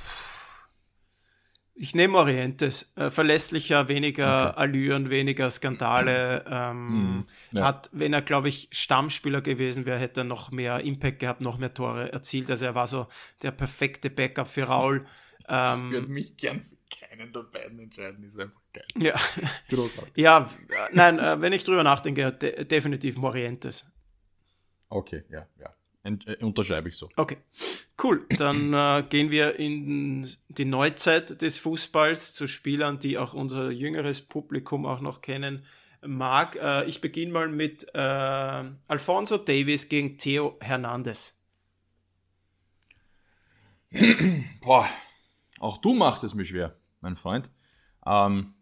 [1.80, 2.92] ich nehme Orientes.
[2.96, 4.60] Äh, verlässlicher, weniger okay.
[4.60, 6.44] Allüren, weniger Skandale.
[6.50, 7.64] Ähm, mm, ja.
[7.64, 11.58] Hat, wenn er, glaube ich, Stammspieler gewesen wäre, hätte er noch mehr Impact gehabt, noch
[11.58, 12.50] mehr Tore erzielt.
[12.50, 13.06] Also er war so
[13.42, 15.06] der perfekte Backup für Raul.
[15.48, 16.66] Ähm, ich würde mich gern
[17.18, 18.86] für keinen der beiden entscheiden, ist einfach geil.
[18.96, 19.14] Ja,
[19.68, 20.16] Großartig.
[20.16, 20.48] ja
[20.92, 23.90] nein, äh, wenn ich drüber nachdenke, de definitiv Morientes.
[24.88, 25.74] Okay, ja, ja.
[26.04, 27.08] Äh, unterschreibe ich so.
[27.16, 27.38] Okay,
[28.02, 28.26] cool.
[28.36, 34.22] Dann äh, gehen wir in die Neuzeit des Fußballs zu Spielern, die auch unser jüngeres
[34.22, 35.64] Publikum auch noch kennen
[36.06, 36.56] mag.
[36.56, 41.34] Äh, ich beginne mal mit äh, Alfonso Davis gegen Theo Hernandez.
[44.60, 44.88] Boah,
[45.58, 47.50] auch du machst es mir schwer, mein Freund.
[48.06, 48.54] Ähm,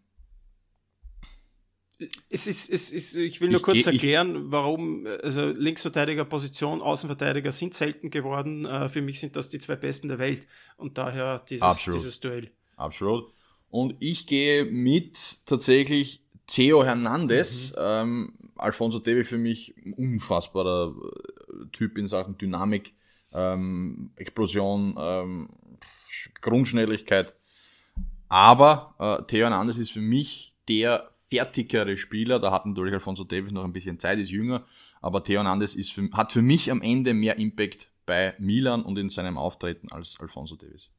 [2.28, 7.53] es ist, es ist, ich will nur ich kurz geh, erklären, warum, also Linksverteidiger-Position, Außenverteidiger
[7.53, 8.66] sind selten geworden.
[8.66, 12.51] Uh, für mich sind das die zwei besten der Welt und daher dieses, dieses Duell.
[12.76, 13.32] Absolut.
[13.70, 17.70] Und ich gehe mit tatsächlich Theo Hernandez.
[17.70, 17.76] Mhm.
[17.78, 22.95] Ähm, Alfonso Davis für mich unfassbarer äh, Typ in Sachen Dynamik,
[23.32, 25.51] ähm, Explosion, ähm,
[26.41, 27.34] Grundschnelligkeit.
[28.29, 32.39] Aber äh, Theo Hernandez ist für mich der fertigere Spieler.
[32.39, 34.64] Da hat natürlich Alfonso Davis noch ein bisschen Zeit, ist jünger,
[35.01, 38.97] aber Theo Hernandez ist für, hat für mich am Ende mehr Impact bei Milan und
[38.99, 40.91] in seinem Auftreten als Alfonso Davis.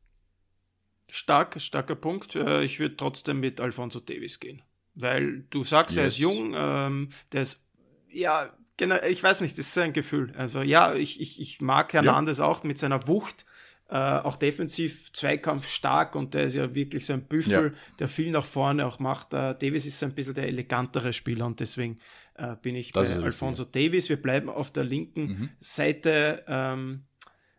[1.09, 2.35] Stark, starker Punkt.
[2.35, 4.61] Äh, ich würde trotzdem mit Alfonso Davis gehen.
[4.93, 6.01] Weil du sagst, yes.
[6.01, 7.63] er ist jung, ähm, der ist,
[8.09, 10.33] ja, genau, ich weiß nicht, das ist ein Gefühl.
[10.35, 12.45] Also ja, ich, ich, ich mag Hernandez ja.
[12.45, 13.45] auch mit seiner Wucht,
[13.89, 17.79] äh, auch defensiv Zweikampf stark und der ist ja wirklich so ein Büffel, ja.
[17.99, 19.33] der viel nach vorne auch macht.
[19.33, 21.99] Äh, Davis ist so ein bisschen der elegantere Spieler und deswegen
[22.35, 23.83] äh, bin ich das bei Alfonso richtig.
[23.83, 24.09] Davis.
[24.09, 25.49] Wir bleiben auf der linken mhm.
[25.61, 26.43] Seite.
[26.47, 27.05] Ähm,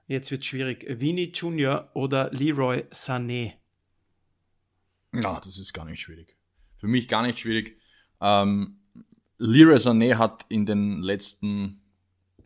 [0.07, 0.87] jetzt wird schwierig.
[0.89, 3.55] Vini Junior oder Leroy Sané?
[5.13, 6.37] Na, das ist gar nicht schwierig.
[6.77, 7.81] Für mich gar nicht schwierig.
[8.21, 8.81] Ähm,
[9.39, 11.81] Leroy Sané hat in den letzten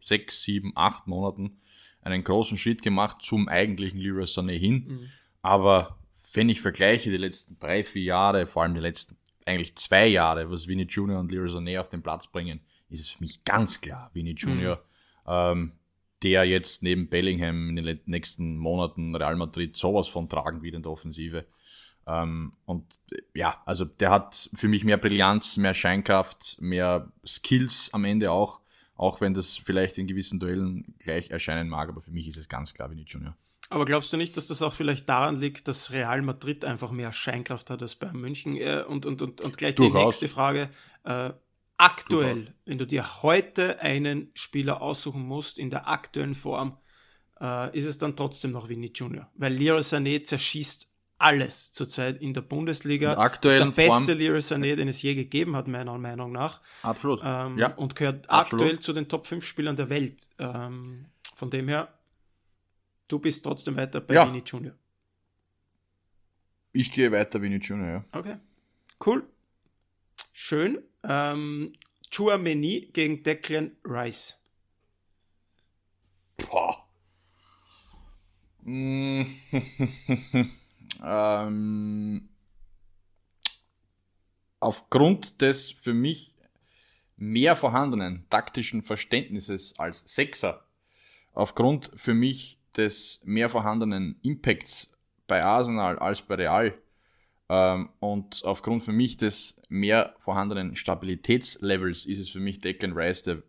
[0.01, 1.59] sechs, sieben, acht Monaten
[2.03, 4.87] einen großen Schritt gemacht zum eigentlichen Leroy Sané hin.
[4.87, 5.09] Mhm.
[5.41, 5.99] Aber
[6.35, 10.51] wenn ich vergleiche die letzten drei, vier Jahre, vor allem die letzten eigentlich zwei Jahre,
[10.51, 13.81] was Vinny Junior und Leroy Sané auf den Platz bringen, ist es für mich ganz
[13.81, 14.83] klar, Vinny Junior, mhm.
[15.27, 15.73] ähm,
[16.23, 20.83] der jetzt neben Bellingham in den nächsten Monaten Real Madrid sowas von tragen wird in
[20.83, 21.47] der Offensive.
[22.07, 22.99] Ähm, und
[23.35, 28.61] ja, also der hat für mich mehr Brillanz, mehr Scheinkraft, mehr Skills am Ende auch.
[28.97, 32.49] Auch wenn das vielleicht in gewissen Duellen gleich erscheinen mag, aber für mich ist es
[32.49, 33.37] ganz klar Vinicius Junior.
[33.73, 37.11] Aber glaubst du nicht, dass das auch vielleicht daran liegt, dass Real Madrid einfach mehr
[37.11, 38.57] Scheinkraft hat als Bayern München?
[38.57, 39.99] Äh, und, und, und, und gleich Durchaus.
[39.99, 40.69] die nächste Frage.
[41.05, 41.31] Äh,
[41.79, 42.55] aktuell, Durchaus.
[42.67, 46.77] wenn du dir heute einen Spieler aussuchen musst in der aktuellen Form,
[47.41, 49.31] äh, ist es dann trotzdem noch Vinny Junior.
[49.37, 50.92] Weil Leroy Sané zerschießt
[51.23, 53.17] alles zurzeit in der Bundesliga.
[53.17, 56.61] Aktuell ist der beste Leroy Sané, den es je gegeben hat, meiner Meinung nach.
[56.83, 57.21] Absolut.
[57.25, 57.75] Ähm, ja.
[57.75, 58.65] Und gehört Absolut.
[58.65, 60.29] aktuell zu den Top 5 Spielern der Welt.
[60.39, 61.97] Ähm, von dem her,
[63.09, 64.27] du bist trotzdem weiter bei ja.
[64.27, 64.75] Vini Junior.
[66.73, 68.05] Ich gehe weiter Vini Junior, ja.
[68.13, 68.37] Okay.
[69.05, 69.25] Cool.
[70.33, 70.83] Schön.
[71.05, 71.73] Ähm,
[72.11, 74.43] Chouameni gegen Declan Rice.
[76.37, 76.79] Boah.
[81.05, 82.29] ähm,
[84.61, 86.37] aufgrund des für mich
[87.17, 90.67] mehr vorhandenen taktischen Verständnisses als Sechser,
[91.33, 96.75] aufgrund für mich des mehr vorhandenen Impacts bei Arsenal als bei Real
[97.49, 103.23] ähm, und aufgrund für mich des mehr vorhandenen Stabilitätslevels ist es für mich Declan Rice,
[103.23, 103.43] der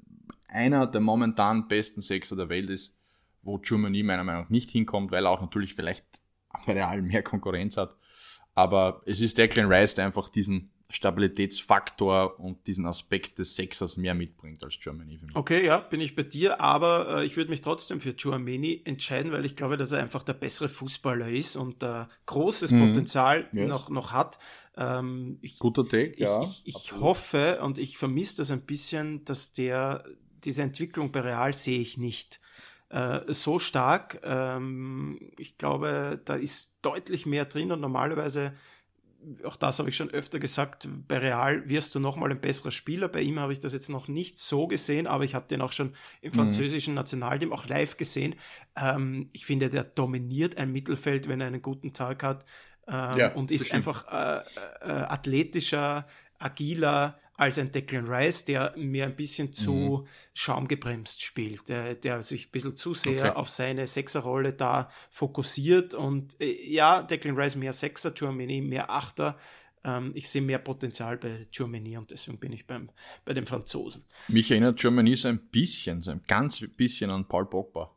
[0.48, 3.00] einer der momentan besten Sechser der Welt ist,
[3.42, 6.23] wo Germany meiner Meinung nach nicht hinkommt, weil er auch natürlich vielleicht
[6.66, 7.96] bei Real mehr Konkurrenz hat.
[8.56, 14.14] Aber es ist Declan Rice, der einfach diesen Stabilitätsfaktor und diesen Aspekt des Sechsers mehr
[14.14, 15.36] mitbringt als Germany für mich.
[15.36, 19.32] Okay, ja, bin ich bei dir, aber äh, ich würde mich trotzdem für Germany entscheiden,
[19.32, 22.90] weil ich glaube, dass er einfach der bessere Fußballer ist und äh, großes mhm.
[22.90, 23.68] Potenzial yes.
[23.68, 24.38] noch, noch hat.
[24.78, 26.44] Ähm, ich, Guter Take, ja.
[26.44, 30.04] Ich, ich, ich hoffe und ich vermisse das ein bisschen, dass der,
[30.44, 32.40] diese Entwicklung bei Real sehe ich nicht
[32.94, 34.20] äh, so stark.
[34.24, 38.54] Ähm, ich glaube, da ist deutlich mehr drin und normalerweise
[39.46, 43.08] auch das habe ich schon öfter gesagt, bei Real wirst du nochmal ein besserer Spieler.
[43.08, 45.72] Bei ihm habe ich das jetzt noch nicht so gesehen, aber ich habe den auch
[45.72, 46.36] schon im mhm.
[46.36, 48.36] französischen Nationalteam auch live gesehen.
[48.76, 52.46] Ähm, ich finde, der dominiert ein Mittelfeld, wenn er einen guten Tag hat
[52.88, 53.76] ähm, ja, und ist bestimmt.
[53.78, 54.42] einfach äh,
[54.82, 56.06] äh, athletischer,
[56.38, 60.08] agiler, als ein Declan Rice, der mir ein bisschen zu mhm.
[60.34, 63.36] schaumgebremst spielt, der, der, sich ein bisschen zu sehr okay.
[63.36, 65.94] auf seine Sechserrolle da fokussiert.
[65.94, 69.38] Und äh, ja, Declan Rice mehr Sechser, Germany mehr Achter.
[69.84, 72.90] Ähm, ich sehe mehr Potenzial bei Germany und deswegen bin ich beim,
[73.26, 74.06] bei den Franzosen.
[74.30, 77.94] Mich erinnert Germany so ein bisschen, so ein ganz bisschen an Paul Pogba.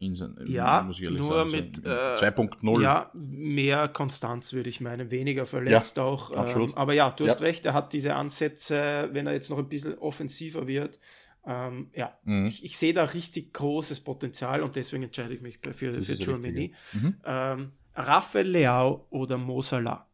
[0.00, 0.34] Inseln.
[0.46, 1.50] Ja, nur sagen.
[1.50, 2.82] mit äh, 2.0.
[2.82, 6.56] Ja, mehr Konstanz würde ich meinen, weniger verletzt ja, auch.
[6.56, 7.46] Ähm, aber ja, du hast ja.
[7.46, 10.98] recht, er hat diese Ansätze, wenn er jetzt noch ein bisschen offensiver wird.
[11.44, 12.46] Ähm, ja, mhm.
[12.46, 16.74] ich, ich sehe da richtig großes Potenzial und deswegen entscheide ich mich für, für Germany.
[16.92, 17.16] Mhm.
[17.24, 20.06] Ähm, Rafael Leao oder Mo Salah?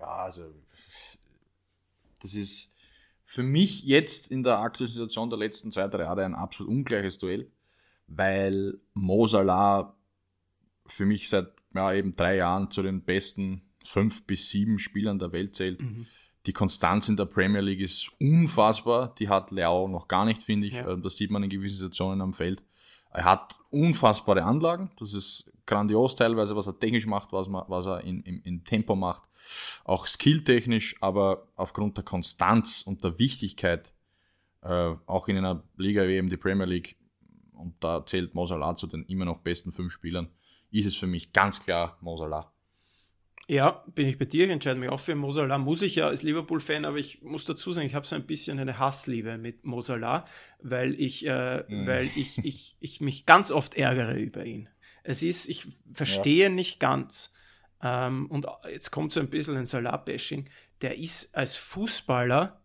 [0.00, 0.54] Ja, also
[2.22, 2.67] das ist
[3.30, 7.18] für mich jetzt in der aktuellen Situation der letzten zwei, drei Jahre ein absolut ungleiches
[7.18, 7.52] Duell,
[8.06, 9.94] weil Mo Salah
[10.86, 15.32] für mich seit ja, eben drei Jahren zu den besten fünf bis sieben Spielern der
[15.32, 15.82] Welt zählt.
[15.82, 16.06] Mhm.
[16.46, 19.14] Die Konstanz in der Premier League ist unfassbar.
[19.18, 20.72] Die hat Leao noch gar nicht, finde ich.
[20.72, 20.88] Ja.
[20.88, 22.62] Ähm, das sieht man in gewissen Situationen am Feld.
[23.10, 24.90] Er hat unfassbare Anlagen.
[24.98, 28.64] Das ist grandios teilweise, was er technisch macht, was, man, was er in, in, in
[28.64, 29.28] Tempo macht.
[29.84, 33.92] Auch skilltechnisch, aber aufgrund der Konstanz und der Wichtigkeit,
[34.62, 36.96] äh, auch in einer Liga wie eben die Premier League,
[37.52, 40.28] und da zählt Mosala zu den immer noch besten fünf Spielern,
[40.70, 42.52] ist es für mich ganz klar Mosala.
[43.50, 44.44] Ja, bin ich bei dir.
[44.44, 45.56] Ich entscheide mich auch für Mosala.
[45.56, 48.58] Muss ich ja als Liverpool-Fan, aber ich muss dazu sagen, ich habe so ein bisschen
[48.58, 50.26] eine Hassliebe mit Mosala,
[50.60, 51.86] weil ich, äh, mm.
[51.86, 54.68] weil ich, ich, ich mich ganz oft ärgere über ihn.
[55.08, 56.48] Es ist, ich verstehe ja.
[56.50, 57.32] nicht ganz.
[57.82, 60.50] Ähm, und jetzt kommt so ein bisschen ein Salat-Bashing.
[60.82, 62.60] Der ist als Fußballer,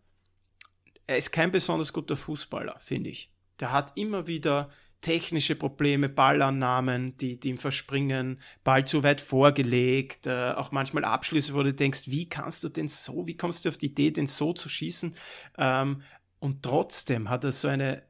[1.08, 3.32] er ist kein besonders guter Fußballer, finde ich.
[3.62, 4.70] Der hat immer wieder
[5.00, 11.54] technische Probleme, Ballannahmen, die, die ihm verspringen, Ball zu weit vorgelegt, äh, auch manchmal Abschlüsse,
[11.54, 14.28] wo du denkst, wie kannst du denn so, wie kommst du auf die Idee, den
[14.28, 15.16] so zu schießen?
[15.58, 16.02] Ähm,
[16.40, 18.04] und trotzdem hat er so eine,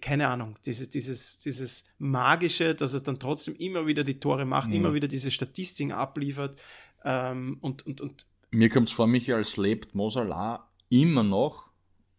[0.00, 4.68] keine Ahnung, dieses, dieses, dieses Magische, dass er dann trotzdem immer wieder die Tore macht,
[4.68, 4.76] mhm.
[4.76, 6.60] immer wieder diese Statistiken abliefert.
[7.04, 11.70] Ähm, und, und, und Mir kommt es vor, mich als lebt Mosala immer noch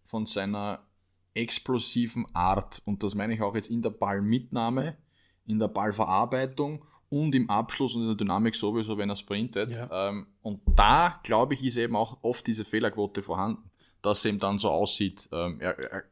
[0.05, 0.85] von seiner
[1.33, 2.81] explosiven Art.
[2.85, 4.97] Und das meine ich auch jetzt in der Ballmitnahme,
[5.45, 9.71] in der Ballverarbeitung und im Abschluss und in der Dynamik sowieso, wenn er sprintet.
[9.71, 10.09] Ja.
[10.09, 13.69] Ähm, und da, glaube ich, ist eben auch oft diese Fehlerquote vorhanden,
[14.01, 15.27] dass es eben dann so aussieht.
[15.31, 16.03] Ähm, er, er,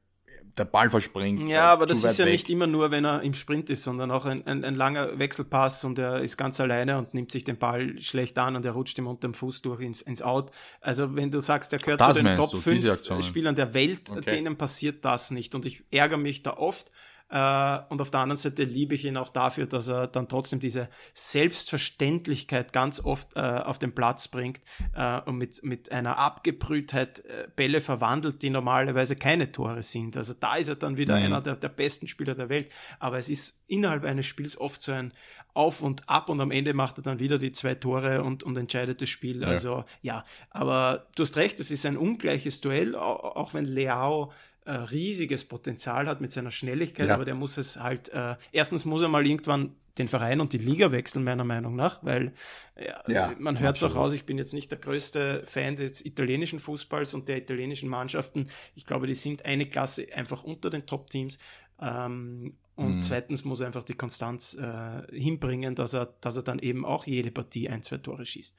[0.57, 1.49] der Ball verspringt.
[1.49, 2.33] Ja, aber das ist ja weg.
[2.33, 5.83] nicht immer nur, wenn er im Sprint ist, sondern auch ein, ein, ein, langer Wechselpass
[5.83, 8.97] und er ist ganz alleine und nimmt sich den Ball schlecht an und er rutscht
[8.99, 10.51] ihm unter dem Fuß durch ins, ins Out.
[10.79, 14.29] Also wenn du sagst, er gehört das zu den Top 5 Spielern der Welt, okay.
[14.29, 15.55] denen passiert das nicht.
[15.55, 16.91] Und ich ärgere mich da oft,
[17.33, 20.59] äh, und auf der anderen Seite liebe ich ihn auch dafür, dass er dann trotzdem
[20.59, 24.61] diese Selbstverständlichkeit ganz oft äh, auf den Platz bringt
[24.95, 27.23] äh, und mit, mit einer Abgebrühtheit
[27.55, 30.15] Bälle verwandelt, die normalerweise keine Tore sind.
[30.15, 31.23] Also da ist er dann wieder mhm.
[31.23, 32.69] einer der, der besten Spieler der Welt.
[32.99, 35.11] Aber es ist innerhalb eines Spiels oft so ein
[35.55, 38.57] Auf und Ab und am Ende macht er dann wieder die zwei Tore und, und
[38.57, 39.41] entscheidet das Spiel.
[39.41, 39.47] Ja.
[39.47, 44.31] Also ja, aber du hast recht, es ist ein ungleiches Duell, auch wenn Leao
[44.65, 47.15] äh, riesiges Potenzial hat mit seiner Schnelligkeit, ja.
[47.15, 50.57] aber der muss es halt, äh, erstens muss er mal irgendwann den Verein und die
[50.57, 52.33] Liga wechseln, meiner Meinung nach, weil
[52.75, 56.03] ja, ja, man hört es auch raus, ich bin jetzt nicht der größte Fan des
[56.03, 58.47] italienischen Fußballs und der italienischen Mannschaften.
[58.75, 61.37] Ich glaube, die sind eine Klasse einfach unter den Top-Teams.
[61.79, 63.01] Ähm, und mhm.
[63.01, 67.05] zweitens muss er einfach die Konstanz äh, hinbringen, dass er, dass er dann eben auch
[67.05, 68.55] jede Partie ein, zwei Tore schießt.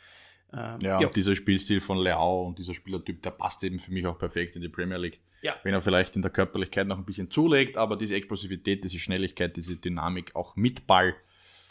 [0.56, 1.06] Ähm, ja, ja.
[1.06, 4.56] Und dieser Spielstil von Leao und dieser Spielertyp, der passt eben für mich auch perfekt
[4.56, 5.20] in die Premier League.
[5.43, 5.56] Ja.
[5.62, 9.56] Wenn er vielleicht in der Körperlichkeit noch ein bisschen zulegt, aber diese Explosivität, diese Schnelligkeit,
[9.56, 11.14] diese Dynamik auch mit Ball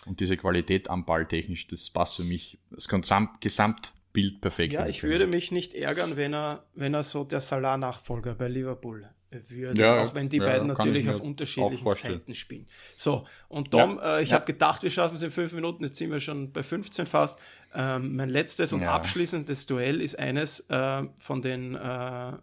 [0.06, 4.74] und diese Qualität am Ball technisch, das passt für mich, das Gesamt, Gesamtbild perfekt.
[4.74, 9.10] Ja, ich würde mich nicht ärgern, wenn er, wenn er so der Salah-Nachfolger bei Liverpool
[9.48, 12.68] würde, ja, auch wenn die ja, beiden natürlich auf unterschiedlichen Seiten spielen.
[12.96, 15.98] So, und Tom, ja, äh, ich habe gedacht, wir schaffen es in fünf Minuten, jetzt
[15.98, 17.40] sind wir schon bei 15 fast.
[17.76, 22.34] Ähm, mein letztes und abschließendes Duell ist eines äh, von den äh,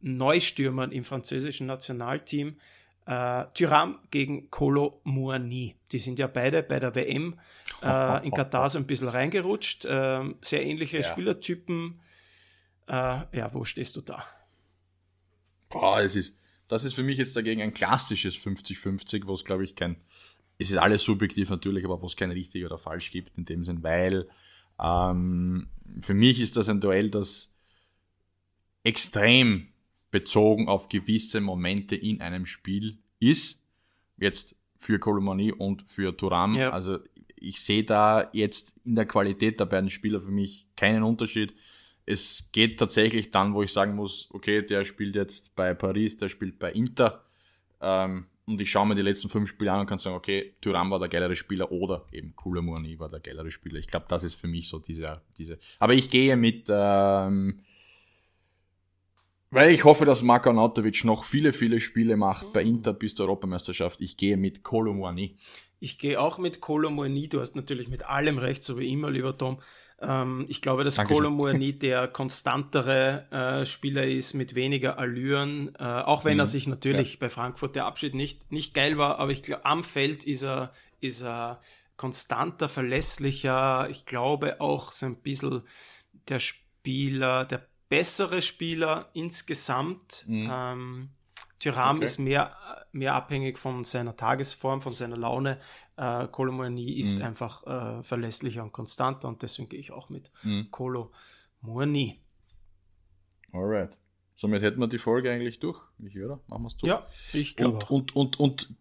[0.00, 2.56] Neustürmern im französischen Nationalteam.
[3.06, 5.76] Äh, Thuram gegen Kolo Muani.
[5.92, 7.38] Die sind ja beide bei der WM
[7.82, 9.84] äh, in Katar so ein bisschen reingerutscht.
[9.84, 12.00] Äh, sehr ähnliche Spielertypen.
[12.86, 14.24] Äh, ja, wo stehst du da?
[15.68, 16.36] Boah, es ist,
[16.68, 19.96] das ist für mich jetzt dagegen ein klassisches 50-50, wo es, glaube ich, kein,
[20.58, 23.64] es ist alles subjektiv natürlich, aber wo es kein richtig oder falsch gibt in dem
[23.64, 24.28] Sinn, weil
[24.80, 25.68] ähm,
[26.00, 27.54] für mich ist das ein Duell, das
[28.84, 29.68] extrem
[30.10, 33.62] bezogen auf gewisse Momente in einem Spiel ist.
[34.16, 36.54] Jetzt für Kolomani und für Turam.
[36.54, 36.70] Ja.
[36.70, 36.98] Also
[37.36, 41.54] ich sehe da jetzt in der Qualität der beiden Spieler für mich keinen Unterschied
[42.08, 46.28] es geht tatsächlich dann, wo ich sagen muss, okay, der spielt jetzt bei Paris, der
[46.28, 47.22] spielt bei Inter.
[47.80, 50.90] Ähm, und ich schaue mir die letzten fünf Spiele an und kann sagen, okay, Thuram
[50.90, 53.78] war der geilere Spieler oder eben Koulibaly war der geilere Spieler.
[53.78, 55.58] Ich glaube, das ist für mich so diese, diese.
[55.78, 57.60] Aber ich gehe mit, ähm,
[59.50, 63.26] weil ich hoffe, dass Marko Nautovic noch viele, viele Spiele macht bei Inter bis zur
[63.26, 64.00] Europameisterschaft.
[64.00, 65.36] Ich gehe mit Kolomouani.
[65.78, 67.28] Ich gehe auch mit Kolomouani.
[67.28, 69.58] Du hast natürlich mit allem recht, so wie immer, lieber Tom.
[70.00, 75.84] Ähm, ich glaube, dass Kolo Muani der konstantere äh, Spieler ist mit weniger Allüren, äh,
[75.84, 76.40] auch wenn mhm.
[76.40, 77.16] er sich natürlich ja.
[77.20, 80.72] bei Frankfurt der Abschied nicht, nicht geil war, aber ich glaube, am Feld ist er,
[81.00, 81.60] ist er
[81.96, 83.88] konstanter, verlässlicher.
[83.90, 85.62] Ich glaube auch so ein bisschen
[86.28, 90.24] der Spieler, der bessere Spieler insgesamt.
[90.28, 90.50] Mhm.
[90.50, 91.08] Ähm,
[91.58, 92.04] Tyram okay.
[92.04, 92.56] ist mehr,
[92.92, 95.58] mehr abhängig von seiner Tagesform, von seiner Laune.
[95.96, 97.24] Äh, Kolomouani ist mhm.
[97.24, 100.70] einfach äh, verlässlicher und konstanter und deswegen gehe ich auch mit mhm.
[100.70, 102.20] Kolomouani.
[103.52, 103.96] Alright.
[104.34, 106.40] Somit hätten wir die Folge eigentlich durch, mich, oder?
[106.46, 106.86] Machen wir es zu.
[106.86, 107.84] Ja, ich glaube.
[107.88, 108.74] Und, und, und, und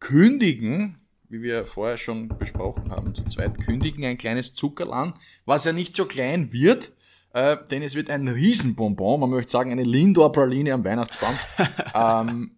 [0.00, 0.98] kündigen,
[1.30, 5.14] wie wir vorher schon besprochen haben, zu zweit kündigen ein kleines Zuckerl
[5.46, 6.92] was ja nicht so klein wird,
[7.32, 11.38] äh, denn es wird ein Riesenbonbon, man möchte sagen eine Lindor-Praline am Weihnachtsbaum,
[11.94, 12.57] ähm,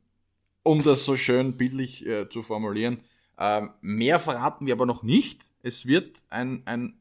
[0.62, 3.00] um das so schön bildlich äh, zu formulieren.
[3.38, 5.46] Ähm, mehr verraten wir aber noch nicht.
[5.62, 7.00] Es wird ein, ein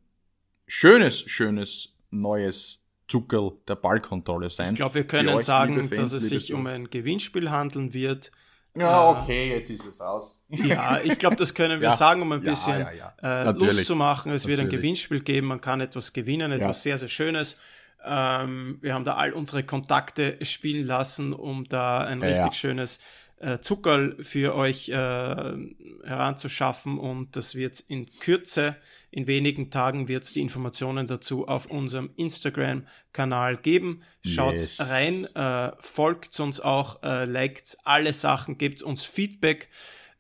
[0.67, 4.69] schönes, schönes neues Zuckerl der Ballkontrolle sein.
[4.69, 8.31] Ich glaube, wir können euch, sagen, Fans, dass es sich um ein Gewinnspiel handeln wird.
[8.75, 10.43] Ja, äh, okay, jetzt ist es aus.
[10.49, 13.85] Ja, ich glaube, das können wir ja, sagen, um ein bisschen ja, ja, äh, Lust
[13.85, 14.31] zu machen.
[14.31, 14.57] Es Natürlich.
[14.57, 17.59] wird ein Gewinnspiel geben, man kann etwas gewinnen, etwas sehr, sehr Schönes.
[18.05, 22.99] Ähm, wir haben da all unsere Kontakte spielen lassen, um da ein richtig schönes
[23.39, 28.75] äh, Zuckerl für euch äh, heranzuschaffen und das wird in Kürze,
[29.11, 34.03] in wenigen Tagen wird es die Informationen dazu auf unserem Instagram-Kanal geben.
[34.23, 34.79] Schaut yes.
[34.79, 39.69] rein, äh, folgt uns auch, äh, liked alle Sachen, gebt uns Feedback.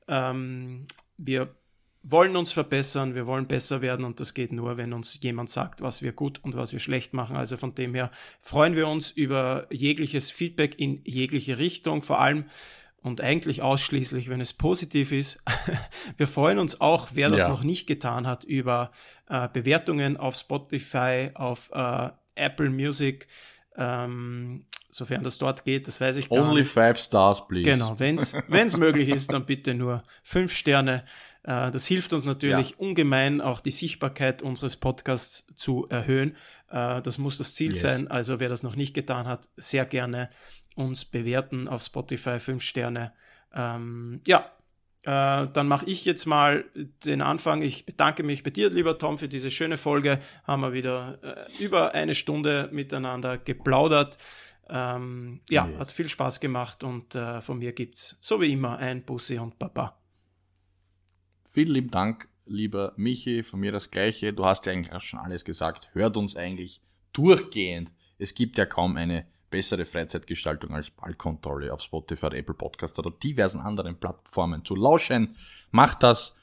[0.07, 0.87] Ähm,
[1.17, 1.53] wir
[2.01, 5.81] wollen uns verbessern, wir wollen besser werden und das geht nur, wenn uns jemand sagt,
[5.81, 7.35] was wir gut und was wir schlecht machen.
[7.35, 8.09] Also von dem her
[8.41, 12.45] freuen wir uns über jegliches Feedback in jegliche Richtung, vor allem
[13.01, 15.41] und eigentlich ausschließlich, wenn es positiv ist.
[16.17, 17.49] Wir freuen uns auch, wer das ja.
[17.49, 18.91] noch nicht getan hat, über
[19.29, 23.27] äh, Bewertungen auf Spotify, auf äh, Apple Music,
[23.75, 26.71] ähm, sofern das dort geht, das weiß ich gar Only nicht.
[26.71, 27.69] five stars, please.
[27.69, 31.05] Genau, wenn es möglich ist, dann bitte nur fünf Sterne.
[31.43, 32.75] Äh, das hilft uns natürlich ja.
[32.77, 36.35] ungemein, auch die Sichtbarkeit unseres Podcasts zu erhöhen.
[36.69, 37.81] Äh, das muss das Ziel yes.
[37.81, 38.07] sein.
[38.09, 40.29] Also wer das noch nicht getan hat, sehr gerne
[40.79, 43.13] uns bewerten auf Spotify, fünf Sterne.
[43.53, 44.49] Ähm, ja,
[45.03, 46.65] äh, dann mache ich jetzt mal
[47.05, 47.61] den Anfang.
[47.61, 50.19] Ich bedanke mich bei dir, lieber Tom, für diese schöne Folge.
[50.45, 54.17] Haben wir wieder äh, über eine Stunde miteinander geplaudert.
[54.69, 55.79] Ähm, ja, yes.
[55.79, 59.39] hat viel Spaß gemacht und äh, von mir gibt es so wie immer ein Bussi
[59.39, 59.97] und Papa.
[61.51, 63.43] Vielen lieben Dank, lieber Michi.
[63.43, 64.31] Von mir das Gleiche.
[64.31, 65.89] Du hast ja eigentlich auch schon alles gesagt.
[65.93, 66.81] Hört uns eigentlich
[67.13, 67.91] durchgehend.
[68.19, 73.59] Es gibt ja kaum eine bessere Freizeitgestaltung als Ballkontrolle auf Spotify, Apple Podcast oder diversen
[73.59, 75.35] anderen Plattformen zu lauschen.
[75.71, 76.35] Macht das.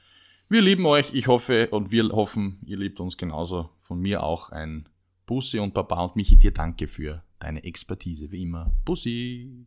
[0.49, 1.13] Wir lieben euch.
[1.15, 3.71] Ich hoffe und wir hoffen, ihr liebt uns genauso.
[3.83, 4.89] Von mir auch ein
[5.27, 8.73] Bussi und Papa und Michi, dir danke für deine Expertise, wie immer.
[8.85, 9.67] Bussi!